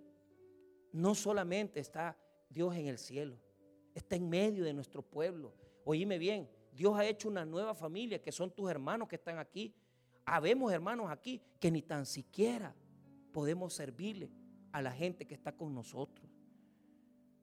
no 0.92 1.14
solamente 1.14 1.80
está 1.80 2.18
Dios 2.50 2.76
en 2.76 2.86
el 2.86 2.98
cielo, 2.98 3.38
está 3.94 4.14
en 4.14 4.28
medio 4.28 4.62
de 4.62 4.74
nuestro 4.74 5.00
pueblo. 5.00 5.54
Oíme 5.86 6.18
bien, 6.18 6.50
Dios 6.70 6.98
ha 6.98 7.06
hecho 7.06 7.30
una 7.30 7.46
nueva 7.46 7.74
familia 7.74 8.20
que 8.20 8.30
son 8.30 8.50
tus 8.50 8.70
hermanos 8.70 9.08
que 9.08 9.16
están 9.16 9.38
aquí. 9.38 9.74
Habemos 10.32 10.72
hermanos 10.72 11.10
aquí 11.10 11.42
que 11.58 11.72
ni 11.72 11.82
tan 11.82 12.06
siquiera 12.06 12.72
podemos 13.32 13.74
servirle 13.74 14.30
a 14.70 14.80
la 14.80 14.92
gente 14.92 15.26
que 15.26 15.34
está 15.34 15.50
con 15.50 15.74
nosotros. 15.74 16.30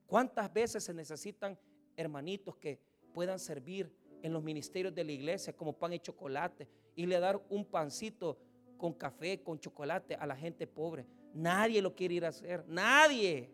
¿Cuántas 0.06 0.54
veces 0.54 0.86
se 0.86 0.94
necesitan 0.94 1.60
hermanitos 1.98 2.56
que 2.56 2.80
puedan 3.14 3.40
servir 3.40 3.94
en 4.22 4.32
los 4.32 4.42
ministerios 4.42 4.96
de 4.96 5.04
la 5.04 5.12
iglesia 5.12 5.52
como 5.52 5.74
pan 5.74 5.92
y 5.92 6.00
chocolate 6.00 6.70
y 6.96 7.06
le 7.06 7.20
dar 7.20 7.44
un 7.50 7.66
pancito 7.66 8.40
con 8.78 8.94
café, 8.94 9.44
con 9.44 9.60
chocolate 9.60 10.16
a 10.16 10.26
la 10.26 10.38
gente 10.38 10.66
pobre? 10.66 11.06
Nadie 11.34 11.82
lo 11.82 11.94
quiere 11.94 12.14
ir 12.14 12.24
a 12.26 12.30
hacer, 12.30 12.64
nadie. 12.70 13.52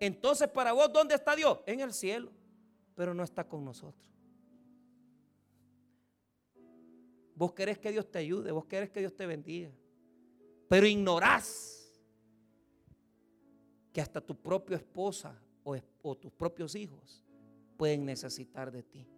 Entonces, 0.00 0.48
para 0.48 0.72
vos, 0.72 0.90
¿dónde 0.90 1.16
está 1.16 1.36
Dios? 1.36 1.58
En 1.66 1.80
el 1.80 1.92
cielo, 1.92 2.32
pero 2.94 3.12
no 3.12 3.22
está 3.22 3.46
con 3.46 3.62
nosotros. 3.62 4.13
Vos 7.34 7.52
querés 7.52 7.78
que 7.78 7.90
Dios 7.90 8.10
te 8.10 8.18
ayude, 8.18 8.52
vos 8.52 8.66
querés 8.66 8.90
que 8.90 9.00
Dios 9.00 9.14
te 9.14 9.26
bendiga, 9.26 9.70
pero 10.68 10.86
ignorás 10.86 11.92
que 13.92 14.00
hasta 14.00 14.20
tu 14.20 14.34
propia 14.36 14.76
esposa 14.76 15.40
o, 15.62 16.16
tus 16.16 16.32
propios 16.32 16.74
hijos 16.74 17.22
pueden 17.76 18.04
necesitar 18.04 18.70
de 18.70 18.82
ti. 18.82 19.08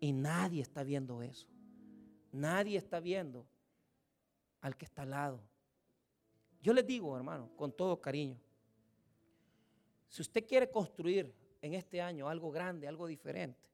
Y 0.00 0.12
nadie 0.12 0.62
está 0.62 0.82
viendo 0.82 1.22
eso. 1.22 1.46
Nadie 2.32 2.76
está 2.76 3.00
viendo 3.00 3.46
al 4.60 4.76
que 4.76 4.84
está 4.84 5.02
al 5.02 5.10
lado. 5.10 5.40
Yo 6.60 6.72
les 6.72 6.86
digo, 6.86 7.16
hermano, 7.16 7.50
con 7.56 7.72
todo 7.72 8.00
cariño, 8.00 8.40
si 10.08 10.22
usted 10.22 10.46
quiere 10.46 10.70
construir 10.70 11.32
en 11.60 11.74
este 11.74 12.00
año 12.00 12.28
algo 12.28 12.50
grande, 12.50 12.88
algo 12.88 13.06
diferente, 13.06 13.68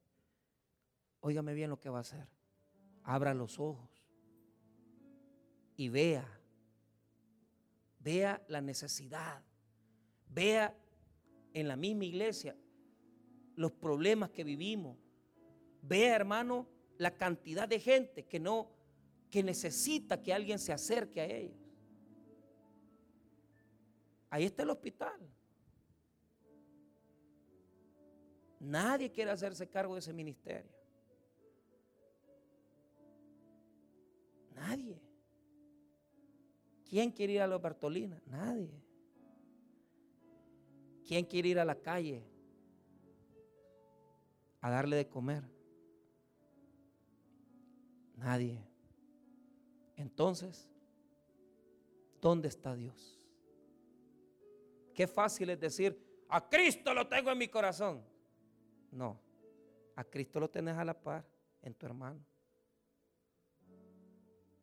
óigame 1.20 1.54
bien 1.54 1.70
lo 1.70 1.78
que 1.78 1.88
va 1.88 1.98
a 1.98 2.02
hacer. 2.02 2.26
Abra 3.04 3.34
los 3.34 3.58
ojos 3.58 3.90
y 5.76 5.88
vea 5.88 6.42
vea 8.02 8.42
la 8.48 8.60
necesidad, 8.60 9.42
vea 10.28 10.76
en 11.54 11.68
la 11.68 11.76
misma 11.76 12.04
iglesia 12.04 12.56
los 13.54 13.72
problemas 13.72 14.30
que 14.30 14.44
vivimos, 14.44 14.98
vea 15.82 16.16
hermano 16.16 16.68
la 16.98 17.16
cantidad 17.16 17.68
de 17.68 17.78
gente 17.78 18.26
que 18.26 18.40
no, 18.40 18.70
que 19.30 19.42
necesita 19.42 20.22
que 20.22 20.32
alguien 20.32 20.58
se 20.58 20.72
acerque 20.72 21.20
a 21.20 21.26
ellos. 21.26 21.58
Ahí 24.30 24.44
está 24.44 24.62
el 24.62 24.70
hospital. 24.70 25.20
Nadie 28.60 29.10
quiere 29.10 29.30
hacerse 29.30 29.68
cargo 29.68 29.94
de 29.94 30.00
ese 30.00 30.12
ministerio. 30.12 30.81
Nadie. 34.62 35.00
¿Quién 36.88 37.10
quiere 37.10 37.32
ir 37.34 37.40
a 37.40 37.46
la 37.46 37.58
Bartolina? 37.58 38.20
Nadie. 38.26 38.80
¿Quién 41.06 41.24
quiere 41.24 41.48
ir 41.48 41.58
a 41.58 41.64
la 41.64 41.74
calle 41.74 42.22
a 44.60 44.70
darle 44.70 44.96
de 44.96 45.08
comer? 45.08 45.42
Nadie. 48.16 48.64
Entonces, 49.96 50.68
¿dónde 52.20 52.48
está 52.48 52.76
Dios? 52.76 53.20
Qué 54.94 55.08
fácil 55.08 55.50
es 55.50 55.58
decir, 55.58 55.98
a 56.28 56.48
Cristo 56.48 56.94
lo 56.94 57.08
tengo 57.08 57.30
en 57.32 57.38
mi 57.38 57.48
corazón. 57.48 58.04
No, 58.92 59.18
a 59.96 60.04
Cristo 60.04 60.38
lo 60.38 60.48
tenés 60.48 60.76
a 60.76 60.84
la 60.84 60.94
par 60.94 61.26
en 61.62 61.74
tu 61.74 61.86
hermano, 61.86 62.24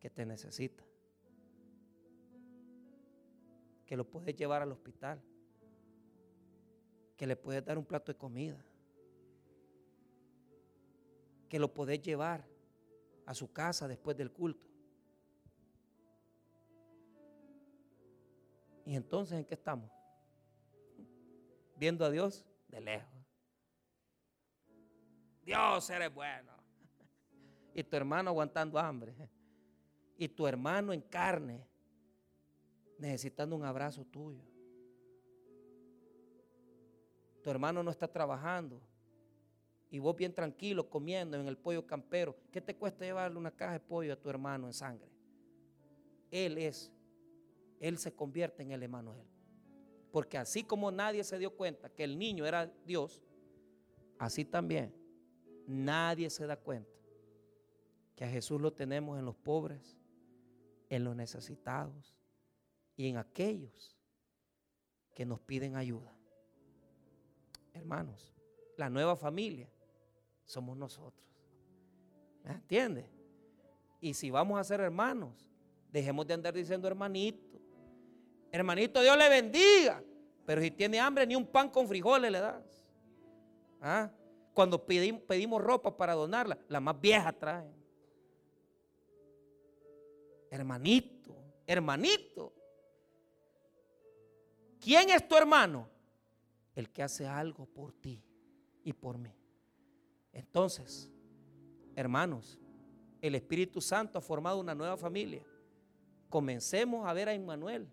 que 0.00 0.08
te 0.08 0.24
necesita, 0.24 0.82
que 3.86 3.96
lo 3.96 4.08
puedes 4.08 4.34
llevar 4.34 4.62
al 4.62 4.72
hospital, 4.72 5.22
que 7.16 7.26
le 7.26 7.36
puedes 7.36 7.64
dar 7.64 7.76
un 7.76 7.84
plato 7.84 8.10
de 8.10 8.18
comida, 8.18 8.64
que 11.48 11.58
lo 11.58 11.72
puedes 11.72 12.00
llevar 12.00 12.46
a 13.26 13.34
su 13.34 13.52
casa 13.52 13.86
después 13.86 14.16
del 14.16 14.32
culto. 14.32 14.66
¿Y 18.86 18.96
entonces 18.96 19.38
en 19.38 19.44
qué 19.44 19.54
estamos? 19.54 19.90
Viendo 21.76 22.04
a 22.04 22.10
Dios 22.10 22.46
de 22.68 22.80
lejos. 22.80 23.20
Dios 25.44 25.90
eres 25.90 26.12
bueno. 26.12 26.52
Y 27.74 27.84
tu 27.84 27.96
hermano 27.96 28.30
aguantando 28.30 28.78
hambre. 28.78 29.14
Y 30.20 30.28
tu 30.28 30.46
hermano 30.46 30.92
en 30.92 31.00
carne 31.00 31.66
necesitando 32.98 33.56
un 33.56 33.64
abrazo 33.64 34.04
tuyo. 34.04 34.44
Tu 37.42 37.50
hermano 37.50 37.82
no 37.82 37.90
está 37.90 38.06
trabajando. 38.06 38.80
Y 39.90 39.98
vos 39.98 40.14
bien 40.14 40.32
tranquilo 40.32 40.88
comiendo 40.88 41.36
en 41.36 41.48
el 41.48 41.56
pollo 41.56 41.84
campero. 41.86 42.36
¿Qué 42.52 42.60
te 42.60 42.76
cuesta 42.76 43.04
llevarle 43.04 43.38
una 43.38 43.50
caja 43.50 43.72
de 43.72 43.80
pollo 43.80 44.12
a 44.12 44.16
tu 44.16 44.28
hermano 44.28 44.66
en 44.66 44.74
sangre? 44.74 45.10
Él 46.30 46.58
es. 46.58 46.92
Él 47.80 47.98
se 47.98 48.12
convierte 48.12 48.62
en 48.62 48.70
el 48.70 48.82
Emanuel. 48.82 49.26
Porque 50.12 50.38
así 50.38 50.62
como 50.62 50.92
nadie 50.92 51.24
se 51.24 51.38
dio 51.38 51.56
cuenta 51.56 51.88
que 51.88 52.04
el 52.04 52.18
niño 52.18 52.44
era 52.46 52.66
Dios, 52.84 53.22
así 54.18 54.44
también 54.44 54.94
Nadie 55.70 56.30
se 56.30 56.48
da 56.48 56.56
cuenta 56.56 56.90
que 58.16 58.24
a 58.24 58.28
Jesús 58.28 58.60
lo 58.60 58.72
tenemos 58.72 59.16
en 59.20 59.24
los 59.24 59.36
pobres, 59.36 59.96
en 60.90 61.04
los 61.04 61.16
necesitados 61.16 62.14
y 62.96 63.08
en 63.08 63.16
aquellos 63.16 63.96
que 65.14 65.24
nos 65.24 65.40
piden 65.40 65.76
ayuda. 65.76 66.14
Hermanos, 67.72 68.34
la 68.76 68.90
nueva 68.90 69.16
familia 69.16 69.70
somos 70.44 70.76
nosotros. 70.76 71.26
¿Me 72.44 72.52
entiende? 72.52 73.08
Y 74.00 74.14
si 74.14 74.30
vamos 74.30 74.58
a 74.58 74.64
ser 74.64 74.80
hermanos, 74.80 75.48
dejemos 75.90 76.26
de 76.26 76.34
andar 76.34 76.52
diciendo 76.52 76.88
hermanito. 76.88 77.58
Hermanito, 78.50 79.00
Dios 79.00 79.16
le 79.16 79.28
bendiga. 79.28 80.02
Pero 80.44 80.60
si 80.60 80.70
tiene 80.70 80.98
hambre, 80.98 81.26
ni 81.26 81.36
un 81.36 81.46
pan 81.46 81.68
con 81.68 81.86
frijoles 81.86 82.32
le 82.32 82.40
das. 82.40 82.84
¿Ah? 83.80 84.10
Cuando 84.52 84.84
pedimos, 84.84 85.62
ropa 85.62 85.96
para 85.96 86.14
donarla, 86.14 86.58
la 86.68 86.80
más 86.80 87.00
vieja 87.00 87.32
trae. 87.32 87.70
Hermanito, 90.50 91.36
hermanito. 91.66 92.52
¿Quién 94.80 95.10
es 95.10 95.26
tu 95.26 95.36
hermano? 95.36 95.88
El 96.74 96.90
que 96.90 97.02
hace 97.02 97.26
algo 97.26 97.66
por 97.66 97.92
ti 97.92 98.22
y 98.82 98.92
por 98.92 99.18
mí. 99.18 99.34
Entonces, 100.32 101.10
hermanos, 101.94 102.58
el 103.20 103.34
Espíritu 103.34 103.80
Santo 103.80 104.18
ha 104.18 104.22
formado 104.22 104.58
una 104.58 104.74
nueva 104.74 104.96
familia. 104.96 105.44
Comencemos 106.28 107.06
a 107.06 107.12
ver 107.12 107.28
a 107.28 107.34
Emmanuel 107.34 107.88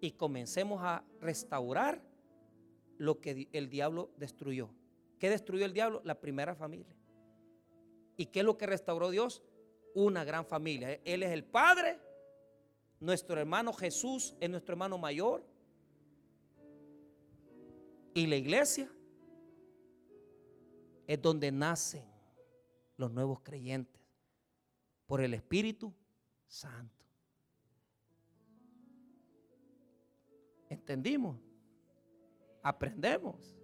y 0.00 0.12
comencemos 0.12 0.80
a 0.82 1.04
restaurar 1.20 2.02
lo 2.98 3.20
que 3.20 3.48
el 3.52 3.68
diablo 3.68 4.10
destruyó. 4.16 4.70
¿Qué 5.18 5.30
destruyó 5.30 5.64
el 5.64 5.72
diablo? 5.72 6.00
La 6.04 6.20
primera 6.20 6.54
familia. 6.54 6.94
¿Y 8.16 8.26
qué 8.26 8.40
es 8.40 8.44
lo 8.46 8.56
que 8.56 8.66
restauró 8.66 9.10
Dios? 9.10 9.42
Una 9.96 10.24
gran 10.24 10.44
familia. 10.44 11.00
Él 11.06 11.22
es 11.22 11.32
el 11.32 11.42
Padre, 11.42 11.98
nuestro 13.00 13.40
hermano 13.40 13.72
Jesús 13.72 14.36
es 14.38 14.50
nuestro 14.50 14.74
hermano 14.74 14.98
mayor. 14.98 15.42
Y 18.12 18.26
la 18.26 18.36
iglesia 18.36 18.90
es 21.06 21.22
donde 21.22 21.50
nacen 21.50 22.04
los 22.98 23.10
nuevos 23.10 23.40
creyentes 23.40 24.02
por 25.06 25.22
el 25.22 25.32
Espíritu 25.32 25.94
Santo. 26.46 27.06
¿Entendimos? 30.68 31.38
Aprendemos. 32.62 33.56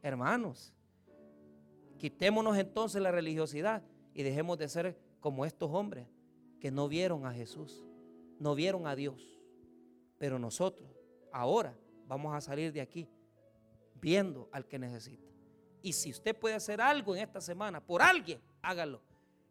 Hermanos, 0.00 0.72
quitémonos 1.98 2.56
entonces 2.56 3.02
la 3.02 3.10
religiosidad 3.10 3.82
y 4.14 4.22
dejemos 4.22 4.56
de 4.56 4.68
ser 4.70 5.11
como 5.22 5.46
estos 5.46 5.70
hombres 5.70 6.06
que 6.60 6.70
no 6.70 6.88
vieron 6.88 7.24
a 7.24 7.32
Jesús, 7.32 7.86
no 8.38 8.54
vieron 8.54 8.86
a 8.86 8.94
Dios. 8.94 9.40
Pero 10.18 10.38
nosotros 10.38 10.90
ahora 11.32 11.78
vamos 12.06 12.34
a 12.34 12.40
salir 12.40 12.72
de 12.72 12.80
aquí 12.80 13.08
viendo 13.94 14.48
al 14.52 14.66
que 14.66 14.78
necesita. 14.78 15.26
Y 15.80 15.92
si 15.92 16.10
usted 16.10 16.36
puede 16.36 16.56
hacer 16.56 16.80
algo 16.80 17.14
en 17.14 17.22
esta 17.22 17.40
semana 17.40 17.80
por 17.80 18.02
alguien, 18.02 18.40
hágalo. 18.60 19.00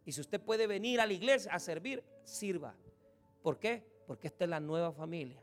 Y 0.05 0.11
si 0.11 0.22
usted 0.22 0.41
puede 0.41 0.67
venir 0.67 0.99
a 0.99 1.05
la 1.05 1.13
iglesia 1.13 1.53
a 1.53 1.59
servir, 1.59 2.03
sirva. 2.24 2.76
¿Por 3.41 3.57
qué? 3.57 3.86
Porque 4.05 4.28
esta 4.28 4.43
es 4.43 4.49
la 4.49 4.59
nueva 4.59 4.91
familia. 4.91 5.41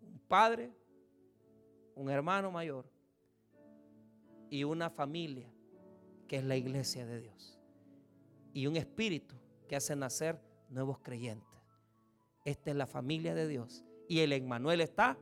Un 0.00 0.18
padre, 0.20 0.72
un 1.94 2.08
hermano 2.08 2.50
mayor 2.50 2.90
y 4.48 4.64
una 4.64 4.88
familia 4.88 5.52
que 6.26 6.36
es 6.36 6.44
la 6.44 6.56
iglesia 6.56 7.04
de 7.04 7.20
Dios. 7.20 7.58
Y 8.54 8.66
un 8.66 8.76
espíritu 8.76 9.39
que 9.70 9.76
hace 9.76 9.94
nacer 9.94 10.42
nuevos 10.68 10.98
creyentes. 10.98 11.46
Esta 12.44 12.72
es 12.72 12.76
la 12.76 12.88
familia 12.88 13.36
de 13.36 13.46
Dios. 13.46 13.84
Y 14.08 14.18
el 14.18 14.32
Emmanuel 14.32 14.80
está 14.80 15.16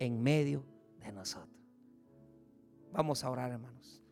en 0.00 0.20
medio 0.20 0.66
de 0.98 1.12
nosotros. 1.12 1.56
Vamos 2.90 3.22
a 3.22 3.30
orar, 3.30 3.52
hermanos. 3.52 4.02